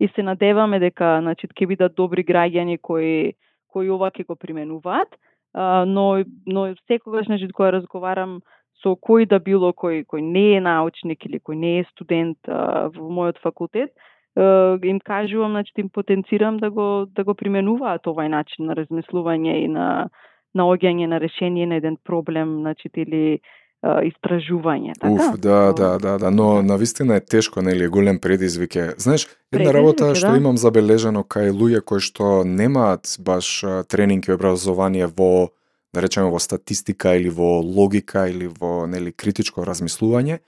и 0.00 0.08
се 0.08 0.22
надеваме 0.22 0.80
дека 0.82 1.18
значи 1.22 1.48
ќе 1.48 1.68
бидат 1.68 1.94
добри 1.94 2.24
граѓани 2.24 2.78
кои 2.82 3.34
кои 3.74 3.90
ова 3.90 4.10
ќе 4.14 4.26
го 4.26 4.36
применуваат, 4.36 5.16
а, 5.54 5.84
но 5.84 6.24
но 6.46 6.74
секогаш 6.86 7.26
значи 7.26 7.48
кога 7.52 7.72
разговарам 7.72 8.40
со 8.82 8.94
кој 8.94 9.26
да 9.26 9.38
било 9.38 9.72
кој 9.72 10.04
кој 10.06 10.22
не 10.22 10.56
е 10.56 10.60
научник 10.60 11.26
или 11.26 11.40
кој 11.40 11.56
не 11.56 11.78
е 11.80 11.88
студент 11.90 12.38
а, 12.48 12.90
во 12.94 13.10
мојот 13.10 13.40
факултет, 13.42 13.90
а, 14.36 14.78
им 14.82 15.00
кажувам, 15.00 15.58
значи 15.58 15.72
да 15.76 15.82
им 15.82 15.90
потенцирам 15.90 16.58
да 16.58 16.70
го 16.70 17.06
да 17.06 17.24
го 17.24 17.34
применуваат 17.34 18.06
овај 18.06 18.28
начин 18.28 18.66
на 18.70 18.78
размислување 18.78 19.58
и 19.64 19.68
на 19.68 20.08
наоѓање 20.54 21.06
на 21.10 21.18
решение 21.20 21.66
на 21.66 21.76
еден 21.82 21.96
проблем, 22.04 22.60
значи 22.62 22.90
или 22.94 23.40
истражување, 23.84 24.94
така? 25.00 25.12
Уф, 25.12 25.40
да, 25.40 25.72
да, 25.72 25.98
да, 25.98 26.18
да, 26.18 26.30
но 26.30 26.62
навистина 26.62 27.16
е 27.16 27.20
тешко, 27.20 27.62
нели, 27.62 27.88
голем 27.88 28.18
предизвик 28.18 28.76
е. 28.76 28.94
Знаеш, 28.98 29.24
една 29.24 29.36
Предизвик 29.50 29.74
работа 29.74 30.06
е, 30.10 30.14
што 30.14 30.30
да. 30.32 30.38
имам 30.40 30.56
забележано 30.56 31.24
кај 31.24 31.52
луѓе 31.52 31.82
кои 31.84 32.00
што 32.00 32.44
немаат 32.48 33.16
баш 33.20 33.64
тренинг 33.88 34.28
и 34.28 34.36
образование 34.36 35.06
во 35.06 35.50
да 35.94 36.02
речеме 36.02 36.30
во 36.30 36.40
статистика 36.40 37.14
или 37.16 37.28
во 37.30 37.60
логика 37.60 38.26
или 38.28 38.48
во 38.48 38.86
нели 38.90 39.12
критичко 39.12 39.62
размислување 39.62 40.40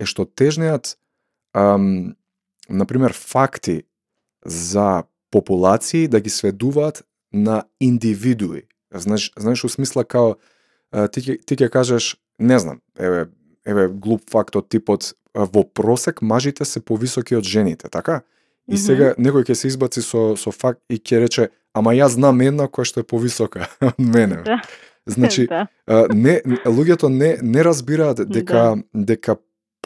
е 0.00 0.04
што 0.04 0.26
тежнеат 0.26 0.96
ам, 1.54 2.16
на 2.68 2.84
пример 2.86 3.14
факти 3.16 3.84
за 4.44 5.04
популации 5.30 6.08
да 6.08 6.20
ги 6.20 6.30
сведуваат 6.30 7.04
на 7.32 7.64
индивидуи. 7.80 8.66
Знаеш, 8.90 9.32
знаеш 9.38 9.64
у 9.64 9.68
смисла 9.68 10.04
као 10.04 10.34
ти 10.90 11.38
ти 11.38 11.54
ќе 11.54 11.70
кажеш, 11.70 12.16
не 12.40 12.58
знам, 12.58 12.80
еве 12.98 13.28
еве 13.66 13.88
глуп 13.88 14.22
факт 14.30 14.56
од 14.56 14.68
типот 14.68 15.12
во 15.34 15.64
просек 15.64 16.22
мажите 16.22 16.64
се 16.64 16.80
повисоки 16.80 17.36
од 17.36 17.44
жените, 17.44 17.88
така? 17.88 18.22
И 18.68 18.72
Мгм. 18.74 18.82
сега 18.82 19.14
некој 19.18 19.44
ќе 19.50 19.54
се 19.54 19.68
избаци 19.68 20.02
со 20.02 20.36
со 20.36 20.50
факт 20.50 20.80
и 20.88 20.98
ќе 20.98 21.20
рече, 21.20 21.48
ама 21.74 21.92
јас 21.92 22.14
знам 22.18 22.40
една 22.40 22.68
која 22.68 22.84
што 22.84 23.00
е 23.00 23.02
повисока 23.04 23.68
од 23.80 23.98
мене. 23.98 24.42
Да. 24.44 24.60
Значи, 25.06 25.46
да. 25.50 25.66
не 26.14 26.40
луѓето 26.66 27.08
не 27.08 27.38
не 27.42 27.62
разбираат 27.64 28.28
дека 28.28 28.82
дека 28.94 29.36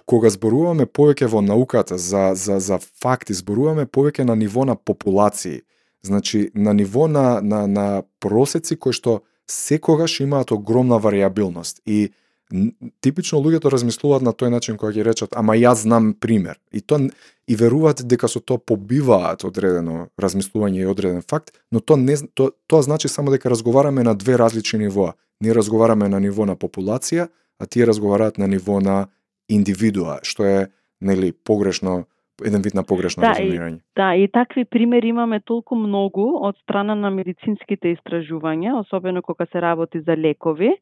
кога 0.06 0.30
зборуваме 0.30 0.86
повеќе 0.86 1.26
во 1.26 1.40
науката 1.40 1.98
за 1.98 2.34
за 2.34 2.60
за 2.60 2.78
факти, 2.78 3.34
зборуваме 3.34 3.86
повеќе 3.86 4.24
на 4.24 4.36
ниво 4.36 4.64
на 4.64 4.76
популации. 4.76 5.62
Значи 6.02 6.50
на 6.54 6.74
ниво 6.74 7.08
на 7.08 7.40
на 7.40 7.66
на 7.66 8.02
просеци 8.20 8.76
кои 8.76 8.92
што 8.92 9.22
секогаш 9.46 10.20
имаат 10.20 10.52
огромна 10.52 11.00
варијабилност 11.00 11.80
и 11.86 12.12
типично 13.00 13.38
луѓето 13.40 13.70
размислуваат 13.72 14.22
на 14.22 14.32
тој 14.32 14.50
начин 14.52 14.76
кога 14.76 14.92
ќе 14.92 15.04
речат 15.04 15.36
ама 15.36 15.54
јас 15.56 15.82
знам 15.86 16.12
пример 16.14 16.58
и 16.72 16.80
то 16.80 16.98
н- 16.98 17.10
и 17.48 17.56
веруваат 17.56 18.04
дека 18.08 18.28
со 18.28 18.40
тоа 18.40 18.58
побиваат 18.58 19.44
одредено 19.44 20.08
размислување 20.20 20.80
и 20.80 20.86
одреден 20.86 21.22
факт, 21.22 21.52
но 21.72 21.80
тоа 21.80 21.96
не 21.96 22.16
тоа, 22.34 22.50
тоа 22.66 22.82
значи 22.82 23.08
само 23.08 23.30
дека 23.30 23.50
разговараме 23.50 24.02
на 24.02 24.14
две 24.14 24.38
различни 24.38 24.78
нивоа. 24.78 25.12
Ние 25.40 25.54
разговараме 25.54 26.08
на 26.08 26.20
ниво 26.20 26.46
на 26.46 26.56
популација, 26.56 27.28
а 27.60 27.66
тие 27.66 27.86
разговараат 27.86 28.38
на 28.38 28.46
ниво 28.48 28.80
на 28.80 29.08
индивидуа, 29.48 30.20
што 30.22 30.44
е 30.44 30.68
нели 31.00 31.32
погрешно 31.32 32.04
еден 32.44 32.62
вид 32.62 32.74
на 32.74 32.82
погрешно 32.82 33.20
Да, 33.20 33.32
и- 33.38 33.50
разумирање. 33.50 33.78
Да, 33.96 34.14
и 34.16 34.28
такви 34.28 34.64
примери 34.64 35.08
имаме 35.08 35.40
толку 35.40 35.76
многу 35.76 36.38
од 36.42 36.56
страна 36.62 36.94
на 36.94 37.10
медицинските 37.10 37.94
истражувања, 37.96 38.80
особено 38.80 39.22
кога 39.22 39.46
се 39.52 39.60
работи 39.60 40.00
за 40.00 40.16
лекови, 40.16 40.72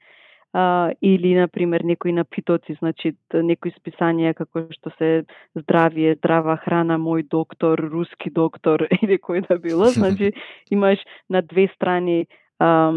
а, 0.52 0.92
или, 1.02 1.34
на 1.34 1.48
пример, 1.48 1.80
некои 1.84 2.12
напитоци, 2.12 2.76
значи, 2.78 3.14
некои 3.32 3.72
списанија 3.72 4.34
како 4.36 4.66
што 4.72 4.92
се 4.98 5.24
здравие, 5.56 6.16
здрава 6.20 6.58
храна, 6.64 6.98
мој 7.00 7.28
доктор, 7.28 7.80
руски 7.80 8.30
доктор, 8.30 8.86
или 9.02 9.18
кој 9.18 9.46
да 9.48 9.58
било, 9.58 9.88
значи, 9.98 10.32
имаш 10.70 11.00
на 11.30 11.42
две 11.42 11.68
страни 11.74 12.26
а, 12.58 12.92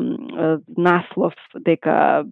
наслов 0.78 1.34
дека 1.56 2.26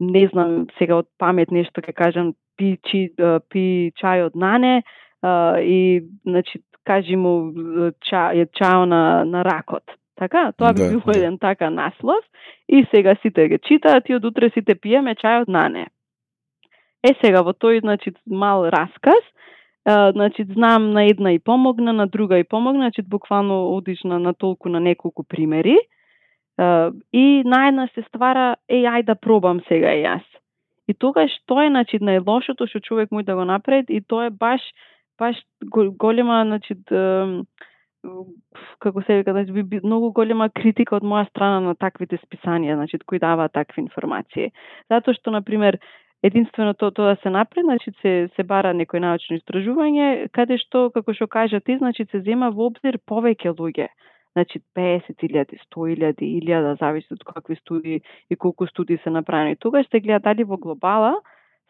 не 0.00 0.28
знам 0.32 0.66
сега 0.78 1.00
од 1.02 1.08
памет 1.18 1.50
нешто 1.50 1.82
ќе 1.82 1.92
кажам 1.96 2.34
пи, 2.58 2.76
чи, 2.86 3.08
пи 3.50 3.92
чај 3.98 4.28
од 4.28 4.36
нане 4.36 4.82
а, 5.22 5.58
и 5.58 6.04
значи 6.26 6.62
кажи 6.84 7.16
му 7.16 7.52
ча, 8.00 8.32
чао 8.56 8.86
на, 8.86 9.24
на 9.24 9.44
ракот. 9.44 9.84
Така, 10.18 10.52
тоа 10.58 10.72
би 10.74 10.82
Да, 10.82 10.90
бил 10.90 11.02
да. 11.06 11.18
еден 11.18 11.38
така 11.38 11.70
наслов 11.70 12.24
и 12.68 12.86
сега 12.94 13.14
сите 13.22 13.48
ги 13.48 13.58
читаат 13.58 14.08
и 14.08 14.14
од 14.14 14.24
утре 14.24 14.50
сите 14.50 14.74
пиеме 14.74 15.14
чај 15.14 15.42
од 15.42 15.48
нане. 15.48 15.86
Е 17.06 17.14
сега 17.22 17.42
во 17.46 17.54
тој 17.54 17.80
значи 17.80 18.10
мал 18.26 18.66
расказ 18.66 19.22
а, 19.84 20.12
значи 20.12 20.44
знам 20.44 20.90
на 20.90 21.04
една 21.04 21.32
и 21.32 21.38
помогна, 21.38 21.92
на 21.92 22.06
друга 22.06 22.38
и 22.38 22.44
помогна, 22.44 22.90
значи 22.90 23.02
буквално 23.02 23.76
одиш 23.76 24.02
на, 24.04 24.18
на 24.18 24.34
толку 24.34 24.68
на 24.68 24.80
неколку 24.80 25.24
примери 25.24 25.78
а, 26.58 26.90
и 27.12 27.42
наедна 27.46 27.88
се 27.94 28.02
ствара 28.02 28.56
е 28.68 28.82
ај 28.82 29.04
да 29.04 29.14
пробам 29.14 29.60
сега 29.68 29.94
и 29.94 30.02
јас. 30.02 30.26
И 30.88 30.94
тогаш 30.94 31.30
тоа 31.46 31.66
е 31.66 31.70
значи 31.70 32.02
најлошото 32.02 32.66
што 32.66 32.80
човек 32.80 33.12
може 33.12 33.26
да 33.26 33.36
го 33.36 33.44
направи 33.44 33.86
и 33.88 34.00
тоа 34.00 34.26
е 34.26 34.30
баш 34.30 34.60
баш 35.18 35.36
го- 35.64 35.92
голема 35.92 36.42
значи 36.46 36.74
како 38.80 39.02
се 39.02 39.18
вика, 39.18 39.32
значи 39.32 39.52
би- 39.52 39.62
би 39.62 39.80
многу 39.84 40.12
голема 40.12 40.48
критика 40.50 40.96
од 40.96 41.02
моја 41.02 41.28
страна 41.30 41.60
на 41.60 41.74
таквите 41.74 42.18
списанија, 42.18 42.74
значи 42.74 42.98
кои 43.06 43.18
даваат 43.18 43.52
такви 43.52 43.82
информации. 43.82 44.52
Затоа 44.90 45.14
што 45.14 45.30
на 45.30 45.42
пример 45.42 45.78
единствено 46.22 46.74
тоа 46.74 46.90
то 46.90 47.02
да 47.04 47.16
се 47.22 47.30
направи, 47.30 47.64
значи 47.64 47.92
се 48.02 48.28
се 48.36 48.42
бара 48.42 48.74
некој 48.74 49.00
научно 49.00 49.36
истражување 49.38 50.28
каде 50.32 50.58
што 50.58 50.90
како 50.90 51.14
што 51.14 51.26
кажа 51.26 51.60
ти, 51.60 51.78
значи 51.78 52.06
се 52.10 52.20
зема 52.20 52.50
во 52.50 52.70
обзир 52.70 52.98
повеќе 53.06 53.54
луѓе. 53.54 53.88
Значи 54.36 54.60
50.000, 54.76 55.58
100.000, 55.74 56.14
1000, 56.20 56.76
зависи 56.78 57.14
од 57.14 57.24
какви 57.24 57.56
студии 57.56 58.00
и 58.30 58.36
колку 58.36 58.66
студии 58.66 58.98
се 59.02 59.10
направени. 59.10 59.56
Тогаш 59.56 59.88
се 59.90 60.00
гледа 60.00 60.30
дали 60.30 60.44
во 60.44 60.56
глобала 60.56 61.14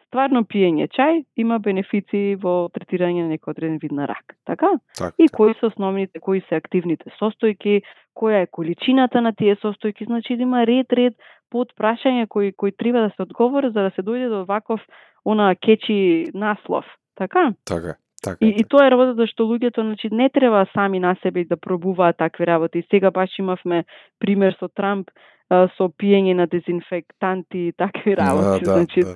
стварно 0.09 0.43
пиење 0.43 0.89
чај 0.89 1.23
има 1.37 1.59
бенефици 1.63 2.35
во 2.41 2.69
третирање 2.73 3.25
на 3.25 3.35
некој 3.35 3.53
одреден 3.53 3.77
вид 3.81 3.93
на 3.95 4.07
рак. 4.09 4.35
Така? 4.45 4.73
Така. 4.97 5.13
и 5.17 5.29
кои 5.29 5.53
се 5.59 5.69
основните, 5.69 6.19
кои 6.19 6.41
се 6.49 6.57
активните 6.57 7.13
состојки, 7.21 7.81
која 8.17 8.43
е 8.43 8.51
количината 8.51 9.21
на 9.21 9.33
тие 9.33 9.55
состојки, 9.61 10.05
значи 10.05 10.35
да 10.35 10.43
има 10.43 10.65
ред 10.65 10.93
ред 10.93 11.13
под 11.49 11.73
прашања 11.77 12.27
кои 12.27 12.51
кои 12.53 12.71
треба 12.71 13.05
да 13.07 13.09
се 13.15 13.21
одговори 13.21 13.71
за 13.71 13.87
да 13.87 13.91
се 13.95 14.01
дојде 14.01 14.29
до 14.29 14.45
ваков 14.45 14.81
она 15.25 15.55
кечи 15.55 16.25
наслов. 16.33 16.85
Така? 17.15 17.53
Така, 17.65 17.95
така. 18.23 18.45
И, 18.45 18.49
и 18.49 18.63
тоа 18.63 18.87
е 18.87 18.91
работата 18.91 19.27
што 19.27 19.45
луѓето 19.45 19.85
значи 19.85 20.09
не 20.11 20.29
треба 20.29 20.65
сами 20.73 20.99
на 20.99 21.15
себе 21.21 21.45
да 21.45 21.57
пробуваат 21.57 22.17
такви 22.17 22.47
работи. 22.47 22.83
Сега 22.89 23.11
баш 23.11 23.39
имавме 23.39 23.85
пример 24.19 24.57
со 24.59 24.67
Трамп 24.67 25.09
со 25.49 25.89
пиење 25.89 26.35
на 26.37 26.45
дезинфектанти 26.47 27.69
и 27.69 27.73
такви 27.73 28.15
работи. 28.17 28.65
да, 28.65 28.73
значи, 28.73 29.01
да, 29.01 29.15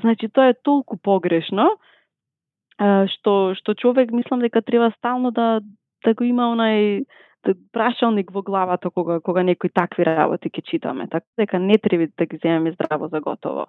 Значи 0.00 0.28
тоа 0.28 0.48
е 0.48 0.54
толку 0.62 0.96
погрешно 0.96 1.76
што 2.78 3.54
што 3.54 3.74
човек 3.74 4.10
мислам 4.10 4.40
дека 4.40 4.62
треба 4.62 4.92
стално 4.98 5.30
да 5.30 5.60
да 6.04 6.14
го 6.14 6.24
има 6.24 6.50
онај 6.52 7.04
да 7.44 7.54
прашалник 7.72 8.30
во 8.32 8.42
главата 8.42 8.90
кога 8.90 9.20
кога 9.20 9.42
некои 9.42 9.70
такви 9.70 10.04
работи 10.04 10.50
ќе 10.50 10.62
читаме. 10.64 11.08
Така 11.08 11.26
дека 11.38 11.58
не 11.58 11.78
треба 11.78 12.06
да 12.18 12.26
ги 12.26 12.38
земеме 12.42 12.72
здраво 12.72 13.08
за 13.08 13.20
готово. 13.20 13.66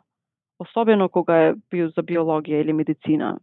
Особено 0.59 1.09
кога 1.09 1.37
е 1.49 1.53
био 1.71 1.89
за 1.89 2.01
биологија 2.01 2.61
или 2.61 2.73
медицина. 2.73 3.37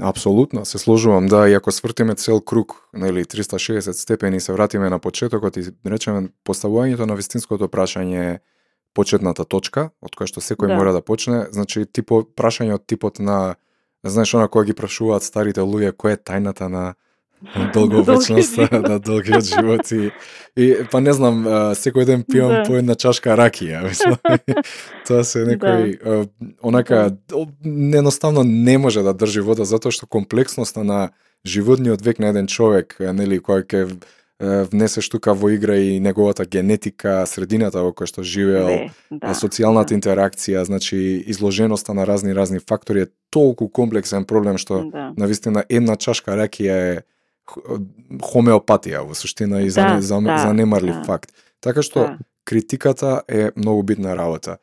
Апсолутно, 0.00 0.64
се 0.64 0.78
сложувам, 0.78 1.26
да, 1.26 1.48
и 1.48 1.54
ако 1.54 1.72
свртиме 1.72 2.14
цел 2.14 2.40
круг, 2.40 2.88
нели 2.92 3.24
360 3.24 3.92
степени 3.92 4.40
се 4.40 4.52
вратиме 4.52 4.90
на 4.90 4.98
почетокот 4.98 5.56
и 5.56 5.64
речеме 5.86 6.28
поставувањето 6.44 7.06
на 7.06 7.14
вистинското 7.16 7.68
прашање 7.68 8.34
е 8.34 8.38
почетната 8.94 9.44
точка 9.44 9.90
од 10.02 10.12
која 10.12 10.28
што 10.28 10.40
секој 10.44 10.68
Да. 10.68 10.76
мора 10.76 10.92
да 10.92 11.00
почне, 11.00 11.46
значи 11.52 11.86
типо 11.86 12.26
прашање 12.36 12.74
од 12.74 12.86
типот 12.86 13.18
на 13.18 13.56
знаеш 14.04 14.34
она 14.34 14.48
кога 14.48 14.64
ги 14.64 14.74
прашуваат 14.76 15.22
старите 15.22 15.60
луѓе 15.60 15.92
која 15.96 16.18
е 16.18 16.22
тајната 16.22 16.68
на 16.68 16.94
долговечноста, 17.74 18.66
живот. 18.72 18.88
на 18.88 18.98
долгиот 18.98 19.44
живот 19.44 19.92
и, 19.92 20.10
и 20.56 20.76
па 20.90 21.00
не 21.00 21.12
знам, 21.12 21.44
секој 21.78 22.04
ден 22.04 22.24
пиам 22.24 22.48
Да. 22.48 22.62
по 22.66 22.76
една 22.76 22.94
чашка 22.94 23.36
ракија, 23.38 23.82
мислам. 23.88 24.18
Тоа 25.08 25.24
се 25.24 25.44
некој 25.46 25.98
а, 26.02 26.26
онака 26.62 27.16
о, 27.32 27.46
едноставно 27.64 28.44
не 28.44 28.78
може 28.78 29.02
да 29.02 29.14
држи 29.14 29.40
вода 29.40 29.64
затоа 29.64 29.92
што 29.92 30.06
комплексноста 30.06 30.84
на 30.84 31.10
животниот 31.46 32.02
век 32.02 32.18
на 32.18 32.28
еден 32.34 32.46
човек, 32.46 32.96
нели, 33.00 33.38
кој 33.40 33.64
ќе 33.66 33.98
внесеш 34.40 35.08
тука 35.10 35.34
во 35.34 35.50
игра 35.50 35.74
и 35.76 35.98
неговата 36.00 36.44
генетика, 36.46 37.26
средината 37.26 37.82
во 37.82 37.90
која 37.90 38.06
што 38.06 38.22
живеел, 38.22 38.68
Ве, 38.70 38.90
да, 39.10 39.34
социјалната 39.34 39.90
да. 39.90 39.98
интеракција, 39.98 40.62
значи 40.62 41.24
изложеноста 41.26 41.94
на 41.94 42.06
разни 42.06 42.34
разни 42.34 42.60
фактори 42.62 43.00
е 43.02 43.06
толку 43.30 43.68
комплексен 43.68 44.24
проблем 44.24 44.58
што 44.58 44.84
Да. 44.90 45.12
навистина 45.16 45.64
една 45.68 45.96
чашка 45.96 46.30
ракија 46.38 46.76
е 46.94 47.02
хомеопатија 48.22 49.02
во 49.06 49.14
суштина 49.14 49.60
и 49.62 49.64
Да, 49.64 49.70
за, 49.70 50.00
за, 50.00 50.20
да, 50.20 50.38
занемарлив 50.38 50.94
да. 50.94 51.04
факт. 51.04 51.32
Така 51.60 51.82
што 51.82 52.00
Да, 52.00 52.18
критиката 52.44 53.22
е 53.28 53.50
многу 53.56 53.82
битна 53.82 54.16
работа. 54.16 54.58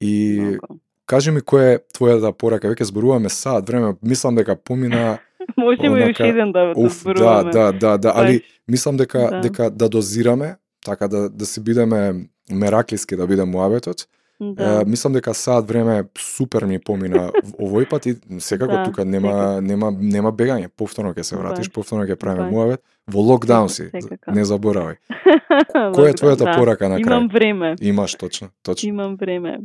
И 0.00 0.38
многу. 0.40 0.80
кажи 1.06 1.30
ми 1.30 1.40
која 1.40 1.74
е 1.74 1.78
твојата 1.94 2.32
порака, 2.32 2.68
веќе 2.68 2.82
зборуваме 2.82 3.28
саат 3.28 3.68
време, 3.68 3.94
мислам 4.02 4.34
дека 4.34 4.56
помина 4.56 5.18
Можеме 5.56 6.00
и 6.00 6.10
уште 6.10 6.28
еден 6.28 6.52
да, 6.52 6.64
да 6.64 6.72
Уф, 6.76 6.92
да, 6.92 6.98
зборуваме. 7.00 7.50
да, 7.52 7.72
да, 7.72 7.98
да, 7.98 8.12
али 8.16 8.38
Баш. 8.38 8.60
мислам 8.68 8.96
дека 8.96 9.18
Да. 9.30 9.40
дека 9.40 9.70
да 9.70 9.88
дозираме, 9.88 10.56
така 10.84 11.08
да 11.08 11.28
да 11.30 11.46
си 11.46 11.60
бидеме 11.64 12.14
мераклиски 12.52 13.16
да 13.16 13.26
биде 13.26 13.44
муабетот. 13.44 14.06
Да. 14.40 14.80
Е, 14.80 14.84
мислам 14.84 15.12
дека 15.12 15.34
саат 15.34 15.68
време 15.68 16.04
супер 16.18 16.64
ми 16.64 16.78
помина 16.78 17.28
овој 17.60 17.88
пат 17.90 18.06
и 18.06 18.14
секако 18.40 18.72
Да, 18.72 18.84
тука 18.84 19.04
нема 19.04 19.28
секако. 19.28 19.60
нема 19.60 19.90
нема 19.92 20.32
бегање, 20.32 20.68
повторно 20.72 21.12
ќе 21.12 21.22
се 21.22 21.36
вратиш, 21.36 21.68
повторно 21.72 22.06
ќе 22.08 22.16
правиме 22.16 22.46
Баш. 22.48 22.52
муабет. 22.52 22.80
Во 23.06 23.20
локдаун 23.20 23.68
си, 23.68 23.90
Секако. 24.00 24.32
не 24.32 24.44
заборавај. 24.44 24.96
Која 25.96 26.08
е 26.08 26.16
твојата 26.16 26.48
да. 26.48 26.56
порака 26.56 26.88
на 26.88 26.96
крај? 26.96 27.06
Имам 27.06 27.28
време. 27.28 27.74
Имаш 27.82 28.14
точно, 28.16 28.48
точно. 28.64 28.88
Имам 28.88 29.16
време. 29.20 29.60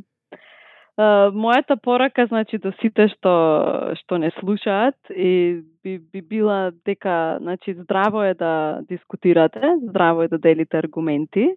Uh, 0.95 1.31
мојата 1.35 1.75
порака 1.75 2.23
значи 2.27 2.57
до 2.57 2.71
сите 2.81 3.07
што 3.11 3.31
што 3.99 4.17
не 4.17 4.31
слушаат 4.39 4.95
и 5.11 5.59
би, 5.83 5.99
би 5.99 6.21
била 6.21 6.71
дека 6.85 7.37
значи 7.41 7.73
здраво 7.73 8.23
е 8.23 8.33
да 8.33 8.79
дискутирате, 8.89 9.59
здраво 9.89 10.23
е 10.23 10.27
да 10.27 10.37
делите 10.37 10.77
аргументи 10.77 11.55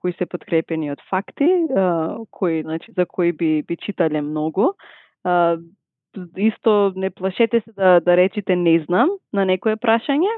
кои 0.00 0.12
се 0.12 0.26
подкрепени 0.26 0.90
од 0.90 1.00
факти, 1.10 1.48
кои 2.30 2.62
значи 2.62 2.92
за 2.96 3.06
кои 3.06 3.32
би 3.32 3.62
би 3.62 3.76
читале 3.76 4.22
многу. 4.22 4.72
Исто 6.36 6.92
не 6.96 7.10
плашете 7.10 7.60
се 7.60 7.72
да 7.72 8.00
да 8.00 8.16
речите 8.16 8.56
не 8.56 8.80
знам 8.84 9.10
на 9.32 9.44
некое 9.44 9.76
прашање. 9.76 10.32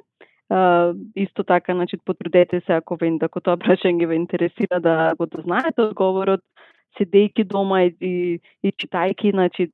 Исто 1.16 1.44
така, 1.44 1.74
значи, 1.74 1.98
потрудете 2.04 2.60
се 2.66 2.72
ако 2.72 2.96
ве 2.96 3.12
ако 3.22 3.40
тоа 3.40 3.56
прашање 3.64 4.06
ве 4.06 4.14
интересира 4.14 4.80
да 4.80 5.14
го 5.18 5.26
дознаете 5.26 5.82
одговорот, 5.82 6.40
седејќи 6.98 7.44
дома 7.44 7.82
и, 7.82 7.94
и, 8.00 8.40
и 8.62 8.72
читајки 8.72 9.30
значи, 9.30 9.70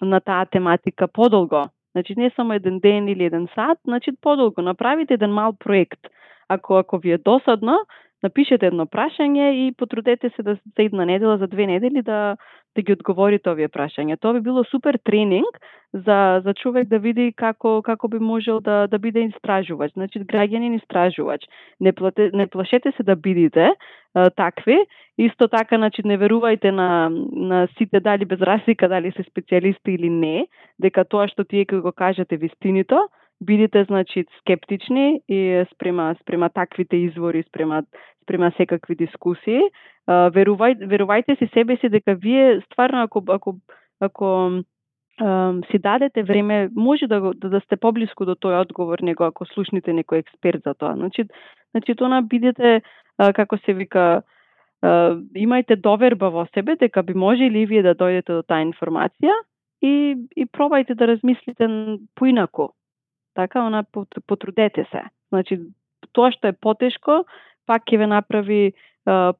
на 0.00 0.20
таа 0.20 0.46
тематика 0.46 1.08
подолго. 1.08 1.68
Значи 1.92 2.14
не 2.16 2.30
само 2.36 2.54
еден 2.54 2.78
ден 2.80 3.08
или 3.08 3.24
еден 3.24 3.48
сат, 3.54 3.78
значи 3.84 4.12
подолго. 4.20 4.62
Направите 4.62 5.14
еден 5.14 5.30
мал 5.32 5.52
проект. 5.52 6.00
Ако 6.48 6.74
ако 6.74 6.98
ви 6.98 7.12
е 7.12 7.18
досадно, 7.18 7.78
напишете 8.22 8.66
едно 8.66 8.86
прашање 8.86 9.52
и 9.66 9.72
потрудете 9.72 10.30
се 10.36 10.42
да 10.42 10.54
за 10.54 10.82
една 10.82 11.04
недела, 11.04 11.38
за 11.38 11.46
две 11.46 11.66
недели 11.66 12.02
да 12.02 12.36
да 12.76 12.82
ги 12.82 12.92
одговорите 12.92 13.50
овие 13.52 13.68
прашања. 13.68 14.16
Тоа 14.16 14.32
би 14.38 14.40
било 14.40 14.64
супер 14.64 14.96
тренинг 15.04 15.58
за 15.92 16.40
за 16.44 16.54
човек 16.54 16.88
да 16.88 16.98
види 16.98 17.32
како 17.36 17.82
како 17.82 18.08
би 18.08 18.18
можел 18.18 18.60
да 18.60 18.86
да 18.86 18.98
биде 18.98 19.26
истражувач, 19.28 19.92
значи 19.92 20.20
граѓанин 20.20 20.78
истражувач. 20.80 21.44
Не 21.80 21.92
плате, 21.92 22.30
не 22.32 22.46
плашете 22.46 22.92
се 22.96 23.02
да 23.02 23.16
бидите 23.16 23.70
а, 24.14 24.30
такви. 24.30 24.78
Исто 25.18 25.48
така, 25.48 25.76
значи 25.76 26.02
не 26.04 26.18
верувајте 26.18 26.70
на 26.70 27.10
на 27.32 27.68
сите 27.78 28.00
дали 28.00 28.24
без 28.24 28.40
разлика 28.40 28.88
дали 28.88 29.12
се 29.12 29.22
специјалисти 29.22 29.92
или 29.92 30.08
не, 30.08 30.46
дека 30.80 31.04
тоа 31.04 31.28
што 31.28 31.44
тие 31.44 31.66
ќе 31.66 31.80
го 31.80 31.92
кажете 31.92 32.36
вистинито, 32.36 33.08
бидете 33.42 33.84
значи 33.84 34.24
скептични 34.38 35.20
и 35.28 35.64
спрема 35.74 36.14
спрема 36.22 36.48
таквите 36.48 36.96
извори, 36.96 37.42
спрема 37.48 37.82
спрема 38.22 38.52
секакви 38.56 38.94
дискусии. 38.94 39.68
Верувај 40.08 40.78
верувајте 40.88 41.38
си 41.38 41.50
себе 41.54 41.76
си 41.76 41.88
дека 41.88 42.14
вие 42.14 42.60
стварно 42.66 43.02
ако 43.02 43.22
ако 43.28 43.56
ако 44.00 44.62
си 45.70 45.78
дадете 45.78 46.22
време, 46.22 46.70
може 46.74 47.06
да, 47.06 47.20
да, 47.20 47.48
да 47.48 47.60
сте 47.60 47.76
поблиску 47.76 48.24
до 48.24 48.34
тој 48.34 48.60
одговор 48.62 48.98
него 49.02 49.24
ако 49.24 49.46
слушните 49.46 49.92
некој 49.92 50.24
експерт 50.24 50.62
за 50.64 50.74
тоа. 50.74 50.96
Значи, 50.96 51.28
значи 51.70 51.94
тоа 51.94 52.22
бидете, 52.22 52.82
како 53.18 53.58
се 53.58 53.72
вика, 53.72 54.22
имајте 54.82 55.76
доверба 55.76 56.30
во 56.30 56.46
себе 56.54 56.76
дека 56.76 57.02
би 57.02 57.14
можели 57.14 57.62
и 57.62 57.66
вие 57.66 57.82
да 57.82 57.94
дојдете 57.94 58.40
до 58.40 58.42
таа 58.42 58.64
информација 58.64 59.34
и, 59.82 60.16
и 60.36 60.46
пробајте 60.46 60.94
да 60.94 61.06
размислите 61.06 61.68
н- 61.68 61.98
поинаку. 62.14 62.72
Така, 63.34 63.62
она, 63.62 63.84
потрудете 64.26 64.86
се. 64.90 65.02
Значи, 65.28 65.60
тоа 66.12 66.32
што 66.32 66.48
е 66.48 66.52
потешко, 66.52 67.24
пак 67.66 67.82
ќе 67.86 67.98
ве 67.98 68.06
направи 68.06 68.72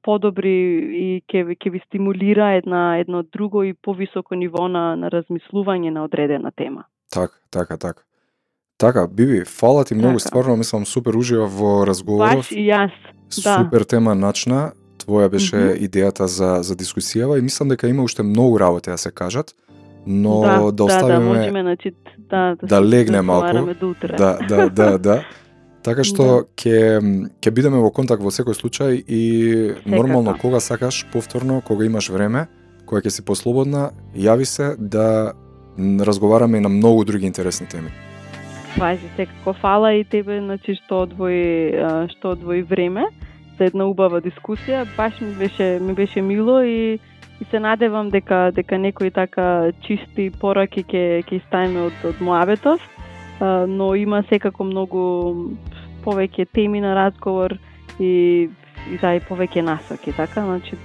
подобри 0.03 0.55
и 0.99 1.23
ќе 1.31 1.55
ќе 1.55 1.71
ви 1.71 1.81
стимулира 1.87 2.55
една 2.59 2.99
едно 2.99 3.23
друго 3.23 3.63
и 3.63 3.75
повисоко 3.75 4.35
ниво 4.35 4.69
на 4.69 4.97
на 4.97 5.11
размислување 5.11 5.91
на 5.91 6.05
одредена 6.05 6.51
тема. 6.57 6.85
Така, 7.11 7.35
така, 7.51 7.77
така. 7.77 8.03
Така, 8.79 9.07
Биби, 9.07 9.45
фала 9.45 9.85
ти 9.85 9.95
многу, 9.95 10.19
Така. 10.19 10.29
стварно 10.29 10.57
мислам 10.57 10.87
супер 10.87 11.15
ужива 11.15 11.47
во 11.47 11.87
разговорот. 11.87 12.35
Баш 12.35 12.51
и 12.51 12.67
јас. 12.67 12.91
да. 13.45 13.59
Супер 13.59 13.85
тема 13.85 14.15
начна. 14.15 14.73
Твоја 14.99 15.29
беше 15.29 15.57
Мгм. 15.57 15.85
идејата 15.87 16.25
за 16.25 16.63
за 16.63 16.75
дискусијава 16.75 17.39
и 17.39 17.43
мислам 17.43 17.69
дека 17.69 17.89
има 17.89 18.03
уште 18.03 18.23
многу 18.23 18.61
работи 18.61 18.91
да 18.91 18.99
се 18.99 19.11
кажат, 19.11 19.55
но 20.07 20.41
да, 20.41 20.61
да, 20.61 20.73
да, 20.73 20.85
оставиме 20.85 21.19
да, 21.19 21.39
можеме, 21.39 21.63
значи, 21.63 21.93
да, 22.19 22.57
да, 22.61 22.67
да 22.67 22.89
легне 22.89 23.23
малку. 23.23 23.75
до 23.81 23.91
утре. 23.91 24.17
Да, 24.17 24.39
да, 24.49 24.71
да, 24.71 24.99
да. 24.99 25.25
Така 25.83 26.05
што 26.05 26.23
Да. 26.23 26.47
ќе 26.57 26.79
ќе 27.43 27.51
бидеме 27.51 27.79
во 27.83 27.91
контакт 27.91 28.23
во 28.23 28.31
секој 28.31 28.55
случај 28.55 29.03
и 29.07 29.23
нормално 29.87 30.39
кога 30.39 30.61
сакаш 30.61 31.07
повторно, 31.13 31.61
кога 31.61 31.85
имаш 31.85 32.09
време, 32.09 32.47
кога 32.87 33.01
ќе 33.03 33.11
си 33.11 33.23
послободна, 33.25 33.91
јави 34.15 34.45
се 34.45 34.77
да 34.79 35.33
разговараме 35.79 36.61
на 36.61 36.69
многу 36.69 37.05
други 37.05 37.27
интересни 37.27 37.67
теми. 37.67 37.91
Важи 38.79 39.09
секако 39.17 39.53
фала 39.53 39.93
и 39.95 40.05
тебе 40.05 40.41
значи 40.41 40.75
што 40.75 41.03
одвои 41.03 41.75
што 42.15 42.33
одвои 42.39 42.63
време 42.63 43.05
за 43.59 43.65
една 43.65 43.85
убава 43.85 44.21
дискусија. 44.23 44.87
Баш 44.97 45.21
ми 45.21 45.35
беше 45.35 45.79
ми 45.81 45.95
беше 45.95 46.23
мило 46.23 46.61
и 46.63 46.99
и 47.41 47.45
се 47.51 47.61
надевам 47.61 48.09
дека 48.09 48.53
дека 48.55 48.79
некои 48.79 49.11
така 49.11 49.73
чисти 49.83 50.31
пораки 50.31 50.85
ќе 50.85 51.25
ќе 51.27 51.41
ставиме 51.49 51.81
од 51.91 52.05
од 52.05 52.21
моабетов, 52.21 52.79
а, 52.81 53.02
но 53.69 53.95
има 53.95 54.23
секако 54.29 54.65
многу 54.65 55.35
повеќе 56.05 56.47
теми 56.53 56.81
на 56.81 56.95
разговор 56.95 57.59
и 58.01 58.51
и 58.93 58.99
да 58.99 59.15
и 59.15 59.21
повеќе 59.21 59.61
насоки, 59.61 60.13
така, 60.13 60.43
значи 60.43 60.77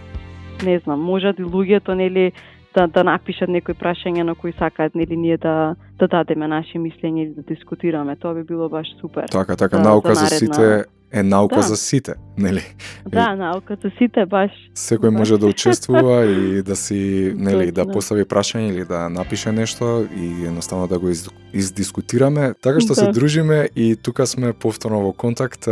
не 0.66 0.80
знам, 0.80 1.02
можат 1.02 1.40
и 1.40 1.44
луѓето 1.44 1.94
нели 1.94 2.32
да 2.76 2.88
да 2.88 3.04
напишат 3.04 3.50
некои 3.50 3.74
прашања 3.74 4.22
на 4.24 4.36
кои 4.36 4.52
сакаат 4.54 4.96
нели 4.96 5.18
ние 5.18 5.38
да 5.38 5.76
да 6.00 6.08
дадеме 6.08 6.48
наши 6.48 6.78
мислења 6.78 7.22
и 7.22 7.34
да 7.34 7.42
дискутираме. 7.42 8.16
Тоа 8.16 8.34
би 8.34 8.44
било 8.44 8.70
баш 8.70 8.88
супер. 9.02 9.26
Така, 9.32 9.56
така, 9.56 9.78
За- 9.78 9.84
наука 9.84 10.16
за 10.16 10.26
за 10.26 10.36
наредна- 10.36 10.54
сите 10.54 10.86
е 11.12 11.24
наука 11.24 11.56
Да. 11.56 11.62
за 11.62 11.78
сите, 11.78 12.14
нели? 12.38 12.62
Да, 13.08 13.36
наука 13.36 13.78
за 13.84 13.92
сите 13.98 14.26
баш. 14.26 14.52
Секој 14.76 15.10
Баш. 15.10 15.14
може 15.14 15.38
да 15.38 15.46
учествува 15.46 16.26
и 16.26 16.62
да 16.62 16.76
си, 16.76 16.96
нели, 17.38 17.72
да 17.72 17.88
постави 17.88 18.24
прашање 18.24 18.70
или 18.70 18.86
да 18.86 19.10
напише 19.10 19.52
нешто 19.52 20.08
и 20.18 20.46
едноставно 20.46 20.88
да 20.88 21.00
го 21.00 21.10
из, 21.10 21.30
издискутираме. 21.54 22.54
Така 22.62 22.80
што 22.80 22.96
се 22.96 23.06
Да. 23.06 23.12
дружиме 23.12 23.70
и 23.76 23.96
тука 23.96 24.28
сме 24.28 24.54
повторно 24.54 25.02
во 25.02 25.14
контакт. 25.14 25.68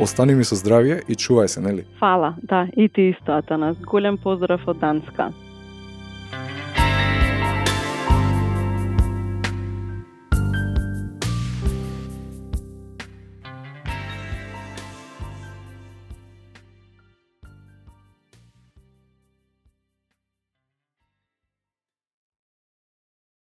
Остани 0.00 0.34
ми 0.34 0.44
со 0.44 0.54
здравје 0.54 1.02
и 1.08 1.14
чувај 1.14 1.46
се, 1.46 1.60
нели? 1.60 1.84
Фала, 1.98 2.34
да, 2.42 2.68
и 2.76 2.88
ти 2.88 3.02
исто, 3.02 3.32
Атанас. 3.32 3.76
Голем 3.80 4.18
поздрав 4.18 4.60
од 4.66 4.78
Данска. 4.78 5.32